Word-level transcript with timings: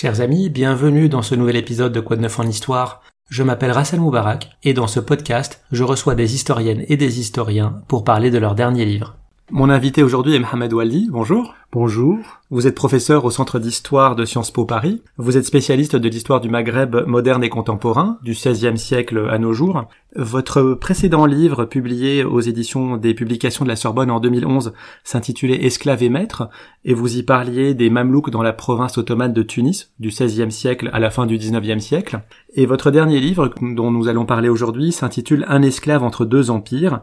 Chers 0.00 0.20
amis, 0.20 0.48
bienvenue 0.48 1.08
dans 1.08 1.22
ce 1.22 1.34
nouvel 1.34 1.56
épisode 1.56 1.92
de 1.92 1.98
Quoi 1.98 2.14
de 2.14 2.20
neuf 2.20 2.38
en 2.38 2.44
histoire. 2.44 3.02
Je 3.28 3.42
m'appelle 3.42 3.72
Rassel 3.72 3.98
Moubarak 3.98 4.50
et 4.62 4.72
dans 4.72 4.86
ce 4.86 5.00
podcast, 5.00 5.64
je 5.72 5.82
reçois 5.82 6.14
des 6.14 6.36
historiennes 6.36 6.84
et 6.86 6.96
des 6.96 7.18
historiens 7.18 7.82
pour 7.88 8.04
parler 8.04 8.30
de 8.30 8.38
leur 8.38 8.54
dernier 8.54 8.84
livre. 8.84 9.17
Mon 9.50 9.70
invité 9.70 10.02
aujourd'hui 10.02 10.34
est 10.34 10.38
Mohamed 10.38 10.74
Waldi. 10.74 11.08
Bonjour. 11.10 11.54
Bonjour. 11.72 12.18
Vous 12.50 12.66
êtes 12.66 12.74
professeur 12.74 13.24
au 13.24 13.30
Centre 13.30 13.58
d'Histoire 13.58 14.14
de 14.14 14.26
Sciences 14.26 14.50
Po 14.50 14.66
Paris. 14.66 15.00
Vous 15.16 15.38
êtes 15.38 15.46
spécialiste 15.46 15.96
de 15.96 16.08
l'histoire 16.10 16.42
du 16.42 16.50
Maghreb 16.50 16.96
moderne 17.06 17.42
et 17.42 17.48
contemporain, 17.48 18.18
du 18.22 18.32
XVIe 18.32 18.76
siècle 18.76 19.26
à 19.30 19.38
nos 19.38 19.54
jours. 19.54 19.86
Votre 20.14 20.74
précédent 20.74 21.24
livre, 21.24 21.64
publié 21.64 22.24
aux 22.24 22.40
éditions 22.40 22.98
des 22.98 23.14
publications 23.14 23.64
de 23.64 23.70
la 23.70 23.76
Sorbonne 23.76 24.10
en 24.10 24.20
2011, 24.20 24.74
s'intitulait 25.02 25.64
Esclaves 25.64 26.02
et 26.02 26.10
maîtres, 26.10 26.50
et 26.84 26.92
vous 26.92 27.16
y 27.16 27.22
parliez 27.22 27.72
des 27.72 27.88
Mamelouks 27.88 28.30
dans 28.30 28.42
la 28.42 28.52
province 28.52 28.98
ottomane 28.98 29.32
de 29.32 29.42
Tunis, 29.42 29.92
du 29.98 30.08
XVIe 30.08 30.52
siècle 30.52 30.90
à 30.92 31.00
la 31.00 31.08
fin 31.08 31.24
du 31.24 31.38
XIXe 31.38 31.82
siècle. 31.82 32.20
Et 32.54 32.66
votre 32.66 32.90
dernier 32.90 33.18
livre, 33.18 33.50
dont 33.62 33.90
nous 33.90 34.08
allons 34.08 34.26
parler 34.26 34.50
aujourd'hui, 34.50 34.92
s'intitule 34.92 35.46
Un 35.48 35.62
esclave 35.62 36.02
entre 36.02 36.26
deux 36.26 36.50
empires, 36.50 37.00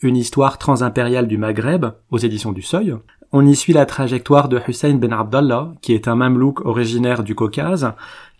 une 0.00 0.16
histoire 0.16 0.58
transimpériale 0.58 1.26
du 1.26 1.38
Maghreb, 1.38 1.86
aux 2.10 2.18
éditions 2.18 2.52
du 2.52 2.62
Seuil. 2.62 2.94
On 3.32 3.46
y 3.46 3.56
suit 3.56 3.72
la 3.72 3.86
trajectoire 3.86 4.48
de 4.48 4.60
Hussein 4.68 4.94
ben 4.94 5.12
Abdallah, 5.12 5.72
qui 5.82 5.94
est 5.94 6.08
un 6.08 6.14
mamelouk 6.14 6.64
originaire 6.64 7.22
du 7.22 7.34
Caucase, 7.34 7.92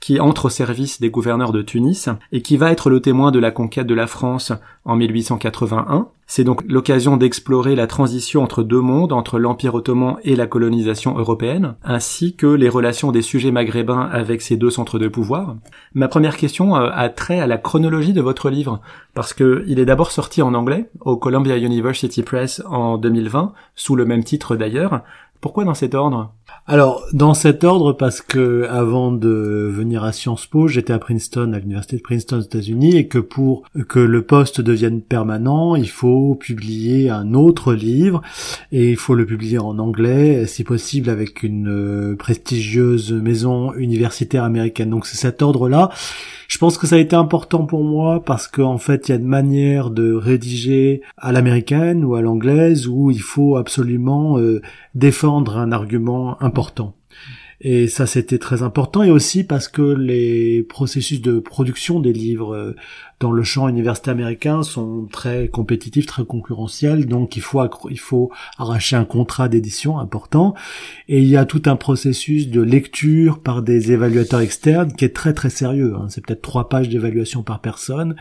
qui 0.06 0.20
entre 0.20 0.44
au 0.44 0.50
service 0.50 1.00
des 1.00 1.10
gouverneurs 1.10 1.50
de 1.50 1.62
Tunis 1.62 2.08
et 2.30 2.40
qui 2.40 2.56
va 2.56 2.70
être 2.70 2.90
le 2.90 3.00
témoin 3.00 3.32
de 3.32 3.40
la 3.40 3.50
conquête 3.50 3.88
de 3.88 3.94
la 3.94 4.06
France 4.06 4.52
en 4.84 4.94
1881. 4.94 6.06
C'est 6.28 6.44
donc 6.44 6.62
l'occasion 6.68 7.16
d'explorer 7.16 7.74
la 7.74 7.88
transition 7.88 8.44
entre 8.44 8.62
deux 8.62 8.80
mondes, 8.80 9.12
entre 9.12 9.40
l'Empire 9.40 9.74
ottoman 9.74 10.18
et 10.22 10.36
la 10.36 10.46
colonisation 10.46 11.18
européenne, 11.18 11.74
ainsi 11.82 12.36
que 12.36 12.46
les 12.46 12.68
relations 12.68 13.10
des 13.10 13.20
sujets 13.20 13.50
maghrébins 13.50 14.08
avec 14.12 14.42
ces 14.42 14.56
deux 14.56 14.70
centres 14.70 15.00
de 15.00 15.08
pouvoir. 15.08 15.56
Ma 15.92 16.06
première 16.06 16.36
question 16.36 16.76
euh, 16.76 16.88
a 16.92 17.08
trait 17.08 17.40
à 17.40 17.48
la 17.48 17.58
chronologie 17.58 18.12
de 18.12 18.20
votre 18.20 18.48
livre, 18.48 18.80
parce 19.12 19.34
que 19.34 19.64
il 19.66 19.80
est 19.80 19.86
d'abord 19.86 20.12
sorti 20.12 20.40
en 20.40 20.54
anglais 20.54 20.88
au 21.00 21.16
Columbia 21.16 21.56
University 21.56 22.22
Press 22.22 22.62
en 22.70 22.96
2020, 22.96 23.54
sous 23.74 23.96
le 23.96 24.04
même 24.04 24.22
titre 24.22 24.54
d'ailleurs. 24.54 25.02
Pourquoi 25.40 25.64
dans 25.64 25.74
cet 25.74 25.96
ordre? 25.96 26.32
Alors, 26.68 27.04
dans 27.12 27.32
cet 27.32 27.62
ordre, 27.62 27.92
parce 27.92 28.20
que 28.20 28.66
avant 28.68 29.12
de 29.12 29.70
venir 29.72 30.02
à 30.02 30.10
Sciences 30.10 30.46
Po, 30.46 30.66
j'étais 30.66 30.92
à 30.92 30.98
Princeton, 30.98 31.52
à 31.52 31.60
l'université 31.60 31.96
de 31.96 32.02
Princeton 32.02 32.38
aux 32.38 32.40
États-Unis, 32.40 32.96
et 32.96 33.06
que 33.06 33.18
pour 33.18 33.62
que 33.88 34.00
le 34.00 34.22
poste 34.22 34.60
devienne 34.60 35.00
permanent, 35.00 35.76
il 35.76 35.88
faut 35.88 36.34
publier 36.34 37.08
un 37.08 37.34
autre 37.34 37.72
livre, 37.72 38.20
et 38.72 38.90
il 38.90 38.96
faut 38.96 39.14
le 39.14 39.26
publier 39.26 39.58
en 39.58 39.78
anglais, 39.78 40.44
si 40.46 40.64
possible 40.64 41.08
avec 41.08 41.44
une 41.44 41.68
euh, 41.68 42.16
prestigieuse 42.16 43.12
maison 43.12 43.72
universitaire 43.74 44.42
américaine. 44.42 44.90
Donc 44.90 45.06
c'est 45.06 45.18
cet 45.18 45.42
ordre-là. 45.42 45.90
Je 46.48 46.58
pense 46.58 46.78
que 46.78 46.86
ça 46.86 46.96
a 46.96 46.98
été 46.98 47.16
important 47.16 47.64
pour 47.64 47.82
moi 47.82 48.22
parce 48.24 48.46
qu'en 48.46 48.78
fait, 48.78 49.08
il 49.08 49.12
y 49.12 49.14
a 49.14 49.18
une 49.18 49.26
manière 49.26 49.90
de 49.90 50.12
rédiger 50.12 51.02
à 51.16 51.32
l'américaine 51.32 52.04
ou 52.04 52.14
à 52.14 52.22
l'anglaise 52.22 52.86
où 52.86 53.10
il 53.10 53.20
faut 53.20 53.56
absolument 53.56 54.38
euh, 54.38 54.62
défendre 54.94 55.58
un 55.58 55.72
argument. 55.72 56.36
Et 57.60 57.88
ça, 57.88 58.06
c'était 58.06 58.38
très 58.38 58.62
important. 58.62 59.02
Et 59.02 59.10
aussi 59.10 59.42
parce 59.42 59.68
que 59.68 59.82
les 59.82 60.62
processus 60.62 61.22
de 61.22 61.38
production 61.38 62.00
des 62.00 62.12
livres 62.12 62.54
euh, 62.54 62.76
dans 63.18 63.32
le 63.32 63.42
champ 63.42 63.66
universitaire 63.68 64.12
américain 64.12 64.62
sont 64.62 65.06
très 65.10 65.48
compétitifs, 65.48 66.04
très 66.04 66.26
concurrentiels. 66.26 67.06
Donc, 67.06 67.36
il 67.36 67.42
faut, 67.42 67.62
il 67.90 67.98
faut 67.98 68.30
arracher 68.58 68.96
un 68.96 69.06
contrat 69.06 69.48
d'édition 69.48 69.98
important. 69.98 70.54
Et 71.08 71.22
il 71.22 71.28
y 71.28 71.36
a 71.36 71.46
tout 71.46 71.62
un 71.64 71.76
processus 71.76 72.48
de 72.48 72.60
lecture 72.60 73.40
par 73.40 73.62
des 73.62 73.90
évaluateurs 73.92 74.40
externes 74.40 74.92
qui 74.92 75.06
est 75.06 75.14
très, 75.14 75.32
très 75.32 75.50
sérieux. 75.50 75.94
Hein. 75.96 76.08
C'est 76.10 76.24
peut-être 76.24 76.42
trois 76.42 76.68
pages 76.68 76.90
d'évaluation 76.90 77.42
par 77.42 77.60
personne, 77.60 78.16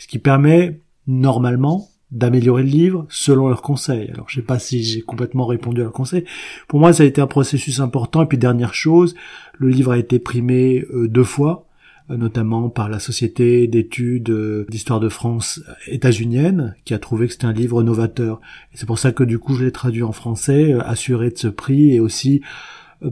ce 0.00 0.08
qui 0.08 0.18
permet 0.18 0.80
normalement 1.06 1.88
d'améliorer 2.12 2.62
le 2.62 2.68
livre 2.68 3.06
selon 3.08 3.48
leurs 3.48 3.62
conseils. 3.62 4.10
Alors 4.12 4.28
je 4.28 4.36
sais 4.36 4.46
pas 4.46 4.58
si 4.58 4.82
j'ai 4.82 5.02
complètement 5.02 5.46
répondu 5.46 5.80
à 5.80 5.84
leurs 5.84 5.92
conseils. 5.92 6.24
Pour 6.66 6.80
moi, 6.80 6.92
ça 6.92 7.04
a 7.04 7.06
été 7.06 7.20
un 7.20 7.26
processus 7.26 7.80
important. 7.80 8.22
Et 8.22 8.26
puis 8.26 8.38
dernière 8.38 8.74
chose, 8.74 9.14
le 9.58 9.68
livre 9.68 9.92
a 9.92 9.98
été 9.98 10.18
primé 10.18 10.84
euh, 10.92 11.08
deux 11.08 11.24
fois, 11.24 11.66
euh, 12.10 12.16
notamment 12.16 12.68
par 12.68 12.88
la 12.88 12.98
Société 12.98 13.68
d'études 13.68 14.30
euh, 14.30 14.66
d'histoire 14.68 14.98
de 14.98 15.08
France 15.08 15.62
états-unienne, 15.86 16.74
qui 16.84 16.94
a 16.94 16.98
trouvé 16.98 17.26
que 17.26 17.32
c'était 17.32 17.46
un 17.46 17.52
livre 17.52 17.82
novateur. 17.82 18.40
Et 18.72 18.76
c'est 18.76 18.86
pour 18.86 18.98
ça 18.98 19.12
que 19.12 19.22
du 19.22 19.38
coup 19.38 19.54
je 19.54 19.64
l'ai 19.64 19.72
traduit 19.72 20.02
en 20.02 20.12
français, 20.12 20.72
assuré 20.84 21.30
de 21.30 21.38
ce 21.38 21.48
prix 21.48 21.94
et 21.94 22.00
aussi 22.00 22.42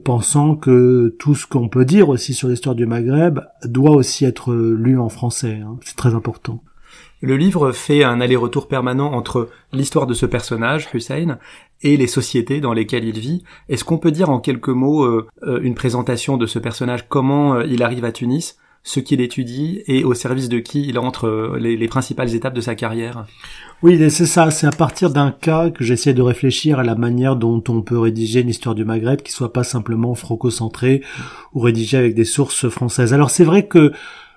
pensant 0.04 0.54
que 0.54 1.14
tout 1.18 1.34
ce 1.34 1.46
qu'on 1.46 1.68
peut 1.68 1.86
dire 1.86 2.10
aussi 2.10 2.34
sur 2.34 2.48
l'histoire 2.48 2.74
du 2.74 2.84
Maghreb 2.84 3.40
doit 3.64 3.92
aussi 3.92 4.26
être 4.26 4.52
lu 4.54 4.98
en 4.98 5.08
français. 5.08 5.60
Hein. 5.64 5.78
C'est 5.82 5.96
très 5.96 6.14
important. 6.14 6.62
Le 7.20 7.36
livre 7.36 7.72
fait 7.72 8.04
un 8.04 8.20
aller-retour 8.20 8.68
permanent 8.68 9.12
entre 9.12 9.48
l'histoire 9.72 10.06
de 10.06 10.14
ce 10.14 10.24
personnage, 10.24 10.88
Hussein, 10.94 11.38
et 11.82 11.96
les 11.96 12.06
sociétés 12.06 12.60
dans 12.60 12.72
lesquelles 12.72 13.04
il 13.04 13.18
vit. 13.18 13.42
Est-ce 13.68 13.84
qu'on 13.84 13.98
peut 13.98 14.12
dire 14.12 14.30
en 14.30 14.38
quelques 14.38 14.68
mots 14.68 15.04
euh, 15.04 15.26
euh, 15.42 15.60
une 15.62 15.74
présentation 15.74 16.36
de 16.36 16.46
ce 16.46 16.58
personnage, 16.58 17.08
comment 17.08 17.54
euh, 17.54 17.66
il 17.66 17.82
arrive 17.82 18.04
à 18.04 18.12
Tunis, 18.12 18.56
ce 18.84 19.00
qu'il 19.00 19.20
étudie? 19.20 19.82
Et 19.88 20.04
au 20.04 20.14
service 20.14 20.48
de 20.48 20.60
qui 20.60 20.86
il 20.86 20.98
entre 20.98 21.56
les, 21.58 21.76
les 21.76 21.88
principales 21.88 22.34
étapes 22.34 22.54
de 22.54 22.60
sa 22.60 22.76
carrière? 22.76 23.26
Oui, 23.82 23.98
c'est 24.10 24.26
ça, 24.26 24.50
c'est 24.52 24.68
à 24.68 24.72
partir 24.72 25.10
d'un 25.10 25.32
cas 25.32 25.70
que 25.70 25.82
j'essaie 25.82 26.14
de 26.14 26.22
réfléchir 26.22 26.78
à 26.78 26.84
la 26.84 26.94
manière 26.94 27.34
dont 27.34 27.62
on 27.68 27.82
peut 27.82 27.98
rédiger 27.98 28.40
une 28.40 28.48
histoire 28.48 28.76
du 28.76 28.84
Maghreb 28.84 29.22
qui 29.22 29.32
soit 29.32 29.52
pas 29.52 29.64
simplement 29.64 30.14
franco-centrée 30.14 31.02
ou 31.52 31.60
rédigée 31.60 31.96
avec 31.96 32.14
des 32.14 32.24
sources 32.24 32.68
françaises. 32.68 33.12
Alors 33.12 33.30
c'est 33.30 33.44
vrai 33.44 33.66
que 33.66 33.92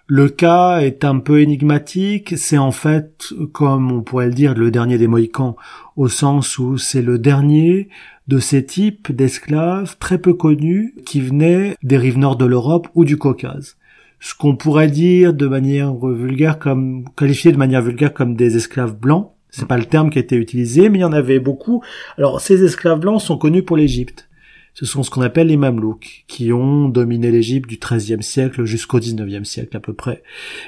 le 0.08 0.30
cas 0.30 0.80
est 0.80 1.06
un 1.06 1.20
peu 1.20 1.42
énigmatique, 1.42 2.34
c'est 2.38 2.58
en 2.58 2.72
fait, 2.72 3.28
comme 3.54 3.92
on 3.92 4.02
pourrait 4.02 4.28
le 4.28 4.34
dire, 4.34 4.56
le 4.56 4.72
dernier 4.72 4.98
des 4.98 5.08
Mohicans, 5.08 5.56
au 5.96 6.10
sens 6.10 6.58
où 6.58 6.78
c'est 6.78 7.02
le 7.02 7.18
dernier 7.18 7.88
de 8.28 8.40
ces 8.40 8.66
types 8.66 9.12
d'esclaves 9.12 9.98
très 10.00 10.18
peu 10.18 10.34
connus 10.34 10.96
qui 11.06 11.22
venaient 11.22 11.76
des 11.84 11.98
rives 11.98 12.18
nord 12.18 12.36
de 12.36 12.46
l'Europe 12.46 12.88
ou 12.94 13.06
du 13.06 13.18
Caucase. 13.18 13.78
Ce 14.20 14.36
qu'on 14.36 14.56
pourrait 14.56 14.90
dire 14.90 15.34
de 15.34 15.48
manière 15.48 15.96
vulgaire 15.96 16.60
comme, 16.60 17.06
qualifier 17.16 17.52
de 17.52 17.58
manière 17.58 17.82
vulgaire 17.82 18.14
comme 18.14 18.36
des 18.36 18.56
esclaves 18.56 18.96
blancs, 18.96 19.32
c'est 19.50 19.68
pas 19.68 19.78
le 19.78 19.86
terme 19.86 20.10
qui 20.10 20.18
a 20.18 20.22
été 20.22 20.36
utilisé, 20.36 20.90
mais 20.90 21.00
il 21.00 21.02
y 21.02 21.06
en 21.06 21.12
avait 21.12 21.40
beaucoup. 21.40 21.84
Alors, 22.18 22.40
ces 22.40 22.64
esclaves 22.64 23.00
blancs 23.00 23.22
sont 23.22 23.38
connus 23.38 23.64
pour 23.64 23.78
l'Égypte 23.78 24.30
ce 24.74 24.86
sont 24.86 25.04
ce 25.04 25.10
qu'on 25.10 25.22
appelle 25.22 25.48
les 25.48 25.58
Mamelouks, 25.58 26.24
qui 26.28 26.54
ont 26.54 26.88
dominé 26.88 27.30
l'Égypte 27.30 27.70
du 27.70 27.78
XIIIe 27.78 28.24
siècle 28.24 28.64
jusqu'au 28.64 29.00
XIXe 29.00 29.48
siècle 29.48 29.76
à 29.76 29.82
peu 29.82 29.94
près. 29.94 30.24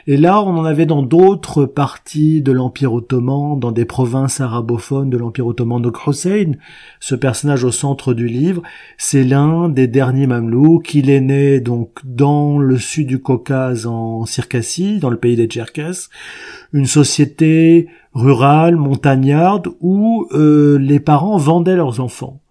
Et 0.08 0.18
là, 0.18 0.41
on 0.41 0.58
en 0.58 0.66
avait 0.66 0.86
dans 0.86 1.03
d'autres 1.03 1.66
parties 1.66 2.42
de 2.42 2.52
l'Empire 2.52 2.94
ottoman, 2.94 3.58
dans 3.58 3.72
des 3.72 3.86
provinces 3.86 4.42
arabophones 4.42 5.09
de 5.09 5.18
l'Empire 5.18 5.47
ottoman. 5.47 5.81
Donc 5.81 6.06
Hossein, 6.06 6.52
ce 7.00 7.16
personnage 7.16 7.63
au 7.63 7.72
centre 7.72 8.13
du 8.13 8.28
livre, 8.28 8.62
c'est 8.97 9.24
l'un 9.24 9.69
des 9.69 9.88
derniers 9.88 10.28
Mamelouks. 10.28 10.94
Il 10.96 11.09
est 11.09 11.22
né 11.22 11.62
donc 11.62 12.00
dans 12.03 12.59
le 12.59 12.78
sud 12.78 13.08
du 13.08 13.22
Caucase, 13.22 13.88
en 13.88 14.25
Circassie, 14.25 15.00
dans 15.00 15.09
le 15.09 15.18
pays 15.18 15.38
des 15.38 15.47
Tcherkesses, 15.47 16.09
une 16.74 16.88
société 16.88 17.88
rurale, 18.13 18.75
montagnarde, 18.75 19.69
où 19.80 20.28
euh, 20.34 20.78
les 20.78 21.00
parents 21.00 21.38
vendaient 21.38 21.78
leurs 21.78 22.02
enfants 22.02 22.43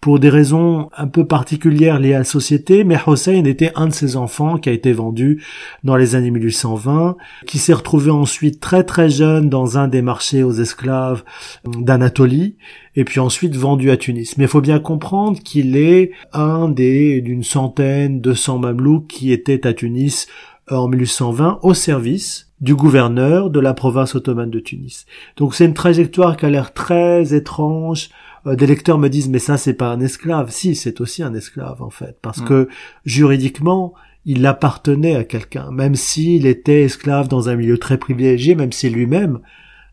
pour 0.00 0.20
des 0.20 0.28
raisons 0.28 0.88
un 0.96 1.08
peu 1.08 1.26
particulières 1.26 1.98
liées 1.98 2.14
à 2.14 2.18
la 2.18 2.24
société, 2.24 2.84
mais 2.84 2.96
Hossein 3.06 3.44
était 3.44 3.72
un 3.74 3.86
de 3.88 3.92
ces 3.92 4.16
enfants 4.16 4.56
qui 4.56 4.68
a 4.68 4.72
été 4.72 4.92
vendu 4.92 5.42
dans 5.84 5.96
les 5.96 6.14
années 6.14 6.30
1820, 6.30 7.16
qui 7.46 7.58
s'est 7.58 7.72
retrouvé 7.72 8.10
ensuite 8.10 8.60
très 8.60 8.84
très 8.84 9.10
jeune 9.10 9.48
dans 9.48 9.78
un 9.78 9.88
des 9.88 10.02
marchés 10.02 10.42
aux 10.42 10.52
esclaves 10.52 11.24
d'Anatolie, 11.64 12.56
et 12.94 13.04
puis 13.04 13.20
ensuite 13.20 13.56
vendu 13.56 13.90
à 13.90 13.96
Tunis. 13.96 14.36
Mais 14.38 14.44
il 14.44 14.50
faut 14.50 14.60
bien 14.60 14.78
comprendre 14.78 15.40
qu'il 15.42 15.76
est 15.76 16.12
un 16.32 16.68
des 16.68 17.20
d'une 17.20 17.42
centaine, 17.42 18.20
de 18.20 18.32
cent 18.32 18.58
mamelouks 18.58 19.08
qui 19.08 19.32
étaient 19.32 19.66
à 19.66 19.72
Tunis 19.72 20.26
en 20.70 20.88
1820 20.88 21.60
au 21.62 21.74
service 21.74 22.46
du 22.60 22.74
gouverneur 22.74 23.50
de 23.50 23.60
la 23.60 23.74
province 23.74 24.14
ottomane 24.14 24.50
de 24.50 24.60
Tunis. 24.60 25.06
Donc 25.36 25.54
c'est 25.54 25.66
une 25.66 25.74
trajectoire 25.74 26.36
qui 26.36 26.46
a 26.46 26.50
l'air 26.50 26.72
très 26.72 27.34
étrange, 27.34 28.08
des 28.54 28.66
lecteurs 28.66 28.98
me 28.98 29.08
disent 29.08 29.28
mais 29.28 29.38
ça 29.38 29.56
c'est 29.56 29.74
pas 29.74 29.88
un 29.88 30.00
esclave. 30.00 30.50
Si, 30.50 30.74
c'est 30.74 31.00
aussi 31.00 31.22
un 31.22 31.34
esclave 31.34 31.82
en 31.82 31.90
fait, 31.90 32.18
parce 32.22 32.40
mm. 32.40 32.44
que 32.44 32.68
juridiquement 33.04 33.94
il 34.24 34.44
appartenait 34.44 35.16
à 35.16 35.24
quelqu'un, 35.24 35.70
même 35.70 35.94
s'il 35.94 36.46
était 36.46 36.82
esclave 36.82 37.28
dans 37.28 37.48
un 37.48 37.56
milieu 37.56 37.78
très 37.78 37.96
privilégié, 37.96 38.54
même 38.54 38.72
si 38.72 38.90
lui-même 38.90 39.40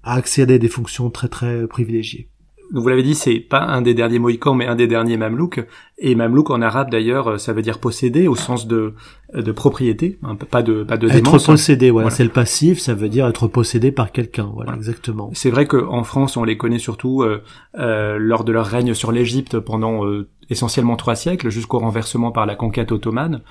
a 0.04 0.16
accédé 0.16 0.56
à 0.56 0.58
des 0.58 0.68
fonctions 0.68 1.10
très 1.10 1.28
très 1.28 1.68
privilégiées 1.68 2.30
vous 2.72 2.88
l'avez 2.88 3.04
dit, 3.04 3.16
c'est 3.16 3.40
pas 3.40 3.62
un 3.62 3.82
des 3.82 3.94
derniers 3.94 4.20
Mohicans, 4.20 4.56
mais 4.56 4.66
un 4.66 4.76
des 4.76 4.88
derniers 4.88 5.18
Mamelouks. 5.18 5.66
Et 6.00 6.16
Mamelouk 6.16 6.50
en 6.50 6.62
arabe 6.62 6.90
d'ailleurs, 6.90 7.40
ça 7.40 7.54
veut 7.54 7.62
dire 7.62 7.80
posséder 7.80 8.28
au 8.28 8.36
sens 8.36 8.68
de 8.68 8.94
de 9.34 9.52
propriété, 9.52 10.20
hein, 10.24 10.36
pas 10.36 10.62
de 10.62 10.84
pas 10.84 10.98
de 10.98 11.10
Être 11.10 11.44
possédé, 11.44 11.90
voilà, 11.90 12.12
c'est 12.12 12.24
le 12.24 12.30
passif, 12.30 12.80
ça 12.80 12.94
veut 12.94 13.10
dire 13.10 13.28
être 13.28 13.48
possédé 13.48 13.92
par 13.92 14.12
quelqu'un, 14.12 14.52
voilà, 14.54 14.76
exactement. 14.76 15.32
C'est 15.34 15.50
vrai 15.50 15.66
qu'en 15.66 16.04
France, 16.04 16.38
on 16.38 16.44
les 16.44 16.56
connaît 16.56 16.78
surtout 16.78 17.24
euh, 17.24 17.42
euh, 17.80 18.18
lors 18.20 18.44
de 18.44 18.52
leur 18.52 18.68
règne 18.68 18.94
sur 18.94 19.12
l'Égypte 19.12 19.58
pendant 19.60 20.06
euh, 20.06 20.28
essentiellement 20.50 20.96
trois 20.96 21.16
siècles, 21.16 21.50
jusqu'au 21.50 21.80
renversement 21.80 22.32
par 22.32 22.46
la 22.46 22.56
conquête 22.56 22.92
ottomane 22.92 23.42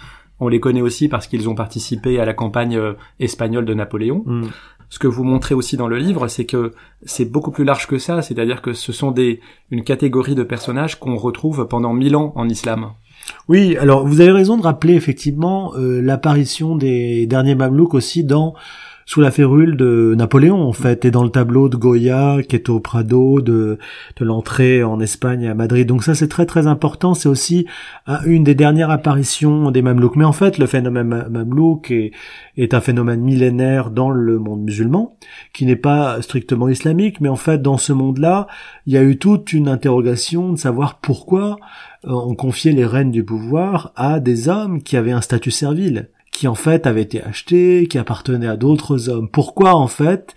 On 0.40 0.48
les 0.48 0.60
connaît 0.60 0.82
aussi 0.82 1.08
parce 1.08 1.26
qu'ils 1.26 1.48
ont 1.48 1.54
participé 1.54 2.20
à 2.20 2.24
la 2.24 2.34
campagne 2.34 2.76
euh, 2.76 2.94
espagnole 3.18 3.64
de 3.64 3.74
Napoléon. 3.74 4.22
Mm. 4.26 4.44
Ce 4.92 4.98
que 4.98 5.08
vous 5.08 5.24
montrez 5.24 5.54
aussi 5.54 5.78
dans 5.78 5.88
le 5.88 5.96
livre, 5.96 6.28
c'est 6.28 6.44
que 6.44 6.72
c'est 7.06 7.24
beaucoup 7.24 7.50
plus 7.50 7.64
large 7.64 7.86
que 7.86 7.96
ça, 7.96 8.20
c'est-à-dire 8.20 8.60
que 8.60 8.74
ce 8.74 8.92
sont 8.92 9.10
des 9.10 9.40
une 9.70 9.84
catégorie 9.84 10.34
de 10.34 10.42
personnages 10.42 11.00
qu'on 11.00 11.16
retrouve 11.16 11.66
pendant 11.66 11.94
mille 11.94 12.14
ans 12.14 12.34
en 12.36 12.46
islam. 12.46 12.90
Oui, 13.48 13.74
alors 13.78 14.06
vous 14.06 14.20
avez 14.20 14.32
raison 14.32 14.58
de 14.58 14.62
rappeler 14.62 14.92
effectivement 14.92 15.72
euh, 15.76 16.02
l'apparition 16.02 16.76
des 16.76 17.26
derniers 17.26 17.54
Mamelouks 17.54 17.94
aussi 17.94 18.22
dans 18.22 18.52
sous 19.06 19.20
la 19.20 19.30
férule 19.30 19.76
de 19.76 20.14
Napoléon 20.16 20.62
en 20.62 20.72
fait 20.72 21.04
et 21.04 21.10
dans 21.10 21.24
le 21.24 21.30
tableau 21.30 21.68
de 21.68 21.76
Goya 21.76 22.38
qui 22.48 22.56
est 22.56 22.68
au 22.68 22.80
Prado 22.80 23.40
de 23.40 23.78
de 24.16 24.24
l'entrée 24.24 24.82
en 24.82 25.00
Espagne 25.00 25.48
à 25.48 25.54
Madrid. 25.54 25.86
Donc 25.86 26.04
ça 26.04 26.14
c'est 26.14 26.28
très 26.28 26.46
très 26.46 26.66
important, 26.66 27.14
c'est 27.14 27.28
aussi 27.28 27.66
euh, 28.08 28.16
une 28.26 28.44
des 28.44 28.54
dernières 28.54 28.90
apparitions 28.90 29.70
des 29.70 29.82
Mamelouks. 29.82 30.16
Mais 30.16 30.24
en 30.24 30.32
fait, 30.32 30.58
le 30.58 30.66
phénomène 30.66 31.08
ma- 31.08 31.28
Mamelouk 31.28 31.90
est 31.90 32.12
est 32.56 32.74
un 32.74 32.80
phénomène 32.80 33.20
millénaire 33.22 33.90
dans 33.90 34.10
le 34.10 34.38
monde 34.38 34.62
musulman 34.62 35.16
qui 35.52 35.64
n'est 35.66 35.76
pas 35.76 36.20
strictement 36.22 36.68
islamique, 36.68 37.20
mais 37.20 37.28
en 37.28 37.36
fait 37.36 37.62
dans 37.62 37.78
ce 37.78 37.92
monde-là, 37.92 38.46
il 38.86 38.92
y 38.92 38.96
a 38.96 39.02
eu 39.02 39.16
toute 39.18 39.52
une 39.52 39.68
interrogation 39.68 40.52
de 40.52 40.58
savoir 40.58 40.98
pourquoi 41.00 41.56
euh, 42.04 42.10
on 42.12 42.34
confiait 42.34 42.72
les 42.72 42.84
rênes 42.86 43.10
du 43.10 43.24
pouvoir 43.24 43.92
à 43.96 44.20
des 44.20 44.48
hommes 44.48 44.82
qui 44.82 44.96
avaient 44.96 45.12
un 45.12 45.20
statut 45.20 45.50
servile 45.50 46.08
qui 46.32 46.48
en 46.48 46.56
fait 46.56 46.86
avait 46.86 47.02
été 47.02 47.22
acheté, 47.22 47.86
qui 47.88 47.98
appartenait 47.98 48.48
à 48.48 48.56
d'autres 48.56 49.08
hommes. 49.08 49.28
Pourquoi 49.30 49.76
en 49.76 49.86
fait 49.86 50.34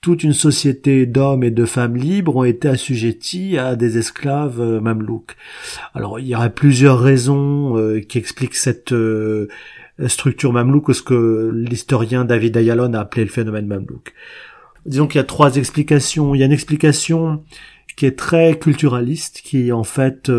toute 0.00 0.24
une 0.24 0.32
société 0.32 1.04
d'hommes 1.04 1.44
et 1.44 1.50
de 1.50 1.64
femmes 1.64 1.96
libres 1.96 2.36
ont 2.36 2.44
été 2.44 2.68
assujettis 2.68 3.58
à 3.58 3.76
des 3.76 3.98
esclaves 3.98 4.60
euh, 4.60 4.80
mamelouks? 4.80 5.36
Alors 5.94 6.18
il 6.18 6.28
y 6.28 6.34
aurait 6.34 6.54
plusieurs 6.54 7.00
raisons 7.00 7.76
euh, 7.76 8.00
qui 8.00 8.18
expliquent 8.18 8.54
cette 8.54 8.92
euh, 8.92 9.48
structure 10.06 10.52
mamelouk, 10.52 10.94
ce 10.94 11.02
que 11.02 11.50
l'historien 11.52 12.24
David 12.24 12.56
Ayalon 12.56 12.94
a 12.94 13.00
appelé 13.00 13.24
le 13.24 13.30
phénomène 13.30 13.66
mamelouk. 13.66 14.14
Disons 14.86 15.06
qu'il 15.06 15.18
y 15.18 15.20
a 15.20 15.24
trois 15.24 15.56
explications. 15.56 16.34
Il 16.34 16.38
y 16.38 16.42
a 16.42 16.46
une 16.46 16.52
explication 16.52 17.44
qui 17.96 18.06
est 18.06 18.18
très 18.18 18.58
culturaliste, 18.58 19.42
qui 19.44 19.70
en 19.70 19.84
fait 19.84 20.32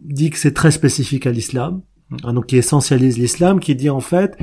dit 0.00 0.30
que 0.30 0.38
c'est 0.38 0.54
très 0.54 0.72
spécifique 0.72 1.26
à 1.26 1.30
l'islam, 1.30 1.82
donc 2.22 2.46
qui 2.46 2.56
essentialise 2.56 3.18
l'islam, 3.18 3.60
qui 3.60 3.74
dit 3.74 3.90
en 3.90 4.00
fait 4.00 4.36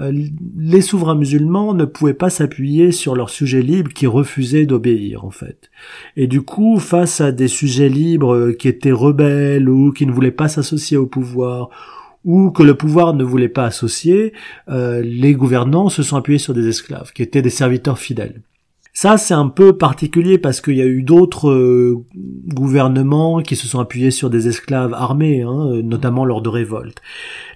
euh, 0.00 0.12
les 0.56 0.80
souverains 0.82 1.14
musulmans 1.14 1.72
ne 1.72 1.84
pouvaient 1.84 2.14
pas 2.14 2.28
s'appuyer 2.28 2.92
sur 2.92 3.16
leurs 3.16 3.30
sujets 3.30 3.62
libres 3.62 3.92
qui 3.92 4.06
refusaient 4.06 4.66
d'obéir 4.66 5.24
en 5.24 5.30
fait. 5.30 5.70
Et 6.16 6.26
du 6.26 6.42
coup, 6.42 6.78
face 6.78 7.20
à 7.20 7.32
des 7.32 7.48
sujets 7.48 7.88
libres 7.88 8.34
euh, 8.34 8.52
qui 8.52 8.68
étaient 8.68 8.92
rebelles 8.92 9.68
ou 9.68 9.92
qui 9.92 10.06
ne 10.06 10.12
voulaient 10.12 10.30
pas 10.30 10.48
s'associer 10.48 10.96
au 10.96 11.06
pouvoir 11.06 11.70
ou 12.24 12.50
que 12.50 12.62
le 12.62 12.74
pouvoir 12.74 13.14
ne 13.14 13.24
voulait 13.24 13.48
pas 13.48 13.64
associer, 13.64 14.32
euh, 14.68 15.00
les 15.00 15.32
gouvernants 15.34 15.88
se 15.88 16.02
sont 16.02 16.16
appuyés 16.16 16.40
sur 16.40 16.54
des 16.54 16.66
esclaves 16.68 17.12
qui 17.12 17.22
étaient 17.22 17.42
des 17.42 17.50
serviteurs 17.50 17.98
fidèles. 17.98 18.42
Ça, 18.96 19.18
c'est 19.18 19.34
un 19.34 19.48
peu 19.48 19.76
particulier 19.76 20.38
parce 20.38 20.62
qu'il 20.62 20.76
y 20.76 20.80
a 20.80 20.86
eu 20.86 21.02
d'autres 21.02 21.50
euh, 21.50 22.02
gouvernements 22.14 23.42
qui 23.42 23.54
se 23.54 23.66
sont 23.66 23.78
appuyés 23.78 24.10
sur 24.10 24.30
des 24.30 24.48
esclaves 24.48 24.94
armés, 24.94 25.42
hein, 25.42 25.68
euh, 25.70 25.82
notamment 25.82 26.24
lors 26.24 26.40
de 26.40 26.48
révoltes. 26.48 27.02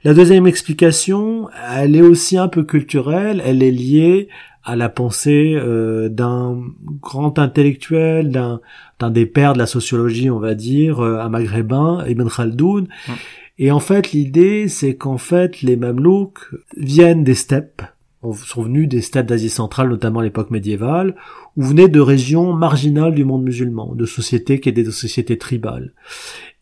La 0.05 0.13
deuxième 0.13 0.47
explication, 0.47 1.49
elle 1.75 1.97
est 1.97 2.03
aussi 2.03 2.37
un 2.37 2.49
peu 2.49 2.63
culturelle, 2.63 3.41
elle 3.43 3.63
est 3.63 3.71
liée 3.71 4.29
à 4.65 4.77
la 4.77 4.91
pensée 4.91 5.55
euh, 5.57 6.11
d'un 6.11 6.61
grand 7.01 7.39
intellectuel, 7.39 8.31
d'un 8.31 8.61
d'un 8.99 9.11
des 9.11 9.25
pères 9.25 9.55
de 9.55 9.59
la 9.59 9.67
sociologie, 9.67 10.29
on 10.29 10.41
va 10.41 10.55
dire, 10.55 11.01
euh, 11.01 11.21
un 11.21 11.31
maghrébin, 11.31 12.05
Ibn 12.07 12.29
Khaldoun. 12.29 12.87
Mm. 13.09 13.13
Et 13.61 13.71
en 13.71 13.81
fait, 13.81 14.13
l'idée, 14.13 14.69
c'est 14.69 14.95
qu'en 14.95 15.17
fait, 15.17 15.63
les 15.63 15.77
Mamelouks 15.77 16.51
viennent 16.77 17.25
des 17.25 17.35
steppes, 17.35 17.81
sont 18.23 18.63
venus 18.63 18.89
des 18.89 19.01
steppes 19.01 19.27
d'Asie 19.27 19.51
centrale, 19.51 19.89
notamment 19.89 20.21
à 20.21 20.25
l'époque 20.25 20.51
médiévale, 20.51 21.17
ou 21.57 21.63
venaient 21.63 21.89
de 21.89 22.01
régions 22.01 22.53
marginales 22.53 23.15
du 23.15 23.25
monde 23.25 23.43
musulman, 23.43 23.95
de 23.95 24.07
sociétés 24.07 24.61
qui 24.61 24.69
étaient 24.69 24.83
des 24.83 24.91
sociétés 24.91 25.39
tribales. 25.39 25.95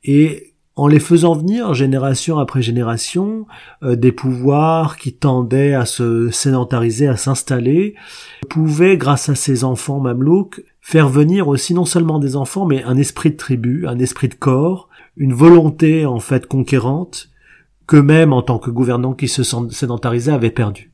Et 0.04 0.54
en 0.76 0.86
les 0.86 1.00
faisant 1.00 1.34
venir 1.34 1.74
génération 1.74 2.38
après 2.38 2.62
génération, 2.62 3.46
euh, 3.82 3.96
des 3.96 4.12
pouvoirs 4.12 4.96
qui 4.96 5.12
tendaient 5.12 5.74
à 5.74 5.84
se 5.84 6.30
sédentariser, 6.30 7.08
à 7.08 7.16
s'installer, 7.16 7.96
pouvaient, 8.48 8.96
grâce 8.96 9.28
à 9.28 9.34
ces 9.34 9.64
enfants 9.64 9.98
mamelouks, 9.98 10.62
faire 10.80 11.08
venir 11.08 11.48
aussi 11.48 11.74
non 11.74 11.84
seulement 11.84 12.20
des 12.20 12.36
enfants, 12.36 12.64
mais 12.64 12.84
un 12.84 12.96
esprit 12.96 13.30
de 13.30 13.36
tribu, 13.36 13.88
un 13.88 13.98
esprit 13.98 14.28
de 14.28 14.36
corps, 14.36 14.88
une 15.16 15.34
volonté 15.34 16.06
en 16.06 16.20
fait 16.20 16.46
conquérante, 16.46 17.28
qu'eux-mêmes, 17.88 18.32
en 18.32 18.42
tant 18.42 18.60
que 18.60 18.70
gouvernants 18.70 19.14
qui 19.14 19.26
se 19.26 19.42
sédentarisaient, 19.42 20.30
avaient 20.30 20.50
perdu. 20.50 20.92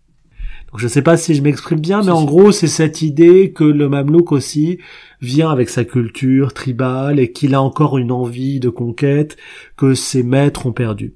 Donc 0.75 0.81
je 0.81 0.87
ne 0.87 0.91
sais 0.91 1.03
pas 1.03 1.17
si 1.17 1.37
je 1.37 1.43
m'exprime 1.43 1.79
bien, 1.79 2.03
mais 2.03 2.11
en 2.11 2.25
gros, 2.25 2.51
c'est 2.51 2.67
cette 2.67 3.01
idée 3.01 3.53
que 3.53 3.63
le 3.63 3.89
mamelouk 3.89 4.33
aussi 4.33 4.79
vient 5.21 5.49
avec 5.49 5.69
sa 5.69 5.85
culture 5.85 6.53
tribale 6.53 7.21
et 7.21 7.31
qu'il 7.31 7.55
a 7.55 7.63
encore 7.63 7.97
une 7.97 8.11
envie 8.11 8.59
de 8.59 8.71
conquête 8.71 9.37
que 9.77 9.95
ses 9.95 10.25
maîtres 10.25 10.67
ont 10.67 10.73
perdu. 10.73 11.15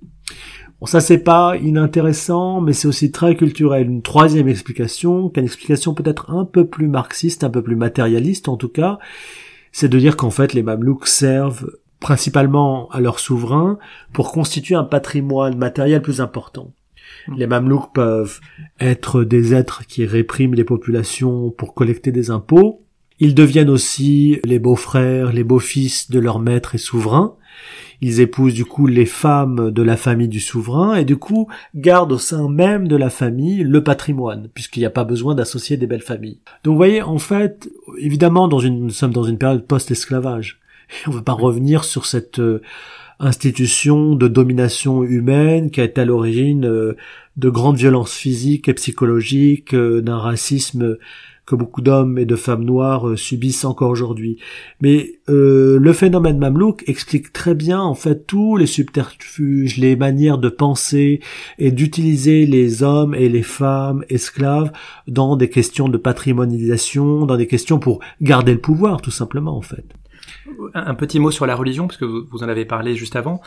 Bon, 0.78 0.86
ça 0.86 1.00
c'est 1.00 1.18
pas 1.18 1.56
inintéressant, 1.56 2.60
mais 2.60 2.72
c'est 2.72 2.86
aussi 2.86 3.10
très 3.10 3.34
culturel. 3.34 3.88
Une 3.88 4.02
troisième 4.02 4.46
explication, 4.46 5.28
qui 5.28 5.40
est 5.40 5.42
une 5.42 5.46
explication 5.46 5.92
peut-être 5.92 6.30
un 6.30 6.44
peu 6.44 6.68
plus 6.68 6.86
marxiste, 6.86 7.42
un 7.42 7.50
peu 7.50 7.60
plus 7.60 7.74
matérialiste 7.74 8.48
en 8.48 8.56
tout 8.56 8.68
cas, 8.68 9.00
c'est 9.72 9.88
de 9.88 9.98
dire 9.98 10.16
qu'en 10.16 10.30
fait 10.30 10.52
les 10.52 10.62
mamelouks 10.62 11.08
servent 11.08 11.68
principalement 11.98 12.88
à 12.90 13.00
leurs 13.00 13.18
souverains 13.18 13.80
pour 14.12 14.30
constituer 14.30 14.76
un 14.76 14.84
patrimoine 14.84 15.58
matériel 15.58 16.00
plus 16.00 16.20
important. 16.20 16.74
Les 17.36 17.46
mamelouks 17.46 17.92
peuvent 17.92 18.40
être 18.80 19.24
des 19.24 19.54
êtres 19.54 19.86
qui 19.86 20.04
répriment 20.04 20.54
les 20.54 20.64
populations 20.64 21.50
pour 21.50 21.74
collecter 21.74 22.12
des 22.12 22.30
impôts. 22.30 22.82
Ils 23.20 23.34
deviennent 23.34 23.70
aussi 23.70 24.38
les 24.44 24.58
beaux-frères, 24.58 25.32
les 25.32 25.44
beaux-fils 25.44 26.10
de 26.10 26.20
leurs 26.20 26.38
maîtres 26.38 26.74
et 26.74 26.78
souverains. 26.78 27.34
Ils 28.00 28.20
épousent 28.20 28.54
du 28.54 28.64
coup 28.64 28.86
les 28.86 29.06
femmes 29.06 29.72
de 29.72 29.82
la 29.82 29.96
famille 29.96 30.28
du 30.28 30.38
souverain 30.38 30.94
et 30.94 31.04
du 31.04 31.16
coup 31.16 31.48
gardent 31.74 32.12
au 32.12 32.18
sein 32.18 32.48
même 32.48 32.86
de 32.86 32.94
la 32.94 33.10
famille 33.10 33.64
le 33.64 33.82
patrimoine, 33.82 34.48
puisqu'il 34.54 34.80
n'y 34.80 34.86
a 34.86 34.90
pas 34.90 35.02
besoin 35.02 35.34
d'associer 35.34 35.76
des 35.76 35.88
belles 35.88 36.00
familles. 36.00 36.40
Donc 36.62 36.72
vous 36.72 36.78
voyez, 36.78 37.02
en 37.02 37.18
fait, 37.18 37.68
évidemment, 37.98 38.46
dans 38.46 38.62
nous 38.62 38.90
sommes 38.90 39.12
dans 39.12 39.24
une 39.24 39.38
période 39.38 39.66
post-esclavage. 39.66 40.60
On 41.06 41.10
ne 41.10 41.16
veut 41.16 41.24
pas 41.24 41.32
revenir 41.32 41.84
sur 41.84 42.06
cette 42.06 42.38
euh, 42.38 42.62
institution 43.20 44.14
de 44.14 44.28
domination 44.28 45.02
humaine 45.02 45.70
qui 45.70 45.80
été 45.80 46.00
à 46.00 46.04
l'origine 46.04 46.64
euh, 46.66 46.96
de 47.38 47.48
grandes 47.48 47.76
violences 47.76 48.14
physiques 48.14 48.68
et 48.68 48.74
psychologiques, 48.74 49.74
euh, 49.74 50.02
d'un 50.02 50.18
racisme 50.18 50.98
que 51.48 51.54
beaucoup 51.54 51.80
d'hommes 51.80 52.18
et 52.18 52.26
de 52.26 52.36
femmes 52.36 52.64
noires 52.64 53.08
euh, 53.08 53.16
subissent 53.16 53.64
encore 53.64 53.90
aujourd'hui. 53.90 54.36
Mais 54.82 55.20
euh, 55.30 55.78
le 55.80 55.92
phénomène 55.94 56.36
mamelouk 56.36 56.84
explique 56.86 57.32
très 57.32 57.54
bien 57.54 57.80
en 57.80 57.94
fait 57.94 58.26
tous 58.26 58.56
les 58.56 58.66
subterfuges, 58.66 59.78
les 59.78 59.96
manières 59.96 60.36
de 60.36 60.50
penser 60.50 61.20
et 61.58 61.70
d'utiliser 61.70 62.44
les 62.44 62.82
hommes 62.82 63.14
et 63.14 63.30
les 63.30 63.42
femmes 63.42 64.04
esclaves 64.10 64.72
dans 65.06 65.36
des 65.36 65.48
questions 65.48 65.88
de 65.88 65.96
patrimonialisation, 65.96 67.24
dans 67.24 67.36
des 67.36 67.46
questions 67.46 67.78
pour 67.78 68.00
garder 68.20 68.52
le 68.52 68.60
pouvoir 68.60 69.00
tout 69.00 69.10
simplement 69.10 69.56
en 69.56 69.62
fait. 69.62 69.86
Un 70.74 70.94
petit 70.94 71.20
mot 71.20 71.30
sur 71.30 71.46
la 71.46 71.54
religion, 71.54 71.86
parce 71.86 71.98
que 71.98 72.04
vous, 72.04 72.42
en 72.42 72.48
avez 72.48 72.64
parlé 72.64 72.94
juste 72.94 73.16
avant. 73.16 73.40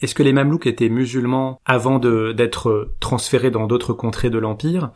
Est-ce 0.00 0.14
que 0.14 0.22
les 0.22 0.32
Mamelouks 0.32 0.66
étaient 0.66 0.88
musulmans 0.88 1.60
avant 1.64 1.98
d'être 1.98 2.92
transférés 3.00 3.50
dans 3.50 3.66
d'autres 3.66 3.92
contrées 3.92 4.30
de 4.30 4.38
l'Empire? 4.38 4.90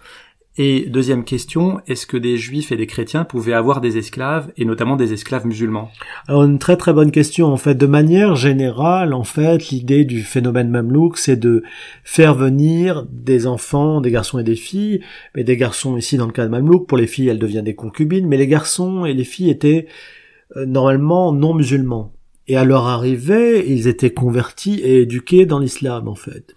Et 0.58 0.84
deuxième 0.90 1.24
question, 1.24 1.80
est-ce 1.86 2.06
que 2.06 2.18
des 2.18 2.36
juifs 2.36 2.72
et 2.72 2.76
des 2.76 2.86
chrétiens 2.86 3.24
pouvaient 3.24 3.54
avoir 3.54 3.80
des 3.80 3.96
esclaves, 3.96 4.52
et 4.58 4.66
notamment 4.66 4.96
des 4.96 5.14
esclaves 5.14 5.46
musulmans? 5.46 5.90
Alors 6.28 6.44
une 6.44 6.58
très 6.58 6.76
très 6.76 6.92
bonne 6.92 7.10
question 7.10 7.46
en 7.46 7.56
fait. 7.56 7.74
De 7.74 7.86
manière 7.86 8.36
générale, 8.36 9.14
en 9.14 9.24
fait, 9.24 9.70
l'idée 9.70 10.04
du 10.04 10.20
phénomène 10.20 10.68
mamelouk, 10.68 11.16
c'est 11.16 11.38
de 11.38 11.62
faire 12.04 12.34
venir 12.34 13.06
des 13.10 13.46
enfants, 13.46 14.02
des 14.02 14.10
garçons 14.10 14.38
et 14.38 14.44
des 14.44 14.56
filles, 14.56 15.00
mais 15.34 15.42
des 15.42 15.56
garçons 15.56 15.96
ici 15.96 16.18
dans 16.18 16.26
le 16.26 16.32
cas 16.32 16.44
de 16.44 16.50
mamelouk. 16.50 16.86
Pour 16.86 16.98
les 16.98 17.06
filles, 17.06 17.28
elles 17.28 17.38
deviennent 17.38 17.64
des 17.64 17.74
concubines, 17.74 18.28
mais 18.28 18.36
les 18.36 18.46
garçons 18.46 19.06
et 19.06 19.14
les 19.14 19.24
filles 19.24 19.48
étaient 19.48 19.86
normalement 20.66 21.32
non 21.32 21.54
musulmans. 21.54 22.12
Et 22.48 22.56
à 22.56 22.64
leur 22.64 22.86
arrivée, 22.86 23.70
ils 23.70 23.86
étaient 23.86 24.12
convertis 24.12 24.80
et 24.80 25.02
éduqués 25.02 25.46
dans 25.46 25.60
l'islam 25.60 26.08
en 26.08 26.16
fait. 26.16 26.54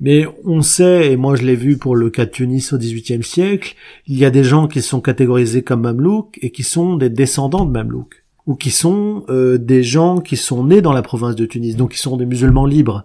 Mais 0.00 0.26
on 0.44 0.62
sait, 0.62 1.12
et 1.12 1.16
moi 1.16 1.36
je 1.36 1.44
l'ai 1.44 1.56
vu 1.56 1.76
pour 1.76 1.94
le 1.94 2.08
cas 2.08 2.24
de 2.24 2.30
Tunis 2.30 2.72
au 2.72 2.78
XVIIIe 2.78 3.22
siècle, 3.22 3.74
il 4.06 4.16
y 4.16 4.24
a 4.24 4.30
des 4.30 4.44
gens 4.44 4.66
qui 4.66 4.80
sont 4.80 5.00
catégorisés 5.00 5.62
comme 5.62 5.82
mamelouks 5.82 6.38
et 6.40 6.50
qui 6.50 6.62
sont 6.62 6.96
des 6.96 7.10
descendants 7.10 7.66
de 7.66 7.70
mamelouks 7.70 8.24
ou 8.46 8.54
qui 8.54 8.70
sont 8.70 9.24
euh, 9.28 9.58
des 9.58 9.82
gens 9.82 10.20
qui 10.20 10.36
sont 10.36 10.64
nés 10.64 10.80
dans 10.80 10.94
la 10.94 11.02
province 11.02 11.36
de 11.36 11.44
Tunis, 11.44 11.76
donc 11.76 11.92
qui 11.92 11.98
sont 11.98 12.16
des 12.16 12.26
musulmans 12.26 12.66
libres. 12.66 13.04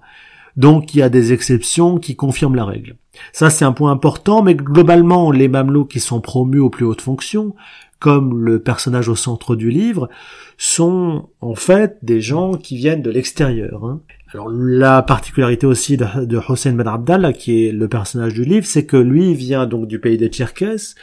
Donc 0.56 0.96
il 0.96 1.00
y 1.00 1.02
a 1.02 1.10
des 1.10 1.34
exceptions 1.34 1.98
qui 1.98 2.16
confirment 2.16 2.56
la 2.56 2.64
règle. 2.64 2.96
Ça 3.34 3.50
c'est 3.50 3.66
un 3.66 3.74
point 3.74 3.92
important, 3.92 4.42
mais 4.42 4.56
globalement 4.56 5.32
les 5.32 5.50
mamelouks 5.50 5.92
qui 5.92 6.00
sont 6.00 6.22
promus 6.22 6.60
aux 6.60 6.70
plus 6.70 6.86
hautes 6.86 7.02
fonctions, 7.02 7.56
comme 8.00 8.44
le 8.44 8.60
personnage 8.60 9.10
au 9.10 9.16
centre 9.16 9.56
du 9.56 9.70
livre, 9.70 10.10
sont 10.58 11.30
en 11.42 11.56
fait 11.56 11.98
des 12.02 12.22
gens 12.22 12.54
qui 12.54 12.78
viennent 12.78 13.02
de 13.02 13.12
l'extérieur. 13.12 13.86
Hein. 13.86 14.02
Alors 14.34 14.50
la 14.50 15.02
particularité 15.02 15.66
aussi 15.66 15.98
de, 15.98 16.38
Hossein 16.50 16.74
Ben 16.74 16.88
Abdallah, 16.88 17.34
qui 17.34 17.66
est 17.66 17.72
le 17.72 17.88
personnage 17.88 18.34
du 18.34 18.44
livre, 18.44 18.66
c'est 18.66 18.86
que 18.86 18.98
lui 18.98 19.34
vient 19.34 19.66
donc 19.66 19.88
du 19.88 20.00
pays 20.00 20.18
des 20.18 20.28
Tcherkesses, 20.28 20.96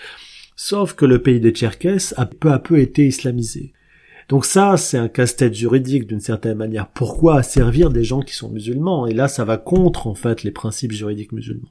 sauf 0.54 0.94
que 0.94 1.06
le 1.06 1.20
pays 1.20 1.40
des 1.40 1.52
Tcherkesses 1.52 2.14
a 2.18 2.26
peu 2.26 2.52
à 2.52 2.58
peu 2.58 2.78
été 2.78 3.06
islamisé. 3.06 3.72
Donc 4.28 4.44
ça, 4.44 4.76
c'est 4.76 4.98
un 4.98 5.08
casse-tête 5.08 5.54
juridique 5.54 6.06
d'une 6.06 6.20
certaine 6.20 6.56
manière. 6.56 6.88
Pourquoi 6.88 7.42
servir 7.42 7.90
des 7.90 8.04
gens 8.04 8.20
qui 8.20 8.34
sont 8.34 8.50
musulmans? 8.50 9.06
Et 9.06 9.14
là, 9.14 9.28
ça 9.28 9.44
va 9.44 9.56
contre 9.56 10.06
en 10.06 10.14
fait 10.14 10.42
les 10.42 10.50
principes 10.50 10.92
juridiques 10.92 11.32
musulmans. 11.32 11.68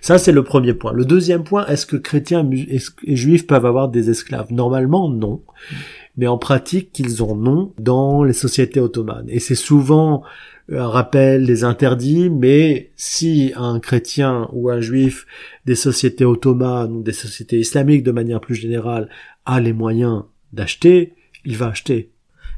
Ça, 0.00 0.18
c'est 0.18 0.32
le 0.32 0.44
premier 0.44 0.74
point. 0.74 0.92
Le 0.92 1.04
deuxième 1.04 1.44
point, 1.44 1.66
est-ce 1.66 1.86
que 1.86 1.96
chrétiens 1.96 2.48
et 2.50 3.16
juifs 3.16 3.46
peuvent 3.46 3.66
avoir 3.66 3.88
des 3.88 4.10
esclaves? 4.10 4.52
Normalement, 4.52 5.08
non. 5.08 5.42
Mais 6.16 6.26
en 6.26 6.38
pratique, 6.38 6.92
qu'ils 6.92 7.22
ont 7.22 7.34
non 7.34 7.72
dans 7.78 8.22
les 8.22 8.32
sociétés 8.32 8.80
ottomanes. 8.80 9.26
Et 9.28 9.40
c'est 9.40 9.54
souvent 9.54 10.22
un 10.72 10.88
rappel 10.88 11.46
des 11.46 11.64
interdits, 11.64 12.30
mais 12.30 12.90
si 12.96 13.52
un 13.56 13.80
chrétien 13.80 14.48
ou 14.52 14.70
un 14.70 14.80
juif 14.80 15.26
des 15.66 15.74
sociétés 15.74 16.24
ottomanes 16.24 16.92
ou 16.92 17.02
des 17.02 17.12
sociétés 17.12 17.58
islamiques 17.58 18.02
de 18.02 18.12
manière 18.12 18.40
plus 18.40 18.54
générale 18.54 19.08
a 19.44 19.60
les 19.60 19.72
moyens 19.72 20.22
d'acheter, 20.52 21.14
il 21.44 21.56
va 21.56 21.68
acheter. 21.68 22.10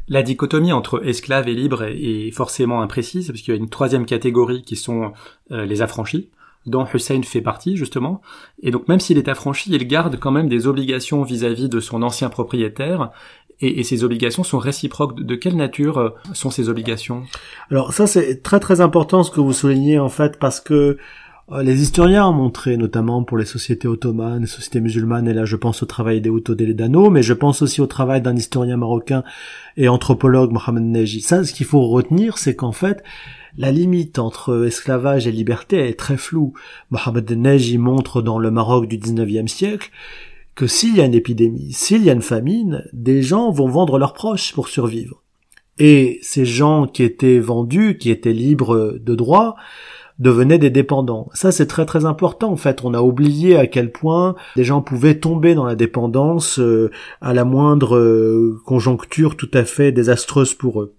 La 0.09 0.23
dichotomie 0.23 0.73
entre 0.73 1.05
esclaves 1.05 1.49
et 1.49 1.55
libres 1.55 1.83
est 1.83 2.31
forcément 2.31 2.81
imprécise, 2.81 3.27
parce 3.27 3.41
qu'il 3.41 3.53
y 3.55 3.57
a 3.57 3.61
une 3.61 3.69
troisième 3.69 4.07
catégorie 4.07 4.63
qui 4.63 4.77
sont 4.77 5.13
euh, 5.51 5.65
les 5.65 5.83
affranchis, 5.83 6.31
dont 6.67 6.87
Hussein 6.93 7.23
fait 7.23 7.41
partie 7.41 7.77
justement. 7.77 8.21
Et 8.63 8.71
donc 8.71 8.89
même 8.89 9.01
s'il 9.01 9.19
est 9.19 9.29
affranchi, 9.29 9.71
il 9.73 9.87
garde 9.87 10.19
quand 10.19 10.31
même 10.31 10.49
des 10.49 10.67
obligations 10.67 11.23
vis-à-vis 11.23 11.69
de 11.69 11.81
son 11.81 12.03
ancien 12.03 12.29
propriétaire. 12.29 13.11
Et, 13.61 13.83
ces 13.85 14.05
obligations 14.05 14.45
sont 14.45 14.59
réciproques. 14.59 15.19
De, 15.19 15.35
quelle 15.35 15.57
nature 15.57 15.97
euh, 15.97 16.11
sont 16.35 16.51
ces 16.51 16.69
obligations? 16.69 17.23
Alors 17.71 17.95
ça 17.95 18.07
c'est 18.07 18.43
très 18.43 18.61
très 18.61 18.81
important 18.81 19.23
ce 19.23 19.31
que 19.31 19.41
vous 19.41 19.55
soulignez 19.55 19.99
en 19.99 20.11
fait 20.11 20.39
parce 20.39 20.61
que 20.61 20.99
euh, 21.53 21.63
les 21.63 21.81
historiens 21.81 22.27
ont 22.27 22.33
montré, 22.33 22.77
notamment 22.77 23.23
pour 23.23 23.39
les 23.39 23.45
sociétés 23.45 23.87
ottomanes, 23.87 24.41
les 24.41 24.47
sociétés 24.47 24.81
musulmanes, 24.81 25.29
et 25.29 25.33
là 25.33 25.45
je 25.45 25.55
pense 25.55 25.83
au 25.83 25.87
travail 25.87 26.21
des 26.21 26.31
Deledano, 26.31 27.09
mais 27.09 27.23
je 27.23 27.33
pense 27.33 27.63
aussi 27.63 27.81
au 27.81 27.87
travail 27.87 28.21
d'un 28.21 28.35
historien 28.35 28.77
marocain 28.77 29.23
et 29.77 29.89
anthropologue, 29.89 30.51
Mohamed 30.51 30.83
Neji. 30.83 31.21
Ça, 31.21 31.45
ce 31.45 31.53
qu'il 31.53 31.67
faut 31.67 31.87
retenir, 31.87 32.39
c'est 32.39 32.57
qu'en 32.57 32.73
fait, 32.73 33.05
la 33.57 33.73
limite 33.73 34.19
entre 34.19 34.67
esclavage 34.67 35.27
et 35.27 35.33
liberté 35.33 35.89
est 35.89 35.99
très 35.99 36.17
floue. 36.17 36.53
Mohamed 36.91 37.31
Neji 37.31 37.79
montre 37.79 38.23
dans 38.23 38.39
le 38.39 38.51
Maroc 38.51 38.87
du 38.89 38.99
19e 38.99 39.49
siècle 39.49 39.91
que 40.55 40.67
s'il 40.67 40.97
y 40.97 41.01
a 41.01 41.05
une 41.05 41.15
épidémie, 41.15 41.73
s'il 41.73 42.03
y 42.03 42.11
a 42.11 42.15
une 42.15 42.23
famine, 42.23 42.85
des 42.93 43.23
gens 43.23 43.51
vont 43.51 43.69
vendre 43.69 43.99
leurs 43.99 44.15
proches 44.15 44.53
pour 44.55 44.69
survivre. 44.69 45.23
Et 45.79 46.19
ces 46.23 46.47
gens 46.47 46.87
qui 46.87 47.03
étaient 47.03 47.39
vendus, 47.39 47.99
qui 47.99 48.11
étaient 48.11 48.33
libres 48.33 48.99
de 48.99 49.15
droit, 49.15 49.57
devenaient 50.19 50.59
des 50.59 50.71
dépendants. 50.71 51.29
Ça, 51.35 51.53
c'est 51.53 51.67
très 51.67 51.85
très 51.85 52.07
important. 52.07 52.51
En 52.51 52.57
fait, 52.57 52.85
on 52.85 52.95
a 52.95 53.03
oublié 53.03 53.57
à 53.57 53.67
quel 53.67 53.93
point 53.93 54.35
des 54.57 54.65
gens 54.65 54.81
pouvaient 54.81 55.19
tomber 55.19 55.55
dans 55.55 55.67
la 55.67 55.75
dépendance 55.75 56.59
euh, 56.59 56.91
à 57.21 57.35
la 57.35 57.45
moindre 57.45 57.97
euh, 57.97 58.59
conjoncture 58.65 59.37
tout 59.37 59.51
à 59.53 59.65
fait 59.65 59.93
désastreuse 59.93 60.55
pour 60.55 60.81
eux. 60.81 60.95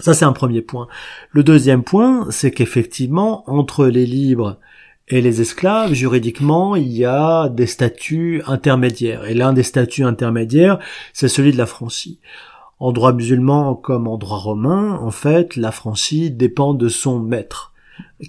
Ça, 0.00 0.14
c'est 0.14 0.24
un 0.24 0.32
premier 0.32 0.62
point. 0.62 0.86
Le 1.30 1.42
deuxième 1.42 1.82
point, 1.82 2.26
c'est 2.30 2.52
qu'effectivement, 2.52 3.48
entre 3.50 3.86
les 3.86 4.06
libres 4.06 4.58
et 5.08 5.20
les 5.20 5.40
esclaves, 5.40 5.92
juridiquement, 5.92 6.76
il 6.76 6.92
y 6.92 7.04
a 7.04 7.48
des 7.48 7.66
statuts 7.66 8.42
intermédiaires. 8.46 9.24
Et 9.24 9.34
l'un 9.34 9.52
des 9.52 9.64
statuts 9.64 10.04
intermédiaires, 10.04 10.78
c'est 11.12 11.28
celui 11.28 11.52
de 11.52 11.58
la 11.58 11.66
Francie. 11.66 12.20
En 12.78 12.92
droit 12.92 13.12
musulman 13.12 13.74
comme 13.74 14.06
en 14.06 14.18
droit 14.18 14.38
romain, 14.38 14.98
en 15.00 15.10
fait, 15.10 15.56
la 15.56 15.72
Francie 15.72 16.30
dépend 16.30 16.74
de 16.74 16.88
son 16.88 17.18
maître 17.18 17.72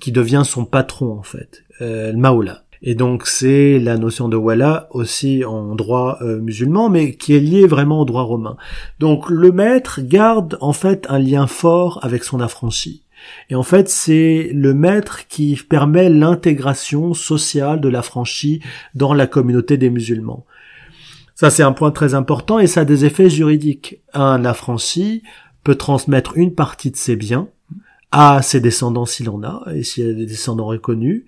qui 0.02 0.12
devient 0.12 0.44
son 0.46 0.66
patron 0.66 1.18
en 1.18 1.24
fait, 1.24 1.64
euh, 1.82 2.12
le 2.12 2.18
Maoula. 2.18 2.63
Et 2.84 2.96
donc 2.96 3.28
c'est 3.28 3.80
la 3.80 3.98
notion 3.98 4.28
de 4.28 4.36
wala 4.36 4.88
aussi 4.92 5.46
en 5.46 5.74
droit 5.74 6.18
euh, 6.22 6.40
musulman, 6.40 6.90
mais 6.90 7.16
qui 7.16 7.34
est 7.34 7.40
liée 7.40 7.66
vraiment 7.66 8.02
au 8.02 8.06
droit 8.06 8.24
romain. 8.24 8.58
Donc 9.00 9.30
le 9.30 9.52
maître 9.54 10.02
garde 10.02 10.58
en 10.60 10.74
fait 10.74 11.08
un 11.10 11.18
lien 11.18 11.48
fort 11.48 12.00
avec 12.04 12.26
son 12.26 12.42
affranchi. 12.42 13.04
Et 13.50 13.56
en 13.56 13.64
fait, 13.64 13.88
c'est 13.88 14.50
le 14.54 14.74
maître 14.74 15.28
qui 15.28 15.56
permet 15.56 16.10
l'intégration 16.10 17.14
sociale 17.14 17.80
de 17.80 17.88
l'affranchi 17.88 18.62
dans 18.96 19.14
la 19.14 19.28
communauté 19.28 19.78
des 19.78 19.90
musulmans. 19.90 20.46
Ça, 21.36 21.50
c'est 21.50 21.64
un 21.64 21.72
point 21.72 21.92
très 21.92 22.14
important 22.14 22.60
et 22.60 22.68
ça 22.68 22.82
a 22.82 22.86
des 22.86 23.06
effets 23.06 23.30
juridiques. 23.30 24.02
Un 24.14 24.44
affranchi 24.46 25.24
peut 25.64 25.76
transmettre 25.76 26.38
une 26.38 26.54
partie 26.54 26.92
de 26.92 26.98
ses 26.98 27.16
biens 27.16 27.48
à 28.12 28.42
ses 28.44 28.60
descendants 28.60 29.08
s'il 29.08 29.30
en 29.30 29.42
a, 29.42 29.64
et 29.74 29.82
s'il 29.82 30.08
a 30.08 30.14
des 30.14 30.28
descendants 30.28 30.68
reconnus, 30.68 31.26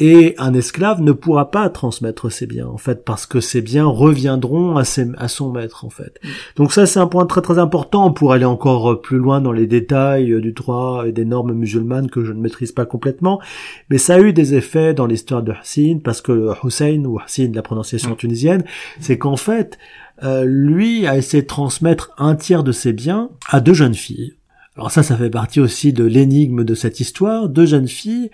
et 0.00 0.34
un 0.38 0.54
esclave 0.54 1.00
ne 1.00 1.12
pourra 1.12 1.50
pas 1.50 1.68
transmettre 1.70 2.30
ses 2.30 2.46
biens 2.46 2.66
en 2.66 2.78
fait 2.78 3.04
parce 3.04 3.26
que 3.26 3.40
ses 3.40 3.62
biens 3.62 3.86
reviendront 3.86 4.76
à, 4.76 4.82
à 5.18 5.28
son 5.28 5.52
maître 5.52 5.84
en 5.84 5.90
fait. 5.90 6.20
Donc 6.56 6.72
ça 6.72 6.86
c'est 6.86 6.98
un 6.98 7.06
point 7.06 7.26
très 7.26 7.42
très 7.42 7.58
important 7.58 8.10
pour 8.10 8.32
aller 8.32 8.44
encore 8.44 9.00
plus 9.00 9.18
loin 9.18 9.40
dans 9.40 9.52
les 9.52 9.66
détails 9.66 10.40
du 10.40 10.52
droit 10.52 11.04
et 11.06 11.12
des 11.12 11.24
normes 11.24 11.52
musulmanes 11.52 12.10
que 12.10 12.24
je 12.24 12.32
ne 12.32 12.40
maîtrise 12.40 12.72
pas 12.72 12.86
complètement, 12.86 13.40
mais 13.88 13.98
ça 13.98 14.14
a 14.14 14.20
eu 14.20 14.32
des 14.32 14.54
effets 14.54 14.94
dans 14.94 15.06
l'histoire 15.06 15.42
de 15.42 15.52
Hassin 15.52 15.98
parce 16.02 16.20
que 16.20 16.50
Hussein 16.64 17.04
ou 17.04 17.20
Hassin 17.20 17.52
la 17.54 17.62
prononciation 17.62 18.16
tunisienne, 18.16 18.64
c'est 18.98 19.18
qu'en 19.18 19.36
fait 19.36 19.78
euh, 20.22 20.44
lui 20.44 21.06
a 21.06 21.16
essayé 21.16 21.42
de 21.42 21.48
transmettre 21.48 22.10
un 22.18 22.34
tiers 22.34 22.64
de 22.64 22.72
ses 22.72 22.92
biens 22.92 23.30
à 23.48 23.60
deux 23.60 23.74
jeunes 23.74 23.94
filles 23.94 24.34
alors 24.76 24.90
ça, 24.90 25.04
ça 25.04 25.16
fait 25.16 25.30
partie 25.30 25.60
aussi 25.60 25.92
de 25.92 26.04
l'énigme 26.04 26.64
de 26.64 26.74
cette 26.74 26.98
histoire. 26.98 27.48
Deux 27.48 27.66
jeunes 27.66 27.86
filles 27.86 28.30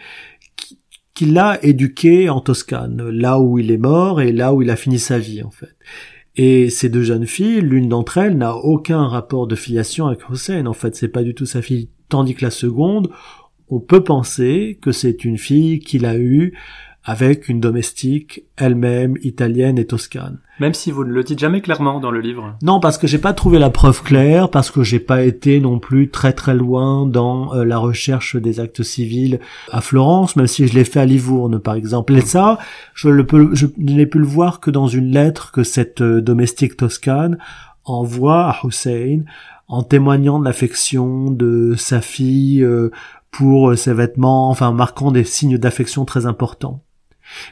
qu'il 1.21 1.37
a 1.37 1.63
éduquées 1.63 2.31
en 2.31 2.41
Toscane, 2.41 3.11
là 3.11 3.39
où 3.39 3.59
il 3.59 3.71
est 3.71 3.77
mort 3.77 4.23
et 4.23 4.33
là 4.33 4.55
où 4.55 4.63
il 4.63 4.71
a 4.71 4.77
fini 4.77 4.99
sa 4.99 5.19
vie 5.19 5.43
en 5.43 5.51
fait. 5.51 5.77
Et 6.35 6.71
ces 6.71 6.89
deux 6.89 7.03
jeunes 7.03 7.27
filles, 7.27 7.61
l'une 7.61 7.91
d'entre 7.91 8.17
elles 8.17 8.39
n'a 8.39 8.57
aucun 8.57 9.07
rapport 9.07 9.47
de 9.47 9.55
filiation 9.55 10.07
avec 10.07 10.31
Hossein. 10.31 10.65
En 10.65 10.73
fait, 10.73 10.97
c'est 10.97 11.09
pas 11.09 11.23
du 11.23 11.35
tout 11.35 11.45
sa 11.45 11.61
fille. 11.61 11.91
Tandis 12.09 12.35
que 12.35 12.43
la 12.47 12.51
seconde, 12.51 13.11
on 13.69 13.81
peut 13.81 14.03
penser 14.03 14.79
que 14.81 14.93
c'est 14.93 15.27
une 15.27 15.37
fille 15.37 15.81
qu'il 15.81 16.07
a 16.07 16.17
eue 16.17 16.57
avec 17.05 17.49
une 17.49 17.61
domestique 17.61 18.45
elle-même 18.57 19.17
italienne 19.23 19.79
et 19.79 19.87
toscane. 19.87 20.39
Même 20.59 20.75
si 20.75 20.91
vous 20.91 21.05
ne 21.05 21.13
le 21.13 21.25
dites 21.25 21.39
jamais 21.39 21.63
clairement 21.63 21.99
dans 21.99 22.11
le 22.11 22.21
livre. 22.21 22.55
Non, 22.63 22.81
parce 22.81 22.99
que 22.99 23.07
j'ai 23.07 23.19
pas 23.19 23.33
trouvé 23.33 23.59
la 23.59 23.71
preuve 23.71 24.03
claire, 24.03 24.51
parce 24.51 24.71
que 24.71 24.83
j'ai 24.83 25.01
pas 25.01 25.23
été 25.23 25.61
non 25.61 25.79
plus 25.79 26.11
très 26.11 26.35
très 26.35 26.55
loin 26.55 27.07
dans 27.07 27.55
euh, 27.55 27.65
la 27.65 27.79
recherche 27.79 28.37
des 28.37 28.61
actes 28.61 28.83
civils 28.83 29.41
à 29.73 29.81
Florence, 29.81 30.37
même 30.37 30.47
si 30.47 30.67
je 30.67 30.75
l'ai 30.75 30.85
fait 30.85 31.01
à 31.01 31.07
Livourne 31.07 31.59
par 31.59 31.75
exemple. 31.75 32.15
Et 32.15 32.21
ça, 32.21 32.59
je, 32.93 33.09
le 33.09 33.25
peux, 33.25 33.55
je 33.55 33.67
n'ai 33.79 34.07
pu 34.07 34.19
le 34.19 34.27
voir 34.27 34.61
que 34.61 34.71
dans 34.71 34.87
une 34.87 35.11
lettre 35.11 35.53
que 35.53 35.63
cette 35.63 36.03
euh, 36.03 36.21
domestique 36.21 36.77
toscane 36.77 37.39
envoie 37.85 38.51
à 38.51 38.59
Hussein 38.63 39.23
en 39.69 39.83
témoignant 39.83 40.39
de 40.39 40.45
l'affection 40.45 41.31
de 41.31 41.75
sa 41.79 42.03
fille 42.03 42.63
euh, 42.63 42.91
pour 43.31 43.79
ses 43.79 43.95
vêtements, 43.95 44.51
enfin 44.51 44.73
marquant 44.73 45.13
des 45.13 45.25
signes 45.25 45.57
d'affection 45.57 46.05
très 46.05 46.27
importants. 46.27 46.83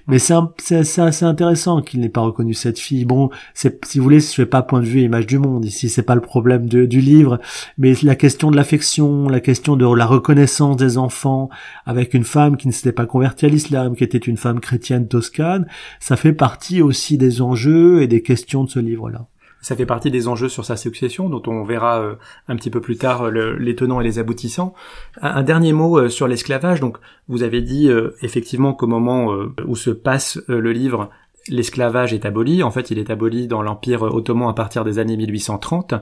Mais 0.06 0.18
c'est 0.18 0.34
assez 0.74 1.24
intéressant 1.24 1.82
qu'il 1.82 2.00
n'ait 2.00 2.08
pas 2.08 2.20
reconnu 2.20 2.54
cette 2.54 2.78
fille. 2.78 3.04
Bon, 3.04 3.30
si 3.54 3.98
vous 3.98 4.02
voulez, 4.02 4.20
je 4.20 4.42
pas 4.42 4.62
point 4.62 4.80
de 4.80 4.86
vue 4.86 5.02
image 5.02 5.26
du 5.26 5.38
monde 5.38 5.64
ici, 5.64 5.88
c'est 5.88 6.02
pas 6.02 6.14
le 6.14 6.20
problème 6.20 6.68
du 6.68 7.00
livre, 7.00 7.40
mais 7.76 7.94
la 8.02 8.14
question 8.14 8.50
de 8.50 8.56
l'affection, 8.56 9.28
la 9.28 9.40
question 9.40 9.76
de 9.76 9.86
la 9.94 10.06
reconnaissance 10.06 10.76
des 10.76 10.98
enfants 10.98 11.48
avec 11.86 12.14
une 12.14 12.24
femme 12.24 12.56
qui 12.56 12.68
ne 12.68 12.72
s'était 12.72 12.92
pas 12.92 13.06
convertie 13.06 13.46
à 13.46 13.48
l'islam, 13.48 13.94
qui 13.96 14.04
était 14.04 14.18
une 14.18 14.36
femme 14.36 14.60
chrétienne 14.60 15.08
toscane, 15.08 15.66
ça 16.00 16.16
fait 16.16 16.32
partie 16.32 16.82
aussi 16.82 17.18
des 17.18 17.42
enjeux 17.42 18.02
et 18.02 18.06
des 18.06 18.22
questions 18.22 18.64
de 18.64 18.70
ce 18.70 18.78
livre-là. 18.78 19.26
Ça 19.60 19.74
fait 19.74 19.86
partie 19.86 20.10
des 20.10 20.28
enjeux 20.28 20.48
sur 20.48 20.64
sa 20.64 20.76
succession, 20.76 21.28
dont 21.28 21.42
on 21.46 21.64
verra 21.64 22.00
euh, 22.00 22.14
un 22.46 22.56
petit 22.56 22.70
peu 22.70 22.80
plus 22.80 22.96
tard 22.96 23.26
euh, 23.26 23.56
les 23.58 23.74
tenants 23.74 24.00
et 24.00 24.04
les 24.04 24.18
aboutissants. 24.18 24.72
Un, 25.20 25.42
dernier 25.42 25.72
mot 25.72 25.98
euh, 25.98 26.08
sur 26.08 26.28
l'esclavage. 26.28 26.80
Donc, 26.80 26.98
vous 27.26 27.42
avez 27.42 27.60
dit 27.60 27.90
effectivement 28.22 28.72
qu'au 28.72 28.86
moment 28.86 29.30
où 29.66 29.76
se 29.76 29.90
passe 29.90 30.40
le 30.48 30.72
livre, 30.72 31.10
l'esclavage 31.48 32.14
est 32.14 32.24
aboli. 32.24 32.62
En 32.62 32.70
fait, 32.70 32.90
il 32.90 32.98
est 32.98 33.10
aboli 33.10 33.48
dans 33.48 33.60
l'Empire 33.60 34.02
ottoman 34.02 34.48
à 34.48 34.54
partir 34.54 34.84
des 34.84 34.98
années 34.98 35.16
1830. 35.16 35.94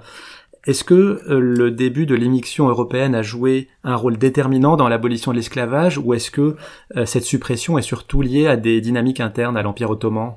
Est-ce 0.67 0.83
que 0.83 1.23
euh, 1.29 1.39
le 1.39 1.71
début 1.71 2.07
de 2.07 2.15
l'émission 2.15 2.69
européenne 2.69 3.15
a 3.15 3.23
joué 3.23 3.69
un 3.85 3.95
rôle 3.95 4.19
déterminant 4.19 4.77
dans 4.77 4.89
l'abolition 4.89 5.31
de 5.31 5.37
l'esclavage 5.37 5.97
ou 5.97 6.13
est-ce 6.13 6.33
que 6.33 6.57
euh, 6.97 7.07
cette 7.07 7.23
suppression 7.23 7.79
est 7.79 7.83
surtout 7.83 8.21
liée 8.21 8.49
à 8.49 8.57
des 8.57 8.81
dynamiques 8.81 9.21
internes 9.21 9.57
à 9.57 9.63
l'Empire 9.63 9.91
ottoman? 9.91 10.33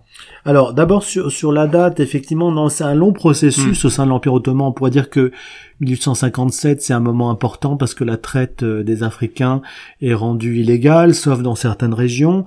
Alors 0.46 0.74
d'abord 0.74 1.04
sur, 1.04 1.32
sur 1.32 1.52
la 1.52 1.66
date, 1.66 2.00
effectivement, 2.00 2.52
non, 2.52 2.70
c'est 2.70 2.84
un 2.84 2.94
long 2.94 3.12
processus 3.12 3.84
hmm. 3.84 3.88
au 3.88 3.90
sein 3.90 4.06
de 4.06 4.10
l'Empire 4.10 4.34
ottoman. 4.34 4.68
On 4.68 4.72
pourrait 4.72 4.92
dire 4.92 5.10
que 5.10 5.32
1857 5.80 6.82
c'est 6.82 6.94
un 6.94 7.00
moment 7.00 7.32
important 7.32 7.76
parce 7.76 7.96
que 7.96 8.04
la 8.04 8.18
traite 8.18 8.62
euh, 8.62 8.84
des 8.84 9.02
Africains 9.02 9.62
est 10.02 10.14
rendue 10.14 10.60
illégale, 10.60 11.16
sauf 11.16 11.42
dans 11.42 11.56
certaines 11.56 11.94
régions. 11.96 12.46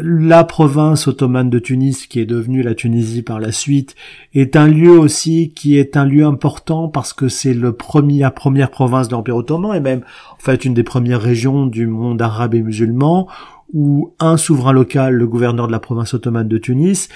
La 0.00 0.44
province 0.44 1.08
ottomane 1.08 1.50
de 1.50 1.58
Tunis, 1.58 2.06
qui 2.06 2.20
est 2.20 2.26
devenue 2.26 2.62
la 2.62 2.74
Tunisie 2.74 3.22
par 3.22 3.40
la 3.40 3.50
suite, 3.50 3.96
est 4.32 4.54
un 4.54 4.68
lieu 4.68 4.96
aussi 4.96 5.52
qui 5.54 5.76
est 5.76 5.96
un 5.96 6.04
lieu 6.04 6.24
important 6.24 6.88
parce 6.88 7.12
que 7.12 7.28
c'est 7.28 7.54
le 7.54 7.72
premier, 7.72 8.20
la 8.20 8.30
première 8.30 8.70
province 8.70 9.08
de 9.08 9.12
l'Empire 9.12 9.36
ottoman 9.36 9.74
et 9.74 9.80
même 9.80 10.02
en 10.34 10.38
fait 10.38 10.64
une 10.64 10.74
des 10.74 10.84
premières 10.84 11.20
régions 11.20 11.66
du 11.66 11.86
monde 11.88 12.22
arabe 12.22 12.54
et 12.54 12.62
musulman 12.62 13.26
où 13.72 14.14
un 14.20 14.36
souverain 14.36 14.72
local, 14.72 15.14
le 15.14 15.26
gouverneur 15.26 15.66
de 15.66 15.72
la 15.72 15.78
province 15.78 16.14
ottomane 16.14 16.48
de 16.48 16.58
Tunis, 16.58 17.08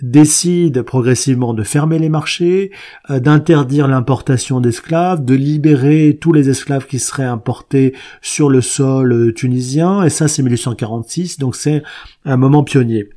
décide 0.00 0.82
progressivement 0.82 1.54
de 1.54 1.62
fermer 1.62 1.98
les 1.98 2.08
marchés, 2.08 2.70
euh, 3.10 3.20
d'interdire 3.20 3.88
l'importation 3.88 4.60
d'esclaves, 4.60 5.24
de 5.24 5.34
libérer 5.34 6.18
tous 6.20 6.32
les 6.32 6.50
esclaves 6.50 6.86
qui 6.86 6.98
seraient 6.98 7.24
importés 7.24 7.94
sur 8.22 8.48
le 8.48 8.60
sol 8.60 9.12
euh, 9.12 9.32
tunisien, 9.32 10.04
et 10.04 10.10
ça 10.10 10.28
c'est 10.28 10.42
1846, 10.42 11.38
donc 11.38 11.56
c'est 11.56 11.82
un 12.24 12.36
moment 12.36 12.64
pionnier. 12.64 13.08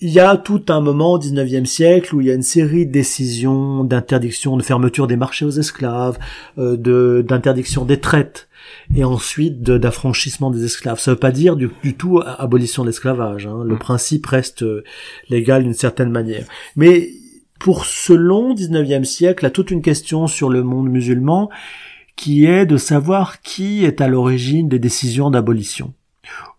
Il 0.00 0.10
y 0.10 0.18
a 0.18 0.36
tout 0.36 0.64
un 0.68 0.80
moment 0.80 1.12
au 1.12 1.18
19e 1.18 1.66
siècle 1.66 2.14
où 2.14 2.20
il 2.20 2.26
y 2.26 2.30
a 2.30 2.34
une 2.34 2.42
série 2.42 2.84
de 2.84 2.90
décisions 2.90 3.84
d'interdiction, 3.84 4.56
de 4.56 4.62
fermeture 4.62 5.06
des 5.06 5.16
marchés 5.16 5.44
aux 5.44 5.50
esclaves, 5.50 6.18
euh, 6.58 6.76
de 6.76 7.24
d'interdiction 7.26 7.84
des 7.84 8.00
traites, 8.00 8.48
et 8.94 9.04
ensuite 9.04 9.62
d'affranchissement 9.62 10.50
des 10.50 10.64
esclaves. 10.64 10.98
Ça 10.98 11.12
veut 11.12 11.18
pas 11.18 11.30
dire 11.30 11.54
du, 11.56 11.70
tout 11.96 12.20
abolition 12.24 12.82
de 12.82 12.88
l'esclavage. 12.88 13.46
Hein. 13.46 13.62
Le 13.64 13.76
mm. 13.76 13.78
principe 13.78 14.26
reste 14.26 14.62
euh, 14.62 14.82
légal 15.30 15.62
d'une 15.62 15.74
certaine 15.74 16.10
manière. 16.10 16.44
Mais 16.74 17.10
pour 17.60 17.86
ce 17.86 18.12
long 18.12 18.52
19e 18.54 19.04
siècle, 19.04 19.44
il 19.44 19.46
y 19.46 19.48
a 19.48 19.50
toute 19.50 19.70
une 19.70 19.82
question 19.82 20.26
sur 20.26 20.50
le 20.50 20.62
monde 20.64 20.90
musulman 20.90 21.50
qui 22.16 22.44
est 22.46 22.66
de 22.66 22.76
savoir 22.76 23.40
qui 23.40 23.84
est 23.84 24.00
à 24.00 24.08
l'origine 24.08 24.68
des 24.68 24.78
décisions 24.78 25.30
d'abolition 25.30 25.94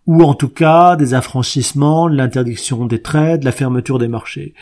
ou 0.08 0.24
en 0.24 0.34
tout 0.34 0.50
cas 0.50 0.96
des 0.96 1.14
affranchissements, 1.14 2.08
l'interdiction 2.08 2.86
des 2.86 3.02
trades, 3.02 3.44
la 3.44 3.52
fermeture 3.52 4.00
des 4.00 4.08
marchés. 4.08 4.54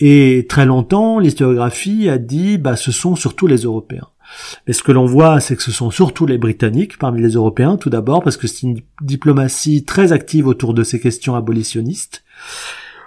Et 0.00 0.46
très 0.48 0.64
longtemps, 0.64 1.18
l'historiographie 1.18 2.08
a 2.08 2.18
dit, 2.18 2.56
bah, 2.56 2.76
ce 2.76 2.90
sont 2.90 3.16
surtout 3.16 3.46
les 3.46 3.58
Européens. 3.58 4.08
Mais 4.66 4.72
ce 4.72 4.82
que 4.82 4.92
l'on 4.92 5.06
voit, 5.06 5.40
c'est 5.40 5.56
que 5.56 5.62
ce 5.62 5.72
sont 5.72 5.90
surtout 5.90 6.24
les 6.24 6.38
Britanniques 6.38 6.98
parmi 6.98 7.20
les 7.20 7.30
Européens, 7.30 7.76
tout 7.76 7.90
d'abord, 7.90 8.22
parce 8.22 8.36
que 8.36 8.46
c'est 8.46 8.62
une 8.62 8.80
diplomatie 9.02 9.84
très 9.84 10.12
active 10.12 10.46
autour 10.46 10.72
de 10.72 10.84
ces 10.84 11.00
questions 11.00 11.34
abolitionnistes, 11.34 12.24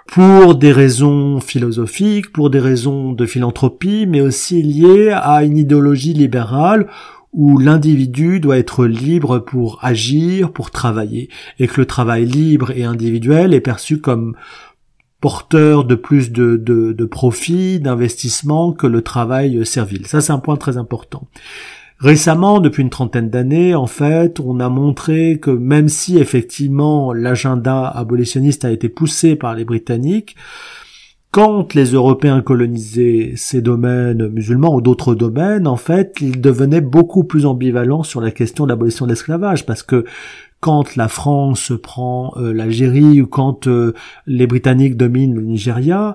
pour 0.06 0.54
des 0.54 0.70
raisons 0.70 1.40
philosophiques, 1.40 2.30
pour 2.32 2.50
des 2.50 2.60
raisons 2.60 3.12
de 3.12 3.26
philanthropie, 3.26 4.06
mais 4.06 4.20
aussi 4.20 4.62
liées 4.62 5.10
à 5.10 5.42
une 5.42 5.56
idéologie 5.56 6.12
libérale 6.12 6.88
où 7.34 7.58
l'individu 7.58 8.40
doit 8.40 8.58
être 8.58 8.86
libre 8.86 9.40
pour 9.40 9.78
agir, 9.82 10.52
pour 10.52 10.70
travailler, 10.70 11.28
et 11.58 11.66
que 11.66 11.80
le 11.80 11.86
travail 11.86 12.24
libre 12.24 12.70
et 12.70 12.84
individuel 12.84 13.52
est 13.52 13.60
perçu 13.60 14.00
comme 14.00 14.36
porteur 15.20 15.84
de 15.84 15.96
plus 15.96 16.30
de, 16.30 16.56
de, 16.56 16.92
de 16.92 17.04
profit, 17.04 17.82
que 17.82 18.86
le 18.86 19.02
travail 19.02 19.66
servile. 19.66 20.06
Ça, 20.06 20.20
c'est 20.20 20.32
un 20.32 20.38
point 20.38 20.56
très 20.56 20.76
important. 20.76 21.26
Récemment, 21.98 22.60
depuis 22.60 22.82
une 22.82 22.90
trentaine 22.90 23.30
d'années, 23.30 23.74
en 23.74 23.86
fait, 23.86 24.38
on 24.38 24.60
a 24.60 24.68
montré 24.68 25.38
que 25.40 25.50
même 25.50 25.88
si 25.88 26.18
effectivement 26.18 27.12
l'agenda 27.12 27.88
abolitionniste 27.88 28.64
a 28.64 28.70
été 28.70 28.88
poussé 28.88 29.36
par 29.36 29.54
les 29.54 29.64
Britanniques, 29.64 30.36
quand 31.34 31.74
les 31.74 31.86
Européens 31.86 32.42
colonisaient 32.42 33.32
ces 33.34 33.60
domaines 33.60 34.28
musulmans 34.28 34.72
ou 34.72 34.80
d'autres 34.80 35.16
domaines, 35.16 35.66
en 35.66 35.74
fait, 35.74 36.14
ils 36.20 36.40
devenaient 36.40 36.80
beaucoup 36.80 37.24
plus 37.24 37.44
ambivalents 37.44 38.04
sur 38.04 38.20
la 38.20 38.30
question 38.30 38.66
de 38.66 38.68
l'abolition 38.68 39.04
de 39.04 39.10
l'esclavage, 39.10 39.66
parce 39.66 39.82
que 39.82 40.04
quand 40.60 40.94
la 40.94 41.08
France 41.08 41.72
prend 41.82 42.34
euh, 42.36 42.54
l'Algérie 42.54 43.20
ou 43.20 43.26
quand 43.26 43.66
euh, 43.66 43.94
les 44.28 44.46
Britanniques 44.46 44.96
dominent 44.96 45.34
le 45.34 45.42
Nigeria, 45.42 46.14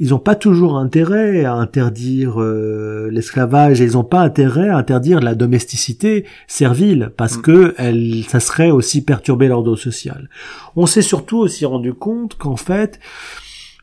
ils 0.00 0.08
n'ont 0.08 0.18
pas 0.18 0.34
toujours 0.34 0.76
intérêt 0.78 1.44
à 1.44 1.54
interdire 1.54 2.42
euh, 2.42 3.08
l'esclavage 3.12 3.80
et 3.80 3.84
ils 3.84 3.92
n'ont 3.92 4.02
pas 4.02 4.22
intérêt 4.22 4.68
à 4.68 4.78
interdire 4.78 5.20
la 5.20 5.36
domesticité 5.36 6.24
servile 6.48 7.12
parce 7.16 7.38
mm. 7.38 7.42
que 7.42 7.74
elle, 7.78 8.24
ça 8.26 8.40
serait 8.40 8.72
aussi 8.72 9.04
perturber 9.04 9.46
l'ordre 9.46 9.76
social. 9.76 10.28
On 10.74 10.86
s'est 10.86 11.02
surtout 11.02 11.38
aussi 11.38 11.64
rendu 11.64 11.94
compte 11.94 12.36
qu'en 12.36 12.56
fait, 12.56 12.98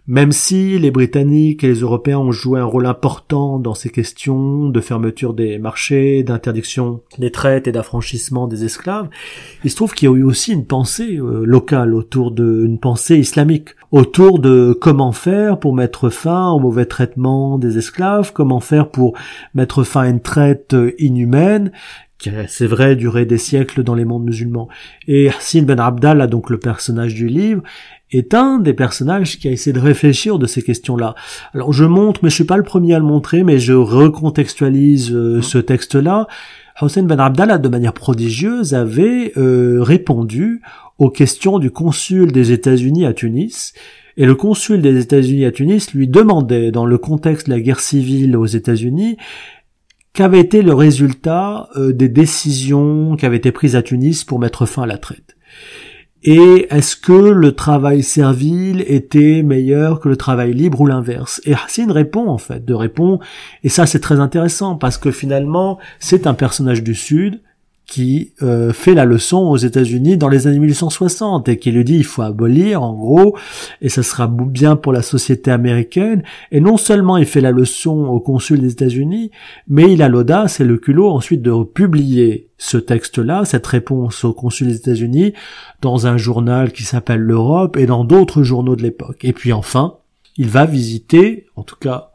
même 0.05 0.33
si 0.33 0.77
les 0.79 0.91
Britanniques 0.91 1.63
et 1.63 1.67
les 1.67 1.79
Européens 1.79 2.19
ont 2.19 2.31
joué 2.31 2.59
un 2.59 2.65
rôle 2.65 2.87
important 2.87 3.57
dans 3.57 3.73
ces 3.73 3.89
questions 3.89 4.67
de 4.67 4.81
fermeture 4.81 5.33
des 5.33 5.57
marchés, 5.59 6.23
d'interdiction 6.23 7.01
des 7.19 7.31
traites 7.31 7.67
et 7.67 7.71
d'affranchissement 7.71 8.47
des 8.47 8.65
esclaves, 8.65 9.07
il 9.63 9.71
se 9.71 9.77
trouve 9.77 9.93
qu'il 9.93 10.09
y 10.09 10.11
a 10.11 10.15
eu 10.15 10.23
aussi 10.23 10.51
une 10.51 10.65
pensée 10.65 11.17
euh, 11.17 11.45
locale 11.45 11.93
autour 11.93 12.31
de 12.31 12.63
une 12.65 12.79
pensée 12.79 13.17
islamique 13.17 13.69
autour 13.91 14.39
de 14.39 14.73
comment 14.73 15.11
faire 15.11 15.59
pour 15.59 15.73
mettre 15.73 16.09
fin 16.09 16.49
au 16.49 16.59
mauvais 16.59 16.85
traitement 16.85 17.57
des 17.57 17.77
esclaves, 17.77 18.33
comment 18.33 18.59
faire 18.59 18.89
pour 18.89 19.13
mettre 19.53 19.83
fin 19.83 20.01
à 20.01 20.09
une 20.09 20.21
traite 20.21 20.75
inhumaine 20.97 21.71
qui 22.23 22.29
c'est 22.47 22.67
vrai 22.67 22.95
duré 22.95 23.25
des 23.25 23.37
siècles 23.37 23.83
dans 23.83 23.95
les 23.95 24.05
mondes 24.05 24.23
musulmans. 24.23 24.69
Et 25.07 25.29
Hassin 25.29 25.63
Ben 25.63 25.79
Abdallah, 25.79 26.27
donc 26.27 26.49
le 26.49 26.57
personnage 26.57 27.13
du 27.13 27.27
livre, 27.27 27.61
est 28.17 28.33
un 28.33 28.59
des 28.59 28.73
personnages 28.73 29.39
qui 29.39 29.47
a 29.47 29.51
essayé 29.51 29.73
de 29.73 29.79
réfléchir 29.79 30.39
de 30.39 30.45
ces 30.45 30.61
questions-là. 30.61 31.15
Alors 31.53 31.73
je 31.73 31.85
montre, 31.85 32.21
mais 32.23 32.29
je 32.29 32.35
suis 32.35 32.43
pas 32.43 32.57
le 32.57 32.63
premier 32.63 32.93
à 32.93 32.99
le 32.99 33.05
montrer, 33.05 33.43
mais 33.43 33.59
je 33.59 33.73
recontextualise 33.73 35.11
euh, 35.13 35.41
ce 35.41 35.57
texte-là. 35.57 36.27
Hossein 36.81 37.03
Ben 37.03 37.19
Abdallah, 37.19 37.59
de 37.59 37.69
manière 37.69 37.93
prodigieuse, 37.93 38.73
avait 38.73 39.33
euh, 39.37 39.81
répondu 39.81 40.61
aux 40.97 41.09
questions 41.09 41.59
du 41.59 41.71
consul 41.71 42.31
des 42.31 42.51
États-Unis 42.51 43.05
à 43.05 43.13
Tunis. 43.13 43.73
Et 44.17 44.25
le 44.25 44.35
consul 44.35 44.81
des 44.81 44.99
États-Unis 44.99 45.45
à 45.45 45.51
Tunis 45.51 45.93
lui 45.93 46.07
demandait, 46.07 46.71
dans 46.71 46.85
le 46.85 46.97
contexte 46.97 47.47
de 47.47 47.53
la 47.53 47.59
guerre 47.59 47.79
civile 47.79 48.37
aux 48.37 48.45
États-Unis, 48.45 49.17
qu'avait 50.13 50.39
été 50.39 50.61
le 50.61 50.73
résultat 50.73 51.69
euh, 51.75 51.91
des 51.91 52.09
décisions 52.09 53.15
qui 53.15 53.25
avaient 53.25 53.37
été 53.37 53.51
prises 53.51 53.75
à 53.75 53.81
Tunis 53.81 54.23
pour 54.23 54.39
mettre 54.39 54.65
fin 54.65 54.83
à 54.83 54.87
la 54.87 54.97
traite. 54.97 55.35
Et 56.25 56.67
est-ce 56.69 56.95
que 56.95 57.11
le 57.11 57.51
travail 57.51 58.01
servile 58.01 58.85
était 58.87 59.43
meilleur 59.43 59.99
que 59.99 60.07
le 60.07 60.15
travail 60.15 60.53
libre 60.53 60.79
ou 60.79 60.85
l'inverse? 60.85 61.41
Et 61.45 61.53
Hassin 61.53 61.91
répond 61.91 62.29
en 62.29 62.37
fait, 62.37 62.63
de 62.63 62.73
répond, 62.73 63.19
et 63.63 63.69
ça 63.69 63.85
c'est 63.85 63.99
très 63.99 64.21
intéressant 64.21 64.75
parce 64.75 64.97
que 64.97 65.11
finalement 65.11 65.79
c'est 65.99 66.25
un 66.25 66.33
personnage 66.33 66.81
du 66.81 66.95
Sud 66.95 67.41
qui 67.93 68.33
euh, 68.41 68.73
fait 68.73 68.95
la 68.95 69.05
leçon 69.05 69.37
aux 69.37 69.57
États-Unis 69.57 70.17
dans 70.17 70.27
les 70.27 70.47
années 70.47 70.57
1860 70.57 71.47
et 71.47 71.59
qui 71.59 71.71
lui 71.71 71.83
dit 71.83 71.97
il 71.97 72.03
faut 72.03 72.23
abolir 72.23 72.81
en 72.81 72.95
gros 72.95 73.37
et 73.81 73.89
ça 73.89 74.01
sera 74.01 74.27
bien 74.27 74.75
pour 74.75 74.91
la 74.91 75.03
société 75.03 75.51
américaine 75.51 76.23
et 76.51 76.59
non 76.59 76.77
seulement 76.77 77.17
il 77.17 77.27
fait 77.27 77.39
la 77.39 77.51
leçon 77.51 78.05
au 78.05 78.19
consul 78.19 78.61
des 78.61 78.71
États-Unis 78.71 79.29
mais 79.67 79.93
il 79.93 80.01
a 80.01 80.09
l'audace 80.09 80.59
et 80.59 80.63
le 80.63 80.77
culot 80.77 81.07
ensuite 81.07 81.43
de 81.43 81.63
publier 81.63 82.49
ce 82.57 82.77
texte-là, 82.77 83.45
cette 83.45 83.67
réponse 83.67 84.23
au 84.23 84.33
consul 84.33 84.69
des 84.69 84.77
États-Unis 84.77 85.33
dans 85.81 86.07
un 86.07 86.17
journal 86.17 86.71
qui 86.71 86.81
s'appelle 86.81 87.21
l'Europe 87.21 87.77
et 87.77 87.85
dans 87.85 88.05
d'autres 88.05 88.41
journaux 88.41 88.75
de 88.75 88.81
l'époque. 88.81 89.23
Et 89.23 89.33
puis 89.33 89.53
enfin, 89.53 89.97
il 90.37 90.47
va 90.47 90.65
visiter, 90.65 91.45
en 91.55 91.61
tout 91.61 91.75
cas 91.75 92.09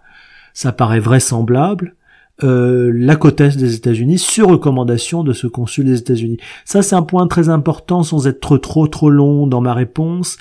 ça 0.54 0.72
paraît 0.72 0.98
vraisemblable, 0.98 1.94
euh, 2.44 2.92
la 2.94 3.16
côte 3.16 3.42
des 3.42 3.74
États-Unis 3.74 4.18
sur 4.18 4.48
recommandation 4.48 5.24
de 5.24 5.32
ce 5.32 5.46
consul 5.46 5.86
des 5.86 5.98
États-Unis. 5.98 6.38
Ça, 6.64 6.82
c'est 6.82 6.94
un 6.94 7.02
point 7.02 7.26
très 7.26 7.48
important 7.48 8.02
sans 8.02 8.26
être 8.26 8.58
trop 8.58 8.86
trop 8.86 9.10
long 9.10 9.46
dans 9.46 9.60
ma 9.60 9.74
réponse, 9.74 10.36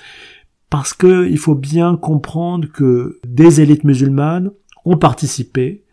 parce 0.70 0.94
que 0.94 1.28
il 1.28 1.38
faut 1.38 1.56
bien 1.56 1.96
comprendre 1.96 2.68
que 2.72 3.20
des 3.28 3.62
élites 3.62 3.84
musulmanes 3.84 4.52
ont 4.86 4.98
participé 4.98 5.84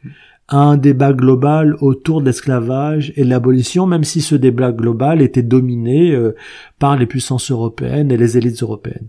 à 0.48 0.58
un 0.58 0.76
débat 0.76 1.14
global 1.14 1.74
autour 1.80 2.20
de 2.20 2.26
l'esclavage 2.26 3.12
et 3.16 3.24
de 3.24 3.30
l'abolition, 3.30 3.86
même 3.86 4.04
si 4.04 4.20
ce 4.20 4.34
débat 4.34 4.72
global 4.72 5.22
était 5.22 5.42
dominé 5.42 6.12
euh, 6.12 6.34
par 6.78 6.96
les 6.96 7.06
puissances 7.06 7.50
européennes 7.50 8.12
et 8.12 8.18
les 8.18 8.36
élites 8.36 8.62
européennes 8.62 9.08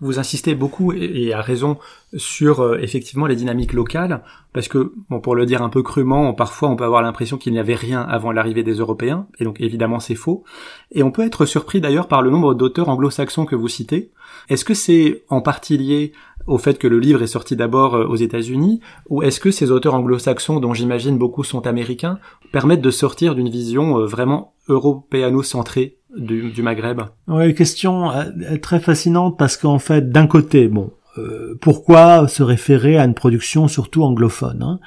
vous 0.00 0.18
insistez 0.18 0.54
beaucoup 0.54 0.92
et, 0.92 1.32
à 1.32 1.40
raison 1.40 1.78
sur 2.16 2.60
euh, 2.60 2.78
effectivement 2.80 3.26
les 3.26 3.36
dynamiques 3.36 3.72
locales 3.72 4.22
parce 4.52 4.68
que 4.68 4.92
bon 5.08 5.20
pour 5.20 5.34
le 5.34 5.46
dire 5.46 5.62
un 5.62 5.68
peu 5.68 5.82
crûment 5.82 6.32
parfois 6.32 6.68
on 6.68 6.76
peut 6.76 6.84
avoir 6.84 7.02
l'impression 7.02 7.38
qu'il 7.38 7.52
n'y 7.52 7.58
avait 7.58 7.74
rien 7.74 8.00
avant 8.00 8.32
l'arrivée 8.32 8.62
des 8.62 8.74
Européens 8.74 9.26
et 9.38 9.44
donc 9.44 9.60
évidemment 9.60 10.00
c'est 10.00 10.14
faux. 10.14 10.44
Et 10.92 11.02
on 11.02 11.10
peut 11.10 11.24
être 11.24 11.44
surpris 11.44 11.80
d'ailleurs 11.80 12.08
par 12.08 12.22
le 12.22 12.30
nombre 12.30 12.54
d'auteurs 12.54 12.88
anglo-saxons 12.88 13.46
que 13.46 13.56
vous 13.56 13.68
citez. 13.68 14.10
Est-ce 14.48 14.64
que 14.64 14.74
c'est 14.74 15.22
en 15.28 15.40
partie 15.40 15.76
lié 15.76 16.12
au 16.46 16.58
fait 16.58 16.78
que 16.78 16.88
le 16.88 16.98
livre 16.98 17.22
est 17.22 17.26
sorti 17.26 17.54
d'abord 17.54 17.94
euh, 17.94 18.06
aux 18.06 18.16
États-Unis 18.16 18.80
ou 19.08 19.22
est-ce 19.22 19.40
que 19.40 19.50
ces 19.50 19.70
auteurs 19.70 19.94
anglo-saxons 19.94 20.60
dont 20.60 20.74
j'imagine 20.74 21.18
beaucoup 21.18 21.44
sont 21.44 21.66
américains 21.66 22.18
permettent 22.52 22.80
de 22.80 22.90
sortir 22.90 23.34
d'une 23.34 23.50
vision 23.50 23.98
euh, 23.98 24.06
vraiment 24.06 24.54
européano-centrée? 24.68 25.99
Du, 26.16 26.50
du 26.50 26.62
Maghreb. 26.62 27.00
Oui, 27.28 27.54
question 27.54 28.10
euh, 28.10 28.56
très 28.60 28.80
fascinante 28.80 29.38
parce 29.38 29.56
qu'en 29.56 29.78
fait, 29.78 30.10
d'un 30.10 30.26
côté, 30.26 30.68
bon, 30.68 30.92
euh, 31.18 31.56
pourquoi 31.60 32.28
se 32.28 32.42
référer 32.42 32.98
à 32.98 33.04
une 33.04 33.14
production 33.14 33.68
surtout 33.68 34.02
anglophone 34.04 34.62
hein? 34.62 34.80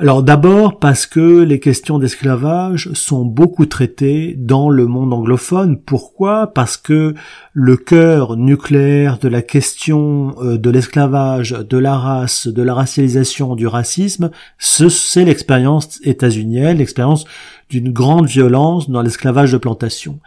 Alors 0.00 0.22
d'abord 0.22 0.78
parce 0.78 1.06
que 1.06 1.42
les 1.42 1.58
questions 1.58 1.98
d'esclavage 1.98 2.88
sont 2.92 3.24
beaucoup 3.24 3.66
traitées 3.66 4.36
dans 4.38 4.70
le 4.70 4.86
monde 4.86 5.12
anglophone. 5.12 5.76
Pourquoi? 5.76 6.52
Parce 6.54 6.76
que 6.76 7.14
le 7.52 7.76
cœur 7.76 8.36
nucléaire 8.36 9.18
de 9.18 9.26
la 9.26 9.42
question 9.42 10.36
euh, 10.40 10.56
de 10.56 10.70
l'esclavage, 10.70 11.50
de 11.50 11.78
la 11.78 11.98
race, 11.98 12.46
de 12.46 12.62
la 12.62 12.74
racialisation, 12.74 13.56
du 13.56 13.66
racisme, 13.66 14.30
c'est 14.58 15.24
l'expérience 15.24 15.98
états-unienne, 16.04 16.78
l'expérience 16.78 17.24
d'une 17.70 17.92
grande 17.92 18.26
violence 18.26 18.88
dans 18.90 19.02
l'esclavage 19.02 19.52
de 19.52 19.58
plantation. 19.58 20.20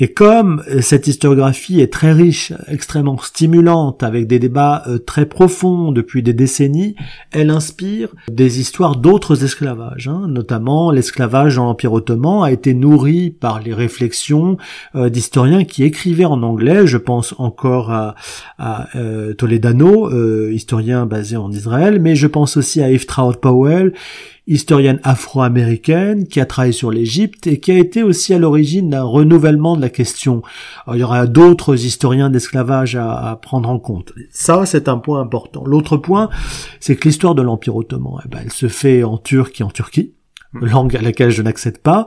Et 0.00 0.08
comme 0.08 0.62
euh, 0.70 0.80
cette 0.80 1.08
historiographie 1.08 1.80
est 1.80 1.92
très 1.92 2.12
riche, 2.12 2.52
extrêmement 2.68 3.18
stimulante, 3.18 4.02
avec 4.04 4.28
des 4.28 4.38
débats 4.38 4.84
euh, 4.86 4.98
très 4.98 5.26
profonds 5.26 5.90
depuis 5.90 6.22
des 6.22 6.32
décennies, 6.32 6.94
elle 7.32 7.50
inspire 7.50 8.08
des 8.30 8.60
histoires 8.60 8.96
d'autres 8.96 9.42
esclavages, 9.42 10.06
hein. 10.06 10.26
notamment 10.28 10.92
l'esclavage 10.92 11.56
dans 11.56 11.64
l'Empire 11.64 11.92
ottoman 11.92 12.44
a 12.44 12.52
été 12.52 12.74
nourri 12.74 13.30
par 13.30 13.60
les 13.60 13.74
réflexions 13.74 14.56
euh, 14.94 15.08
d'historiens 15.08 15.64
qui 15.64 15.82
écrivaient 15.82 16.24
en 16.24 16.42
anglais. 16.44 16.86
Je 16.86 16.98
pense 16.98 17.34
encore 17.38 17.90
à, 17.90 18.14
Toledano, 19.38 20.10
historien 20.50 21.06
basé 21.06 21.36
en 21.36 21.50
Israël, 21.50 22.00
mais 22.00 22.14
je 22.16 22.26
pense 22.26 22.56
aussi 22.56 22.82
à 22.82 22.90
Eftraud 22.90 23.34
Powell 23.34 23.92
historienne 24.48 24.98
afro-américaine 25.04 26.26
qui 26.26 26.40
a 26.40 26.46
travaillé 26.46 26.72
sur 26.72 26.90
l'Égypte 26.90 27.46
et 27.46 27.60
qui 27.60 27.70
a 27.70 27.78
été 27.78 28.02
aussi 28.02 28.32
à 28.32 28.38
l'origine 28.38 28.88
d'un 28.88 29.04
renouvellement 29.04 29.76
de 29.76 29.82
la 29.82 29.87
question. 29.88 30.42
il 30.92 30.98
y 30.98 31.02
aura 31.02 31.26
d'autres 31.26 31.84
historiens 31.84 32.30
d'esclavage 32.30 32.96
à, 32.96 33.38
prendre 33.40 33.68
en 33.68 33.78
compte. 33.78 34.12
Ça, 34.30 34.66
c'est 34.66 34.88
un 34.88 34.98
point 34.98 35.20
important. 35.20 35.64
L'autre 35.64 35.96
point, 35.96 36.28
c'est 36.80 36.96
que 36.96 37.08
l'histoire 37.08 37.34
de 37.34 37.42
l'Empire 37.42 37.76
ottoman, 37.76 38.20
eh 38.24 38.28
ben, 38.28 38.40
elle 38.44 38.52
se 38.52 38.68
fait 38.68 39.04
en 39.04 39.18
turc 39.18 39.60
et 39.60 39.64
en 39.64 39.70
Turquie 39.70 40.14
langue 40.54 40.96
à 40.96 41.02
laquelle 41.02 41.30
je 41.30 41.42
n'accède 41.42 41.78
pas, 41.78 42.06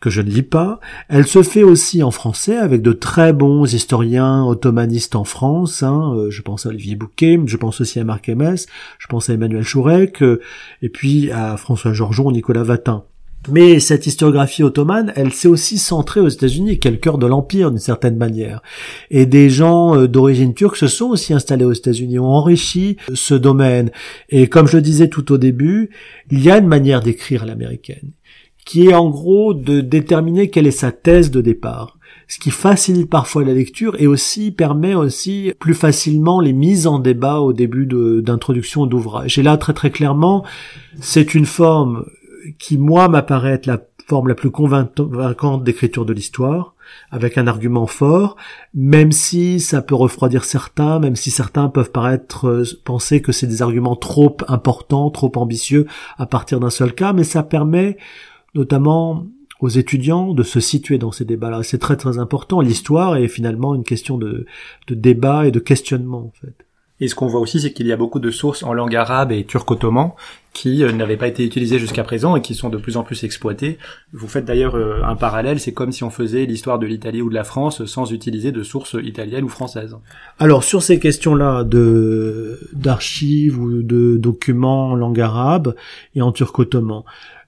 que 0.00 0.10
je 0.10 0.20
ne 0.20 0.28
lis 0.28 0.42
pas. 0.42 0.80
Elle 1.08 1.26
se 1.26 1.42
fait 1.42 1.62
aussi 1.62 2.02
en 2.02 2.10
français 2.10 2.56
avec 2.56 2.82
de 2.82 2.92
très 2.92 3.32
bons 3.32 3.72
historiens 3.72 4.44
ottomanistes 4.44 5.16
en 5.16 5.24
France. 5.24 5.82
Hein. 5.82 6.14
Euh, 6.16 6.30
je 6.30 6.42
pense 6.42 6.66
à 6.66 6.70
Olivier 6.70 6.96
Bouquet, 6.96 7.38
je 7.46 7.56
pense 7.56 7.80
aussi 7.80 8.00
à 8.00 8.04
Marc 8.04 8.28
Hermès, 8.28 8.66
je 8.98 9.06
pense 9.06 9.30
à 9.30 9.34
Emmanuel 9.34 9.62
Chourec, 9.62 10.22
euh, 10.22 10.40
et 10.82 10.88
puis 10.88 11.30
à 11.30 11.56
François 11.56 11.92
Georgeon, 11.92 12.30
Nicolas 12.32 12.64
Vatin. 12.64 13.04
Mais 13.48 13.80
cette 13.80 14.06
historiographie 14.06 14.62
ottomane, 14.62 15.12
elle 15.14 15.32
s'est 15.32 15.48
aussi 15.48 15.78
centrée 15.78 16.20
aux 16.20 16.28
États-Unis, 16.28 16.78
qui 16.78 16.88
est 16.88 16.92
le 16.92 16.96
cœur 16.96 17.18
de 17.18 17.26
l'empire 17.26 17.70
d'une 17.70 17.78
certaine 17.78 18.16
manière. 18.16 18.62
Et 19.10 19.26
des 19.26 19.50
gens 19.50 19.96
euh, 19.96 20.08
d'origine 20.08 20.54
turque 20.54 20.76
se 20.76 20.88
sont 20.88 21.06
aussi 21.06 21.32
installés 21.32 21.64
aux 21.64 21.72
États-Unis, 21.72 22.18
ont 22.18 22.26
enrichi 22.26 22.96
euh, 23.10 23.14
ce 23.14 23.34
domaine. 23.34 23.90
Et 24.30 24.48
comme 24.48 24.66
je 24.66 24.76
le 24.76 24.82
disais 24.82 25.08
tout 25.08 25.32
au 25.32 25.38
début, 25.38 25.90
il 26.30 26.42
y 26.42 26.50
a 26.50 26.58
une 26.58 26.66
manière 26.66 27.00
d'écrire 27.00 27.46
l'américaine, 27.46 28.10
qui 28.64 28.88
est 28.88 28.94
en 28.94 29.10
gros 29.10 29.54
de 29.54 29.80
déterminer 29.80 30.50
quelle 30.50 30.66
est 30.66 30.70
sa 30.72 30.92
thèse 30.92 31.30
de 31.30 31.40
départ 31.40 31.96
ce 32.28 32.40
qui 32.40 32.50
facilite 32.50 33.08
parfois 33.08 33.44
la 33.44 33.54
lecture 33.54 33.94
et 34.00 34.06
aussi 34.06 34.50
permet 34.50 34.94
aussi 34.94 35.52
plus 35.60 35.74
facilement 35.74 36.40
les 36.40 36.52
mises 36.52 36.86
en 36.86 36.98
débat 36.98 37.38
au 37.38 37.52
début 37.52 37.86
d'introduction 37.86 38.86
d'ouvrage. 38.86 39.38
Et 39.38 39.44
là, 39.44 39.56
très 39.56 39.74
très 39.74 39.90
clairement, 39.90 40.44
c'est 41.00 41.34
une 41.34 41.46
forme 41.46 42.04
qui, 42.58 42.78
moi, 42.78 43.08
m'apparaît 43.08 43.52
être 43.52 43.66
la 43.66 43.80
forme 44.06 44.28
la 44.28 44.34
plus 44.34 44.50
convaincante 44.50 45.64
d'écriture 45.64 46.04
de 46.04 46.12
l'histoire, 46.12 46.74
avec 47.10 47.38
un 47.38 47.48
argument 47.48 47.86
fort, 47.86 48.36
même 48.72 49.10
si 49.10 49.58
ça 49.58 49.82
peut 49.82 49.96
refroidir 49.96 50.44
certains, 50.44 51.00
même 51.00 51.16
si 51.16 51.30
certains 51.30 51.68
peuvent 51.68 51.90
paraître 51.90 52.46
euh, 52.46 52.64
penser 52.84 53.20
que 53.20 53.32
c'est 53.32 53.48
des 53.48 53.62
arguments 53.62 53.96
trop 53.96 54.36
importants, 54.46 55.10
trop 55.10 55.32
ambitieux 55.36 55.86
à 56.18 56.26
partir 56.26 56.60
d'un 56.60 56.70
seul 56.70 56.94
cas, 56.94 57.12
mais 57.12 57.24
ça 57.24 57.42
permet 57.42 57.96
notamment 58.54 59.26
aux 59.60 59.68
étudiants 59.68 60.34
de 60.34 60.42
se 60.42 60.60
situer 60.60 60.98
dans 60.98 61.12
ces 61.12 61.24
débats-là. 61.24 61.62
C'est 61.62 61.78
très 61.78 61.96
très 61.96 62.18
important. 62.18 62.60
L'histoire 62.60 63.16
est 63.16 63.28
finalement 63.28 63.74
une 63.74 63.84
question 63.84 64.18
de, 64.18 64.46
de 64.86 64.94
débat 64.94 65.46
et 65.46 65.50
de 65.50 65.60
questionnement 65.60 66.26
en 66.26 66.32
fait. 66.40 66.65
Et 67.00 67.08
ce 67.08 67.14
qu'on 67.14 67.26
voit 67.26 67.40
aussi, 67.40 67.60
c'est 67.60 67.72
qu'il 67.72 67.86
y 67.86 67.92
a 67.92 67.96
beaucoup 67.96 68.20
de 68.20 68.30
sources 68.30 68.62
en 68.62 68.72
langue 68.72 68.96
arabe 68.96 69.30
et 69.32 69.44
turc-ottoman 69.44 70.12
qui 70.54 70.82
euh, 70.82 70.92
n'avaient 70.92 71.18
pas 71.18 71.28
été 71.28 71.44
utilisées 71.44 71.78
jusqu'à 71.78 72.02
présent 72.02 72.34
et 72.34 72.40
qui 72.40 72.54
sont 72.54 72.70
de 72.70 72.78
plus 72.78 72.96
en 72.96 73.02
plus 73.02 73.24
exploitées. 73.24 73.76
Vous 74.14 74.26
faites 74.26 74.46
d'ailleurs 74.46 74.74
euh, 74.74 75.02
un 75.04 75.14
parallèle, 75.14 75.60
c'est 75.60 75.72
comme 75.72 75.92
si 75.92 76.02
on 76.02 76.08
faisait 76.08 76.46
l'histoire 76.46 76.78
de 76.78 76.86
l'Italie 76.86 77.20
ou 77.20 77.28
de 77.28 77.34
la 77.34 77.44
France 77.44 77.84
sans 77.84 78.10
utiliser 78.10 78.52
de 78.52 78.62
sources 78.62 78.96
italiennes 79.02 79.44
ou 79.44 79.50
françaises. 79.50 79.94
Alors 80.38 80.64
sur 80.64 80.82
ces 80.82 80.98
questions-là 80.98 81.64
de 81.64 82.58
d'archives 82.72 83.58
ou 83.58 83.82
de 83.82 84.16
documents 84.16 84.92
en 84.92 84.94
langue 84.94 85.20
arabe 85.20 85.74
et 86.14 86.22
en 86.22 86.32
turc-ottoman, 86.32 87.02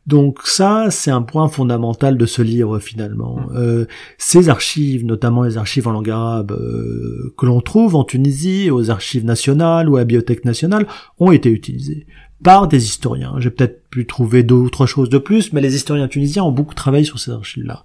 donc 0.08 0.38
ça, 0.44 0.86
c'est 0.90 1.10
un 1.10 1.20
point 1.20 1.48
fondamental 1.48 2.16
de 2.16 2.24
ce 2.24 2.40
livre 2.40 2.78
finalement. 2.78 3.36
Mm. 3.36 3.56
Euh, 3.56 3.84
ces 4.16 4.48
archives, 4.48 5.04
notamment 5.04 5.42
les 5.42 5.58
archives 5.58 5.86
en 5.86 5.92
langue 5.92 6.08
arabe 6.08 6.52
euh, 6.52 7.34
que 7.36 7.44
l'on 7.44 7.60
trouve 7.60 7.94
en 7.94 8.04
Tunisie, 8.04 8.70
aux 8.70 8.90
archives 8.90 9.26
nationales 9.26 9.86
ou 9.90 9.96
à 9.96 10.00
la 10.00 10.04
Bibliothèque 10.06 10.46
nationale, 10.46 10.86
ont 11.18 11.30
été 11.30 11.50
utilisées 11.50 12.06
par 12.42 12.68
des 12.68 12.86
historiens. 12.86 13.34
J'ai 13.38 13.50
peut-être 13.50 13.86
pu 13.90 14.06
trouver 14.06 14.42
d'autres 14.44 14.86
choses 14.86 15.10
de 15.10 15.18
plus, 15.18 15.52
mais 15.52 15.60
les 15.60 15.74
historiens 15.74 16.08
tunisiens 16.08 16.44
ont 16.44 16.52
beaucoup 16.52 16.74
travaillé 16.74 17.04
sur 17.04 17.18
ces 17.18 17.30
archives-là. 17.30 17.84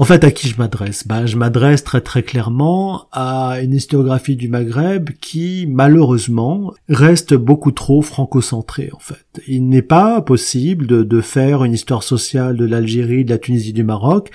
En 0.00 0.04
fait, 0.04 0.22
à 0.22 0.30
qui 0.30 0.46
je 0.46 0.56
m'adresse? 0.58 1.08
Ben, 1.08 1.26
Je 1.26 1.36
m'adresse 1.36 1.82
très 1.82 2.00
très 2.00 2.22
clairement 2.22 3.08
à 3.10 3.56
une 3.60 3.74
historiographie 3.74 4.36
du 4.36 4.46
Maghreb 4.46 5.10
qui, 5.20 5.66
malheureusement, 5.68 6.72
reste 6.88 7.34
beaucoup 7.34 7.72
trop 7.72 8.00
franco-centrée, 8.00 8.90
en 8.94 9.00
fait. 9.00 9.26
Il 9.48 9.68
n'est 9.68 9.82
pas 9.82 10.22
possible 10.22 10.86
de, 10.86 11.20
faire 11.20 11.64
une 11.64 11.72
histoire 11.72 12.04
sociale 12.04 12.56
de 12.56 12.64
l'Algérie, 12.64 13.24
de 13.24 13.30
la 13.30 13.38
Tunisie, 13.38 13.72
du 13.72 13.82
Maroc, 13.82 14.30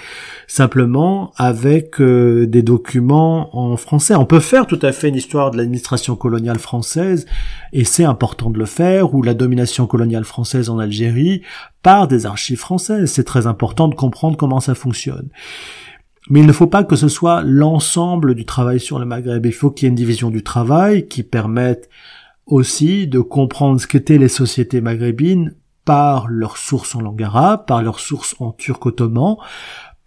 simplement 0.47 1.31
avec 1.37 2.01
euh, 2.01 2.45
des 2.45 2.61
documents 2.61 3.57
en 3.57 3.77
français. 3.77 4.15
On 4.15 4.25
peut 4.25 4.41
faire 4.41 4.67
tout 4.67 4.79
à 4.81 4.91
fait 4.91 5.07
une 5.07 5.15
histoire 5.15 5.51
de 5.51 5.55
l'administration 5.55 6.17
coloniale 6.17 6.59
française, 6.59 7.25
et 7.71 7.85
c'est 7.85 8.03
important 8.03 8.49
de 8.49 8.59
le 8.59 8.65
faire, 8.65 9.15
ou 9.15 9.23
la 9.23 9.33
domination 9.33 9.87
coloniale 9.87 10.25
française 10.25 10.69
en 10.69 10.77
Algérie, 10.77 11.41
par 11.83 12.07
des 12.07 12.25
archives 12.25 12.59
françaises. 12.59 13.11
C'est 13.11 13.23
très 13.23 13.45
important 13.45 13.87
de 13.87 13.95
comprendre 13.95 14.37
comment 14.37 14.59
ça 14.59 14.73
fonctionne. 14.73 15.29
Mais 16.29 16.39
il 16.39 16.47
ne 16.47 16.53
faut 16.53 16.67
pas 16.67 16.83
que 16.83 16.95
ce 16.95 17.09
soit 17.09 17.43
l'ensemble 17.43 18.33
du 18.33 18.45
travail 18.45 18.79
sur 18.79 18.97
le 18.97 19.05
Maghreb. 19.05 19.45
Il 19.45 19.53
faut 19.53 19.69
qu'il 19.69 19.85
y 19.85 19.87
ait 19.87 19.89
une 19.89 19.95
division 19.95 20.29
du 20.29 20.41
travail 20.41 21.07
qui 21.07 21.21
permette 21.21 21.89
aussi 22.45 23.07
de 23.07 23.19
comprendre 23.19 23.79
ce 23.79 23.87
qu'étaient 23.87 24.17
les 24.17 24.29
sociétés 24.29 24.81
maghrébines 24.81 25.53
par 25.85 26.27
leurs 26.29 26.57
sources 26.57 26.95
en 26.95 27.01
langue 27.01 27.23
arabe, 27.23 27.65
par 27.65 27.83
leurs 27.83 27.99
sources 27.99 28.35
en 28.39 28.51
turc 28.51 28.85
ottoman, 28.85 29.35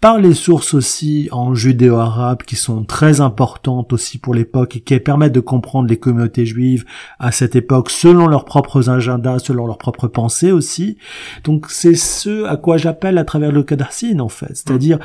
par 0.06 0.20
les 0.20 0.34
sources 0.34 0.72
aussi 0.72 1.28
en 1.32 1.56
judéo-arabe 1.56 2.44
qui 2.44 2.54
sont 2.54 2.84
très 2.84 3.20
importantes 3.20 3.92
aussi 3.92 4.18
pour 4.18 4.34
l'époque 4.34 4.76
et 4.76 4.80
qui 4.80 5.00
permettent 5.00 5.32
de 5.32 5.40
comprendre 5.40 5.88
les 5.88 5.96
communautés 5.96 6.46
juives 6.46 6.84
à 7.18 7.32
cette 7.32 7.56
époque 7.56 7.90
selon 7.90 8.28
leurs 8.28 8.44
propres 8.44 8.88
agendas, 8.88 9.40
selon 9.40 9.66
leurs 9.66 9.78
propres 9.78 10.06
pensées 10.06 10.52
aussi. 10.52 10.96
Donc 11.42 11.66
c'est 11.70 11.96
ce 11.96 12.44
à 12.44 12.56
quoi 12.56 12.76
j'appelle 12.76 13.18
à 13.18 13.24
travers 13.24 13.50
le 13.50 13.64
Kadarsin 13.64 14.20
en 14.20 14.28
fait, 14.28 14.54
c'est-à-dire 14.54 15.00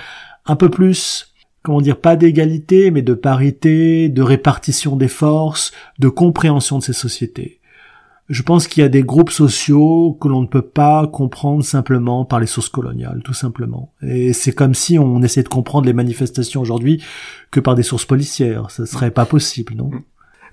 un 0.46 0.56
peu 0.56 0.70
plus 0.70 1.34
comment 1.64 1.82
dire, 1.82 1.98
pas 1.98 2.16
d'égalité, 2.16 2.92
mais 2.92 3.02
de 3.02 3.16
parité, 3.16 4.08
de 4.08 4.22
répartition 4.22 4.96
des 4.98 5.08
forces, 5.08 5.72
de 5.98 6.10
compréhension 6.10 6.78
de 6.78 6.84
ces 6.84 6.94
sociétés. 6.94 7.61
Je 8.32 8.44
pense 8.44 8.70
qu'il 8.70 8.82
y 8.82 8.86
a 8.86 8.90
des 8.90 9.04
groupes 9.04 9.30
sociaux 9.30 10.18
que 10.22 10.30
l'on 10.30 10.40
ne 10.40 10.48
peut 10.48 10.62
pas 10.62 11.06
comprendre 11.06 11.66
simplement 11.66 12.24
par 12.24 12.40
les 12.40 12.46
sources 12.46 12.70
coloniales, 12.70 13.20
tout 13.26 13.34
simplement. 13.34 13.94
Et 14.02 14.32
c'est 14.32 14.54
comme 14.54 14.74
si 14.74 14.98
on 14.98 15.22
essayait 15.22 15.44
de 15.44 15.50
comprendre 15.50 15.86
les 15.86 15.92
manifestations 15.92 16.62
aujourd'hui 16.62 17.04
que 17.52 17.60
par 17.60 17.76
des 17.76 17.84
sources 17.84 18.06
policières. 18.06 18.72
Ce 18.72 18.86
serait 18.86 19.12
pas 19.12 19.26
possible, 19.26 19.74
non? 19.76 19.92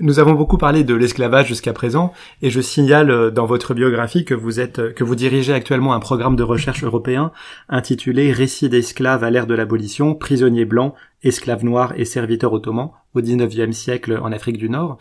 Nous 0.01 0.19
avons 0.19 0.35
beaucoup 0.35 0.59
parlé 0.59 0.83
de 0.83 0.95
l'esclavage 0.95 1.49
jusqu'à 1.49 1.73
présent, 1.73 2.13
et 2.43 2.51
je 2.51 2.61
signale 2.61 3.11
euh, 3.11 3.31
dans 3.33 3.47
votre 3.47 3.75
biographie 3.75 4.25
que 4.25 4.35
vous 4.35 4.61
êtes, 4.61 4.79
euh, 4.79 4.93
que 4.93 5.03
vous 5.03 5.17
dirigez 5.17 5.53
actuellement 5.53 5.93
un 5.93 5.99
programme 5.99 6.37
de 6.37 6.45
recherche 6.45 6.85
européen 6.85 7.33
intitulé 7.69 8.31
Récits 8.31 8.69
d'esclaves 8.69 9.25
à 9.25 9.31
l'ère 9.31 9.49
de 9.49 9.55
l'abolition, 9.55 10.15
prisonniers 10.15 10.67
blancs, 10.67 10.95
esclaves 11.23 11.65
noirs 11.65 11.95
et 11.97 12.05
serviteurs 12.05 12.53
ottomans 12.53 12.91
au 13.15 13.21
XIXe 13.21 13.77
siècle 13.77 14.19
en 14.23 14.31
Afrique 14.33 14.59
du 14.59 14.69
Nord. 14.69 14.99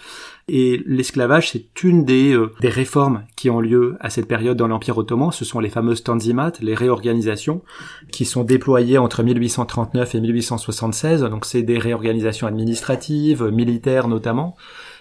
Et 0.48 0.82
l'esclavage, 0.86 1.52
c'est 1.52 1.84
une 1.84 2.06
des, 2.06 2.34
euh, 2.34 2.52
des 2.62 2.70
réformes 2.70 3.24
qui 3.36 3.50
ont 3.50 3.60
lieu 3.60 3.98
à 4.00 4.10
cette 4.10 4.28
période 4.28 4.58
dans 4.58 4.68
l'Empire 4.68 4.98
ottoman. 4.98 5.32
Ce 5.32 5.46
sont 5.46 5.60
les 5.60 5.70
fameuses 5.70 6.04
tanzimat, 6.04 6.54
les 6.62 6.74
réorganisations, 6.74 7.62
qui 8.12 8.26
sont 8.26 8.44
déployées 8.44 8.98
entre 8.98 9.24
1839 9.24 10.16
et 10.16 10.22
1876. 10.22 11.22
Donc 11.22 11.46
c'est 11.46 11.64
des 11.64 11.78
réorganisations 11.78 12.48
administratives, 12.48 13.44
militaires 13.44 14.08
notamment. 14.08 14.56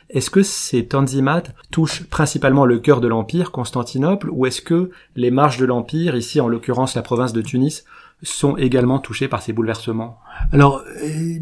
Est-ce 0.09 0.31
que 0.31 0.43
ces 0.43 0.87
tanzimat 0.87 1.43
touchent 1.73 2.05
principalement 2.05 2.65
le 2.65 2.79
cœur 2.79 3.01
de 3.01 3.09
l'Empire, 3.09 3.51
Constantinople, 3.51 4.29
ou 4.31 4.47
est-ce 4.47 4.63
que 4.63 4.91
les 5.17 5.33
marges 5.33 5.59
de 5.59 5.65
l'Empire, 5.65 6.15
ici 6.15 6.41
en 6.41 6.47
l'occurrence 6.47 6.95
la 6.95 7.03
province 7.03 7.33
de 7.33 7.43
Tunis, 7.43 7.85
sont 8.23 8.57
également 8.57 8.99
touchés 8.99 9.29
par 9.29 9.43
ces 9.43 9.53
bouleversements 9.53 10.19
Alors, 10.53 10.83
euh, 11.03 11.39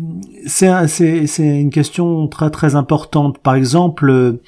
c'est 0.47 1.39
une 1.39 1.71
question 1.71 2.27
très 2.29 2.51
très 2.51 2.75
importante. 2.75 3.39
Par 3.39 3.55
exemple, 3.55 4.41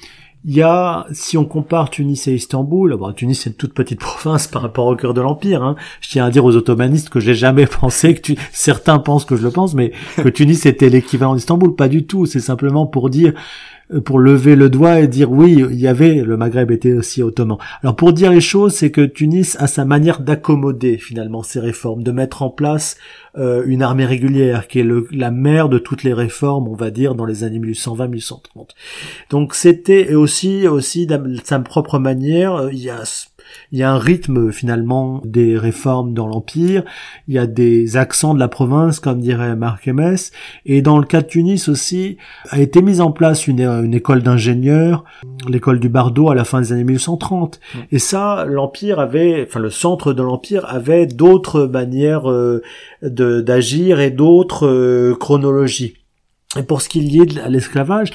il 0.43 0.55
y 0.55 0.61
a, 0.61 1.07
si 1.11 1.37
on 1.37 1.43
compare 1.43 1.89
Tunis 1.89 2.27
et 2.27 2.33
Istanbul, 2.33 2.95
bon, 2.95 3.11
Tunis 3.11 3.35
c'est 3.35 3.49
une 3.49 3.55
toute 3.55 3.73
petite 3.73 3.99
province 4.01 4.47
par 4.47 4.61
rapport 4.61 4.87
au 4.87 4.95
cœur 4.95 5.13
de 5.13 5.21
l'empire. 5.21 5.63
Hein. 5.63 5.75
Je 5.99 6.09
tiens 6.09 6.25
à 6.25 6.29
dire 6.29 6.45
aux 6.45 6.55
ottomanistes 6.55 7.09
que 7.09 7.19
j'ai 7.19 7.33
jamais 7.33 7.65
pensé 7.81 8.13
que 8.13 8.21
tu... 8.21 8.35
certains 8.51 8.99
pensent 8.99 9.25
que 9.25 9.35
je 9.35 9.43
le 9.43 9.51
pense, 9.51 9.73
mais 9.73 9.91
que 10.15 10.29
Tunis 10.29 10.65
était 10.65 10.89
l'équivalent 10.89 11.35
d'Istanbul. 11.35 11.75
Pas 11.75 11.89
du 11.89 12.05
tout. 12.05 12.25
C'est 12.25 12.39
simplement 12.39 12.85
pour 12.85 13.09
dire 13.09 13.33
euh, 13.86 13.86
pour 14.03 14.19
lever 14.19 14.55
le 14.55 14.69
doigt 14.69 14.99
et 14.99 15.07
dire 15.07 15.31
oui, 15.31 15.63
il 15.69 15.79
y 15.79 15.87
avait 15.87 16.15
le 16.15 16.35
Maghreb 16.35 16.71
était 16.71 16.93
aussi 16.93 17.21
ottoman. 17.23 17.57
Alors 17.81 17.95
pour 17.95 18.11
dire 18.13 18.31
les 18.31 18.41
choses, 18.41 18.73
c'est 18.73 18.91
que 18.91 19.01
Tunis 19.01 19.55
a 19.59 19.67
sa 19.67 19.85
manière 19.85 20.19
d'accommoder 20.19 20.97
finalement 20.97 21.43
ces 21.43 21.59
réformes, 21.59 22.03
de 22.03 22.11
mettre 22.11 22.43
en 22.43 22.49
place 22.49 22.97
euh, 23.37 23.63
une 23.65 23.81
armée 23.81 24.05
régulière 24.05 24.67
qui 24.67 24.79
est 24.79 24.87
la 25.11 25.31
mère 25.31 25.69
de 25.69 25.77
toutes 25.77 26.03
les 26.03 26.13
réformes, 26.13 26.67
on 26.67 26.75
va 26.75 26.91
dire 26.91 27.15
dans 27.15 27.25
les 27.25 27.43
années 27.43 27.59
1820-1830. 27.59 28.69
Donc 29.29 29.55
c'était 29.55 30.13
aussi 30.15 30.67
aussi 30.67 31.07
sa 31.43 31.59
propre 31.59 31.99
manière, 31.99 32.55
euh, 32.55 32.69
il 32.71 32.79
y 32.79 32.89
a 32.89 33.03
il 33.71 33.79
y 33.79 33.83
a 33.83 33.91
un 33.91 33.97
rythme 33.97 34.51
finalement 34.51 35.21
des 35.25 35.57
réformes 35.57 36.13
dans 36.13 36.27
l'Empire, 36.27 36.83
il 37.27 37.35
y 37.35 37.37
a 37.37 37.47
des 37.47 37.97
accents 37.97 38.33
de 38.33 38.39
la 38.39 38.47
province 38.47 38.99
comme 38.99 39.19
dirait 39.19 39.55
Marc 39.55 39.87
Mess, 39.87 40.31
et 40.65 40.81
dans 40.81 40.97
le 40.97 41.05
cas 41.05 41.21
de 41.21 41.27
Tunis 41.27 41.69
aussi 41.69 42.17
a 42.49 42.59
été 42.59 42.81
mise 42.81 43.01
en 43.01 43.11
place 43.11 43.47
une, 43.47 43.61
une 43.61 43.93
école 43.93 44.23
d'ingénieurs, 44.23 45.03
l'école 45.47 45.79
du 45.79 45.89
Bardo 45.89 46.29
à 46.29 46.35
la 46.35 46.43
fin 46.43 46.61
des 46.61 46.71
années 46.71 46.83
1830. 46.83 47.59
Et 47.91 47.99
ça, 47.99 48.45
l'Empire 48.47 48.99
avait, 48.99 49.45
enfin 49.47 49.59
le 49.59 49.69
centre 49.69 50.13
de 50.13 50.23
l'Empire 50.23 50.65
avait 50.67 51.05
d'autres 51.05 51.65
manières 51.65 52.29
euh, 52.29 52.61
d'agir 53.01 53.99
et 53.99 54.11
d'autres 54.11 54.67
euh, 54.67 55.15
chronologies. 55.15 55.95
Et 56.57 56.63
pour 56.63 56.81
ce 56.81 56.89
qui 56.89 56.99
est 56.99 57.03
lié 57.03 57.39
à 57.43 57.49
l'esclavage, 57.49 58.11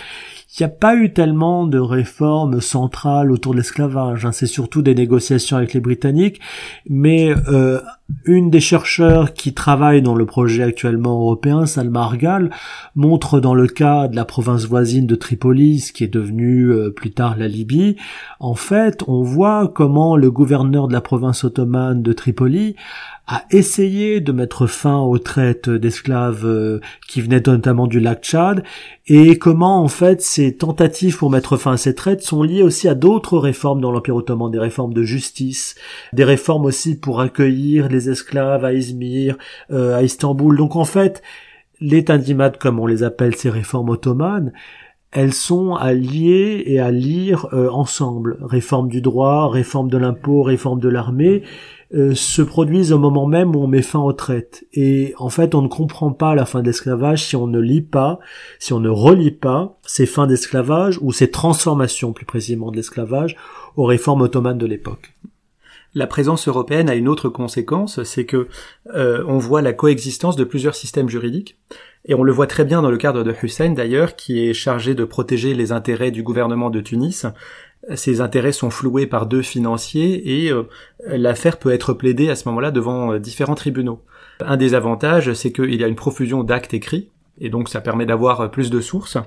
il 0.58 0.62
n'y 0.62 0.66
a 0.66 0.68
pas 0.68 0.96
eu 0.96 1.12
tellement 1.12 1.66
de 1.66 1.78
réformes 1.78 2.60
centrales 2.60 3.32
autour 3.32 3.52
de 3.52 3.58
l'esclavage. 3.58 4.26
Hein. 4.26 4.32
C'est 4.32 4.46
surtout 4.46 4.82
des 4.82 4.94
négociations 4.94 5.56
avec 5.56 5.72
les 5.72 5.80
Britanniques. 5.80 6.40
Mais 6.88 7.34
euh, 7.48 7.80
une 8.24 8.50
des 8.50 8.60
chercheurs 8.60 9.32
qui 9.32 9.54
travaille 9.54 10.02
dans 10.02 10.14
le 10.14 10.26
projet 10.26 10.62
actuellement 10.62 11.20
européen, 11.20 11.66
Salma 11.66 12.02
Argal, 12.02 12.50
montre 12.94 13.40
dans 13.40 13.54
le 13.54 13.66
cas 13.66 14.08
de 14.08 14.16
la 14.16 14.24
province 14.24 14.64
voisine 14.66 15.06
de 15.06 15.14
Tripoli, 15.14 15.80
ce 15.80 15.92
qui 15.92 16.04
est 16.04 16.12
devenu 16.12 16.72
euh, 16.72 16.90
plus 16.90 17.12
tard 17.12 17.36
la 17.36 17.48
Libye, 17.48 17.96
en 18.38 18.54
fait, 18.54 19.02
on 19.06 19.22
voit 19.22 19.70
comment 19.74 20.16
le 20.16 20.30
gouverneur 20.30 20.88
de 20.88 20.92
la 20.92 21.00
province 21.00 21.44
ottomane 21.44 22.02
de 22.02 22.12
Tripoli 22.12 22.76
a 23.28 23.44
essayé 23.50 24.20
de 24.20 24.32
mettre 24.32 24.66
fin 24.66 24.98
aux 24.98 25.18
traites 25.18 25.70
d'esclaves 25.70 26.44
euh, 26.44 26.80
qui 27.08 27.20
venaient 27.20 27.42
notamment 27.46 27.86
du 27.86 28.00
lac 28.00 28.22
Tchad 28.22 28.64
et 29.06 29.38
comment 29.38 29.82
en 29.82 29.88
fait 29.88 30.20
ces 30.20 30.56
tentatives 30.56 31.16
pour 31.16 31.30
mettre 31.30 31.56
fin 31.56 31.72
à 31.72 31.76
ces 31.76 31.94
traites 31.94 32.22
sont 32.22 32.42
liées 32.42 32.62
aussi 32.62 32.88
à 32.88 32.94
d'autres 32.94 33.38
réformes 33.38 33.80
dans 33.80 33.92
l'Empire 33.92 34.16
ottoman, 34.16 34.50
des 34.50 34.58
réformes 34.58 34.92
de 34.92 35.04
justice, 35.04 35.76
des 36.12 36.24
réformes 36.24 36.64
aussi 36.64 36.98
pour 36.98 37.20
accueillir 37.20 37.88
les 37.92 38.10
esclaves 38.10 38.64
à 38.64 38.72
Izmir, 38.72 39.36
euh, 39.70 39.96
à 39.96 40.02
Istanbul. 40.02 40.56
Donc 40.56 40.76
en 40.76 40.84
fait, 40.84 41.22
les 41.80 42.04
Tandimat, 42.04 42.50
comme 42.50 42.80
on 42.80 42.86
les 42.86 43.02
appelle, 43.02 43.34
ces 43.34 43.50
réformes 43.50 43.90
ottomanes, 43.90 44.52
elles 45.12 45.34
sont 45.34 45.74
à 45.74 45.92
lier 45.92 46.62
et 46.66 46.80
à 46.80 46.90
lire 46.90 47.46
euh, 47.52 47.68
ensemble. 47.68 48.38
Réforme 48.40 48.88
du 48.88 49.02
droit, 49.02 49.50
réforme 49.50 49.90
de 49.90 49.98
l'impôt, 49.98 50.42
réforme 50.42 50.80
de 50.80 50.88
l'armée, 50.88 51.42
euh, 51.94 52.14
se 52.14 52.40
produisent 52.40 52.92
au 52.92 52.98
moment 52.98 53.26
même 53.26 53.54
où 53.54 53.62
on 53.62 53.66
met 53.66 53.82
fin 53.82 54.00
aux 54.00 54.14
traites. 54.14 54.64
Et 54.72 55.14
en 55.18 55.28
fait, 55.28 55.54
on 55.54 55.60
ne 55.60 55.68
comprend 55.68 56.12
pas 56.12 56.34
la 56.34 56.46
fin 56.46 56.60
de 56.60 56.66
l'esclavage 56.66 57.26
si 57.26 57.36
on 57.36 57.46
ne 57.46 57.60
lit 57.60 57.82
pas, 57.82 58.18
si 58.58 58.72
on 58.72 58.80
ne 58.80 58.88
relit 58.88 59.30
pas 59.30 59.78
ces 59.84 60.06
fins 60.06 60.26
d'esclavage 60.26 60.98
ou 61.02 61.12
ces 61.12 61.30
transformations 61.30 62.14
plus 62.14 62.24
précisément 62.24 62.70
de 62.70 62.76
l'esclavage 62.76 63.36
aux 63.76 63.84
réformes 63.84 64.22
ottomanes 64.22 64.58
de 64.58 64.66
l'époque. 64.66 65.12
La 65.94 66.06
présence 66.06 66.48
européenne 66.48 66.88
a 66.88 66.94
une 66.94 67.08
autre 67.08 67.28
conséquence, 67.28 68.02
c'est 68.02 68.24
que 68.24 68.48
euh, 68.94 69.22
on 69.26 69.38
voit 69.38 69.60
la 69.60 69.74
coexistence 69.74 70.36
de 70.36 70.44
plusieurs 70.44 70.74
systèmes 70.74 71.08
juridiques, 71.08 71.58
et 72.06 72.14
on 72.14 72.22
le 72.22 72.32
voit 72.32 72.46
très 72.46 72.64
bien 72.64 72.80
dans 72.80 72.90
le 72.90 72.96
cadre 72.96 73.22
de 73.22 73.34
Hussein 73.42 73.70
d'ailleurs, 73.72 74.16
qui 74.16 74.48
est 74.48 74.54
chargé 74.54 74.94
de 74.94 75.04
protéger 75.04 75.54
les 75.54 75.70
intérêts 75.70 76.10
du 76.10 76.22
gouvernement 76.22 76.70
de 76.70 76.80
Tunis, 76.80 77.26
ces 77.94 78.20
intérêts 78.20 78.52
sont 78.52 78.70
floués 78.70 79.06
par 79.06 79.26
deux 79.26 79.42
financiers 79.42 80.44
et 80.44 80.52
euh, 80.52 80.62
l'affaire 81.06 81.58
peut 81.58 81.72
être 81.72 81.92
plaidée 81.92 82.30
à 82.30 82.36
ce 82.36 82.48
moment-là 82.48 82.70
devant 82.70 83.12
euh, 83.12 83.18
différents 83.18 83.56
tribunaux. 83.56 84.00
Un 84.40 84.56
des 84.56 84.74
avantages, 84.74 85.32
c'est 85.34 85.52
qu'il 85.52 85.74
y 85.74 85.84
a 85.84 85.88
une 85.88 85.96
profusion 85.96 86.44
d'actes 86.44 86.74
écrits, 86.74 87.10
et 87.40 87.50
donc 87.50 87.68
ça 87.68 87.80
permet 87.80 88.06
d'avoir 88.06 88.50
plus 88.50 88.70
de 88.70 88.80
sources. 88.80 89.18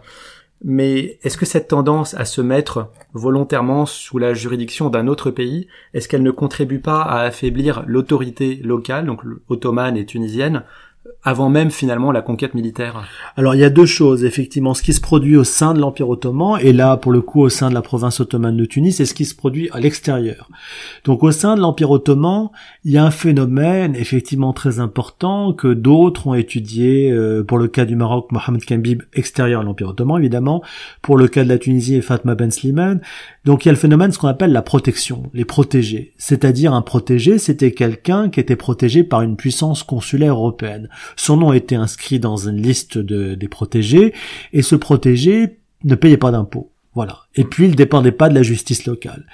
Mais 0.63 1.19
est-ce 1.23 1.37
que 1.37 1.45
cette 1.45 1.67
tendance 1.67 2.13
à 2.13 2.25
se 2.25 2.41
mettre 2.41 2.89
volontairement 3.13 3.85
sous 3.85 4.17
la 4.17 4.33
juridiction 4.33 4.89
d'un 4.89 5.07
autre 5.07 5.29
pays, 5.29 5.67
est-ce 5.93 6.07
qu'elle 6.07 6.23
ne 6.23 6.31
contribue 6.31 6.79
pas 6.79 7.01
à 7.01 7.21
affaiblir 7.21 7.83
l'autorité 7.85 8.55
locale, 8.63 9.05
donc 9.05 9.21
ottomane 9.49 9.97
et 9.97 10.05
tunisienne, 10.05 10.63
avant 11.23 11.49
même 11.49 11.71
finalement 11.71 12.11
la 12.11 12.21
conquête 12.21 12.53
militaire. 12.53 13.03
Alors 13.35 13.55
il 13.55 13.61
y 13.61 13.63
a 13.63 13.69
deux 13.69 13.85
choses, 13.85 14.23
effectivement, 14.23 14.73
ce 14.73 14.83
qui 14.83 14.93
se 14.93 15.01
produit 15.01 15.37
au 15.37 15.43
sein 15.43 15.73
de 15.73 15.79
l'Empire 15.79 16.09
ottoman, 16.09 16.59
et 16.61 16.71
là 16.71 16.97
pour 16.97 17.11
le 17.11 17.21
coup 17.21 17.41
au 17.41 17.49
sein 17.49 17.69
de 17.69 17.73
la 17.73 17.81
province 17.81 18.19
ottomane 18.19 18.55
de 18.55 18.65
Tunis, 18.65 18.99
et 18.99 19.05
ce 19.05 19.13
qui 19.13 19.25
se 19.25 19.35
produit 19.35 19.69
à 19.71 19.79
l'extérieur. 19.79 20.49
Donc 21.03 21.23
au 21.23 21.31
sein 21.31 21.55
de 21.55 21.61
l'Empire 21.61 21.91
ottoman, 21.91 22.49
il 22.83 22.91
y 22.91 22.97
a 22.97 23.03
un 23.03 23.11
phénomène 23.11 23.95
effectivement 23.95 24.53
très 24.53 24.79
important 24.79 25.53
que 25.53 25.73
d'autres 25.73 26.27
ont 26.27 26.35
étudié, 26.35 27.11
euh, 27.11 27.43
pour 27.43 27.57
le 27.57 27.67
cas 27.67 27.85
du 27.85 27.95
Maroc, 27.95 28.31
Mohamed 28.31 28.63
Kambib, 28.63 29.01
extérieur 29.13 29.61
à 29.61 29.63
l'Empire 29.63 29.89
ottoman 29.89 30.19
évidemment, 30.19 30.61
pour 31.01 31.17
le 31.17 31.27
cas 31.27 31.43
de 31.43 31.49
la 31.49 31.57
Tunisie 31.57 32.01
Fatma 32.01 32.35
Ben 32.35 32.51
Slimane, 32.51 33.01
donc 33.45 33.63
il 33.63 33.67
y 33.67 33.69
a 33.69 33.73
le 33.73 33.77
phénomène 33.77 34.11
ce 34.11 34.17
qu'on 34.17 34.27
appelle 34.27 34.51
la 34.51 34.63
protection, 34.63 35.29
les 35.33 35.45
protégés. 35.45 36.13
C'est-à-dire 36.17 36.73
un 36.73 36.81
protégé, 36.81 37.37
c'était 37.37 37.71
quelqu'un 37.71 38.29
qui 38.29 38.39
était 38.39 38.55
protégé 38.55 39.03
par 39.03 39.21
une 39.21 39.37
puissance 39.37 39.83
consulaire 39.83 40.33
européenne. 40.33 40.89
Son 41.15 41.37
nom 41.37 41.53
était 41.53 41.75
inscrit 41.75 42.19
dans 42.19 42.37
une 42.37 42.59
liste 42.59 42.97
de, 42.97 43.35
des 43.35 43.47
protégés, 43.47 44.13
et 44.51 44.63
ce 44.63 44.75
protégé 44.75 45.59
ne 45.83 45.95
payait 45.95 46.17
pas 46.17 46.31
d'impôts. 46.31 46.71
Voilà. 46.95 47.24
Et 47.35 47.43
puis, 47.43 47.65
il 47.65 47.75
dépendait 47.75 48.11
pas 48.11 48.29
de 48.29 48.35
la 48.35 48.43
justice 48.43 48.85
locale. 48.85 49.25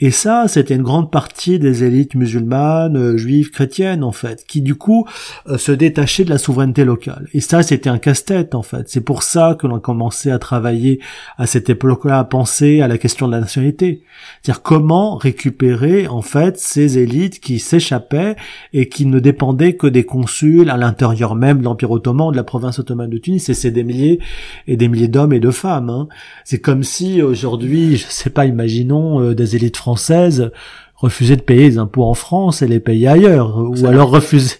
Et 0.00 0.10
ça, 0.10 0.46
c'était 0.46 0.74
une 0.74 0.82
grande 0.82 1.10
partie 1.10 1.58
des 1.58 1.84
élites 1.84 2.14
musulmanes, 2.14 2.96
euh, 2.96 3.16
juives, 3.16 3.50
chrétiennes, 3.50 4.04
en 4.04 4.12
fait, 4.12 4.44
qui 4.46 4.62
du 4.62 4.76
coup 4.76 5.06
euh, 5.48 5.58
se 5.58 5.72
détachaient 5.72 6.24
de 6.24 6.30
la 6.30 6.38
souveraineté 6.38 6.84
locale. 6.84 7.28
Et 7.34 7.40
ça, 7.40 7.62
c'était 7.62 7.90
un 7.90 7.98
casse-tête, 7.98 8.54
en 8.54 8.62
fait. 8.62 8.88
C'est 8.88 9.00
pour 9.00 9.22
ça 9.22 9.56
que 9.58 9.66
l'on 9.66 9.76
a 9.76 9.80
commencé 9.80 10.30
à 10.30 10.38
travailler 10.38 11.00
à 11.36 11.46
cette 11.46 11.68
époque-là, 11.68 12.20
à 12.20 12.24
penser 12.24 12.80
à 12.80 12.88
la 12.88 12.96
question 12.96 13.26
de 13.26 13.32
la 13.32 13.40
nationalité. 13.40 14.02
C'est-à-dire 14.42 14.62
comment 14.62 15.16
récupérer, 15.16 16.06
en 16.06 16.22
fait, 16.22 16.58
ces 16.58 16.98
élites 16.98 17.40
qui 17.40 17.58
s'échappaient 17.58 18.36
et 18.72 18.88
qui 18.88 19.06
ne 19.06 19.18
dépendaient 19.18 19.74
que 19.74 19.86
des 19.86 20.04
consuls 20.04 20.70
à 20.70 20.76
l'intérieur 20.76 21.34
même 21.34 21.58
de 21.58 21.64
l'Empire 21.64 21.90
ottoman, 21.90 22.30
de 22.30 22.36
la 22.36 22.44
province 22.44 22.78
ottomane 22.78 23.10
de 23.10 23.18
Tunis. 23.18 23.48
Et 23.48 23.54
c'est 23.54 23.70
des 23.70 23.82
milliers 23.82 24.20
et 24.66 24.76
des 24.76 24.88
milliers 24.88 25.08
d'hommes 25.08 25.32
et 25.32 25.40
de 25.40 25.50
femmes. 25.50 25.90
Hein. 25.90 26.08
C'est 26.44 26.60
comme 26.60 26.84
si 26.84 27.20
aujourd'hui, 27.20 27.47
aujourd'hui, 27.48 27.96
je 27.96 28.06
sais 28.08 28.30
pas, 28.30 28.44
imaginons 28.44 29.22
euh, 29.22 29.34
des 29.34 29.56
élites 29.56 29.78
françaises 29.78 30.50
refuser 30.96 31.36
de 31.36 31.42
payer 31.42 31.70
des 31.70 31.78
impôts 31.78 32.02
en 32.02 32.14
France 32.14 32.60
et 32.60 32.66
les 32.66 32.80
payer 32.80 33.06
ailleurs, 33.06 33.56
ou 33.56 33.86
alors 33.86 34.10
refuser 34.10 34.56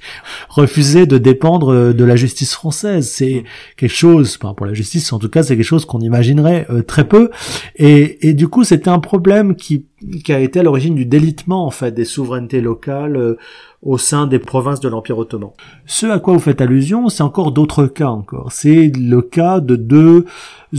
refuser 0.48 1.04
de 1.14 1.18
dépendre 1.18 1.74
euh, 1.74 1.92
de 1.92 2.04
la 2.04 2.16
justice 2.16 2.54
française. 2.54 3.10
C'est 3.10 3.44
quelque 3.76 3.94
chose, 3.94 4.38
pour 4.38 4.64
la 4.64 4.72
justice 4.72 5.12
en 5.12 5.18
tout 5.18 5.28
cas, 5.28 5.42
c'est 5.42 5.56
quelque 5.56 5.64
chose 5.64 5.84
qu'on 5.84 6.00
imaginerait 6.00 6.66
euh, 6.70 6.82
très 6.82 7.06
peu. 7.06 7.30
Et, 7.76 8.28
et 8.28 8.34
du 8.34 8.48
coup, 8.48 8.64
c'était 8.64 8.88
un 8.88 9.00
problème 9.00 9.54
qui 9.54 9.84
qui 10.24 10.32
a 10.32 10.38
été 10.38 10.60
à 10.60 10.62
l'origine 10.62 10.94
du 10.94 11.06
délitement 11.06 11.66
en 11.66 11.70
fait 11.70 11.92
des 11.92 12.04
souverainetés 12.04 12.60
locales 12.60 13.36
au 13.82 13.96
sein 13.96 14.26
des 14.26 14.40
provinces 14.40 14.80
de 14.80 14.88
l'Empire 14.88 15.18
ottoman. 15.18 15.50
Ce 15.86 16.06
à 16.06 16.18
quoi 16.18 16.34
vous 16.34 16.40
faites 16.40 16.60
allusion, 16.60 17.08
c'est 17.08 17.22
encore 17.22 17.52
d'autres 17.52 17.86
cas 17.86 18.08
encore. 18.08 18.50
C'est 18.50 18.90
le 18.98 19.22
cas 19.22 19.60
de 19.60 19.76
deux 19.76 20.26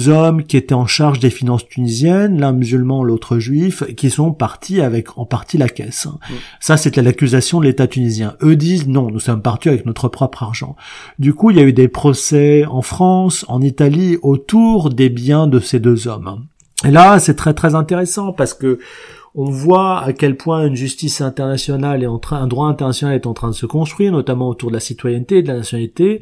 hommes 0.07 0.43
qui 0.43 0.57
étaient 0.57 0.73
en 0.73 0.85
charge 0.85 1.19
des 1.19 1.29
finances 1.29 1.65
tunisiennes, 1.67 2.39
l'un 2.39 2.51
musulman, 2.51 3.03
l'autre 3.03 3.39
juif, 3.39 3.83
qui 3.95 4.09
sont 4.09 4.33
partis 4.33 4.81
avec 4.81 5.17
en 5.17 5.25
partie 5.25 5.57
la 5.57 5.69
caisse. 5.69 6.07
Mm. 6.07 6.33
Ça, 6.59 6.75
c'était 6.75 7.01
l'accusation 7.01 7.61
de 7.61 7.65
l'État 7.65 7.87
tunisien. 7.87 8.35
Eux 8.43 8.57
disent 8.57 8.87
non, 8.87 9.09
nous 9.09 9.19
sommes 9.19 9.41
partis 9.41 9.69
avec 9.69 9.85
notre 9.85 10.09
propre 10.09 10.43
argent. 10.43 10.75
Du 11.19 11.33
coup, 11.33 11.51
il 11.51 11.57
y 11.57 11.61
a 11.61 11.63
eu 11.63 11.73
des 11.73 11.87
procès 11.87 12.65
en 12.65 12.81
France, 12.81 13.45
en 13.47 13.61
Italie, 13.61 14.17
autour 14.21 14.89
des 14.89 15.09
biens 15.09 15.47
de 15.47 15.59
ces 15.59 15.79
deux 15.79 16.09
hommes. 16.09 16.43
Et 16.85 16.91
là, 16.91 17.19
c'est 17.19 17.35
très 17.35 17.53
très 17.53 17.75
intéressant 17.75 18.31
parce 18.31 18.53
que 18.53 18.79
on 19.35 19.49
voit 19.49 20.01
à 20.01 20.13
quel 20.13 20.35
point 20.35 20.65
une 20.65 20.75
justice 20.75 21.21
internationale 21.21 22.03
est 22.03 22.07
en 22.07 22.19
train, 22.19 22.41
un 22.41 22.47
droit 22.47 22.67
international 22.67 23.15
est 23.15 23.27
en 23.27 23.33
train 23.33 23.49
de 23.49 23.55
se 23.55 23.65
construire, 23.65 24.11
notamment 24.11 24.49
autour 24.49 24.69
de 24.69 24.75
la 24.75 24.79
citoyenneté 24.79 25.37
et 25.37 25.43
de 25.43 25.47
la 25.47 25.57
nationalité, 25.57 26.21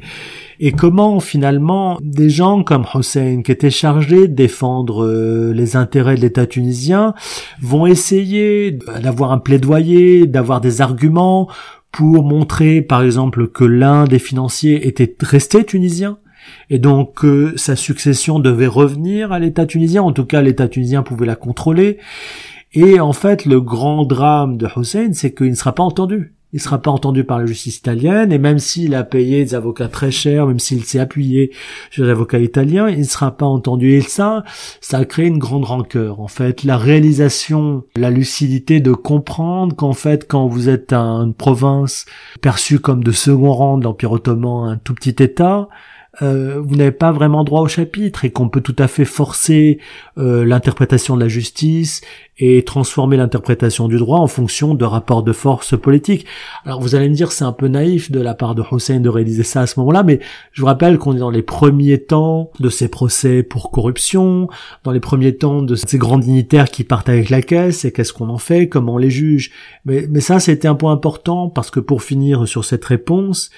et 0.60 0.72
comment 0.72 1.18
finalement 1.20 1.98
des 2.02 2.30
gens 2.30 2.62
comme 2.62 2.84
Hossein, 2.92 3.42
qui 3.42 3.52
étaient 3.52 3.70
chargés 3.70 4.28
de 4.28 4.34
défendre 4.34 5.04
euh, 5.04 5.52
les 5.52 5.76
intérêts 5.76 6.16
de 6.16 6.20
l'État 6.20 6.46
tunisien, 6.46 7.14
vont 7.62 7.86
essayer 7.86 8.78
d'avoir 9.02 9.32
un 9.32 9.38
plaidoyer, 9.38 10.26
d'avoir 10.26 10.60
des 10.60 10.80
arguments 10.80 11.48
pour 11.90 12.22
montrer, 12.22 12.82
par 12.82 13.02
exemple, 13.02 13.48
que 13.48 13.64
l'un 13.64 14.04
des 14.04 14.18
financiers 14.18 14.86
était 14.86 15.16
resté 15.20 15.64
tunisien, 15.64 16.18
Et 16.70 16.78
donc 16.78 17.24
sa 17.56 17.76
succession 17.76 18.38
devait 18.38 18.66
revenir 18.66 19.32
à 19.32 19.38
l'État 19.38 19.66
tunisien, 19.66 20.02
en 20.02 20.12
tout 20.12 20.24
cas 20.24 20.40
l'État 20.42 20.68
tunisien 20.68 21.02
pouvait 21.02 21.26
la 21.26 21.36
contrôler. 21.36 21.98
Et 22.72 23.00
en 23.00 23.12
fait, 23.12 23.44
le 23.44 23.60
grand 23.60 24.04
drame 24.04 24.56
de 24.56 24.68
Hussein, 24.76 25.12
c'est 25.12 25.34
qu'il 25.34 25.50
ne 25.50 25.54
sera 25.54 25.74
pas 25.74 25.82
entendu 25.82 26.34
il 26.52 26.60
sera 26.60 26.78
pas 26.78 26.90
entendu 26.90 27.24
par 27.24 27.38
la 27.38 27.46
justice 27.46 27.76
italienne 27.76 28.32
et 28.32 28.38
même 28.38 28.58
s'il 28.58 28.94
a 28.94 29.04
payé 29.04 29.44
des 29.44 29.54
avocats 29.54 29.88
très 29.88 30.10
chers, 30.10 30.46
même 30.46 30.58
s'il 30.58 30.84
s'est 30.84 30.98
appuyé 30.98 31.52
sur 31.90 32.04
les 32.04 32.10
avocats 32.10 32.38
italiens, 32.38 32.88
il 32.88 33.00
ne 33.00 33.04
sera 33.04 33.36
pas 33.36 33.44
entendu. 33.44 33.92
Et 33.92 34.00
ça, 34.00 34.44
ça 34.80 34.98
a 34.98 35.04
créé 35.04 35.26
une 35.26 35.38
grande 35.38 35.64
rancœur. 35.64 36.20
En 36.20 36.28
fait, 36.28 36.64
la 36.64 36.78
réalisation, 36.78 37.84
la 37.96 38.10
lucidité 38.10 38.80
de 38.80 38.92
comprendre 38.92 39.76
qu'en 39.76 39.92
fait, 39.92 40.26
quand 40.26 40.46
vous 40.46 40.70
êtes 40.70 40.92
une 40.94 41.34
province 41.34 42.06
perçue 42.40 42.80
comme 42.80 43.04
de 43.04 43.12
second 43.12 43.52
rang 43.52 43.76
de 43.76 43.84
l'Empire 43.84 44.12
ottoman, 44.12 44.70
un 44.70 44.76
tout 44.78 44.94
petit 44.94 45.22
État, 45.22 45.68
euh, 46.20 46.60
vous 46.60 46.74
n'avez 46.74 46.90
pas 46.90 47.12
vraiment 47.12 47.44
droit 47.44 47.60
au 47.60 47.68
chapitre 47.68 48.24
et 48.24 48.30
qu'on 48.30 48.48
peut 48.48 48.60
tout 48.60 48.74
à 48.78 48.88
fait 48.88 49.04
forcer 49.04 49.78
euh, 50.18 50.44
l'interprétation 50.44 51.14
de 51.14 51.20
la 51.20 51.28
justice 51.28 52.00
et 52.38 52.64
transformer 52.64 53.16
l'interprétation 53.16 53.86
du 53.88 53.98
droit 53.98 54.18
en 54.18 54.26
fonction 54.26 54.74
de 54.74 54.84
rapports 54.84 55.22
de 55.22 55.32
force 55.32 55.78
politiques. 55.78 56.26
Alors 56.64 56.80
vous 56.80 56.94
allez 56.94 57.08
me 57.08 57.14
dire 57.14 57.30
c'est 57.30 57.44
un 57.44 57.52
peu 57.52 57.68
naïf 57.68 58.10
de 58.10 58.20
la 58.20 58.34
part 58.34 58.56
de 58.56 58.62
Hussein 58.72 59.00
de 59.00 59.08
réaliser 59.08 59.44
ça 59.44 59.62
à 59.62 59.66
ce 59.66 59.78
moment-là, 59.78 60.02
mais 60.02 60.18
je 60.52 60.60
vous 60.60 60.66
rappelle 60.66 60.98
qu'on 60.98 61.14
est 61.14 61.20
dans 61.20 61.30
les 61.30 61.42
premiers 61.42 61.98
temps 61.98 62.50
de 62.58 62.68
ces 62.68 62.88
procès 62.88 63.44
pour 63.44 63.70
corruption, 63.70 64.48
dans 64.84 64.92
les 64.92 65.00
premiers 65.00 65.36
temps 65.36 65.62
de 65.62 65.76
ces 65.76 65.98
grands 65.98 66.18
dignitaires 66.18 66.70
qui 66.70 66.82
partent 66.82 67.08
avec 67.08 67.30
la 67.30 67.42
caisse 67.42 67.84
et 67.84 67.92
qu'est-ce 67.92 68.12
qu'on 68.12 68.28
en 68.28 68.38
fait, 68.38 68.68
comment 68.68 68.94
on 68.94 68.98
les 68.98 69.10
juge. 69.10 69.52
Mais, 69.84 70.06
mais 70.10 70.20
ça 70.20 70.40
c'était 70.40 70.68
un 70.68 70.74
point 70.74 70.92
important 70.92 71.48
parce 71.48 71.70
que 71.70 71.80
pour 71.80 72.02
finir 72.02 72.48
sur 72.48 72.64
cette 72.64 72.84
réponse, 72.84 73.50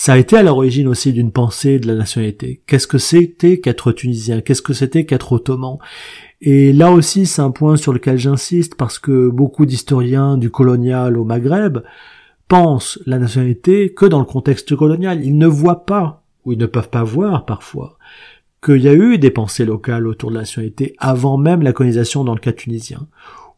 ça 0.00 0.12
a 0.12 0.16
été 0.16 0.36
à 0.36 0.44
l'origine 0.44 0.86
aussi 0.86 1.12
d'une 1.12 1.32
pensée 1.32 1.80
de 1.80 1.88
la 1.88 1.96
nationalité. 1.96 2.62
Qu'est-ce 2.68 2.86
que 2.86 2.98
c'était 2.98 3.58
qu'être 3.58 3.90
tunisien? 3.90 4.40
Qu'est-ce 4.40 4.62
que 4.62 4.72
c'était 4.72 5.04
qu'être 5.04 5.32
ottoman? 5.32 5.78
Et 6.40 6.72
là 6.72 6.92
aussi, 6.92 7.26
c'est 7.26 7.42
un 7.42 7.50
point 7.50 7.74
sur 7.74 7.92
lequel 7.92 8.16
j'insiste 8.16 8.76
parce 8.76 9.00
que 9.00 9.28
beaucoup 9.28 9.66
d'historiens 9.66 10.36
du 10.36 10.50
colonial 10.50 11.18
au 11.18 11.24
Maghreb 11.24 11.78
pensent 12.46 13.00
la 13.06 13.18
nationalité 13.18 13.92
que 13.92 14.06
dans 14.06 14.20
le 14.20 14.24
contexte 14.24 14.76
colonial. 14.76 15.24
Ils 15.24 15.36
ne 15.36 15.48
voient 15.48 15.84
pas, 15.84 16.22
ou 16.44 16.52
ils 16.52 16.58
ne 16.58 16.66
peuvent 16.66 16.90
pas 16.90 17.02
voir 17.02 17.44
parfois, 17.44 17.98
qu'il 18.64 18.80
y 18.80 18.88
a 18.88 18.94
eu 18.94 19.18
des 19.18 19.32
pensées 19.32 19.64
locales 19.64 20.06
autour 20.06 20.30
de 20.30 20.36
la 20.36 20.42
nationalité 20.42 20.94
avant 20.98 21.38
même 21.38 21.62
la 21.62 21.72
colonisation 21.72 22.22
dans 22.22 22.34
le 22.34 22.40
cas 22.40 22.52
tunisien 22.52 23.08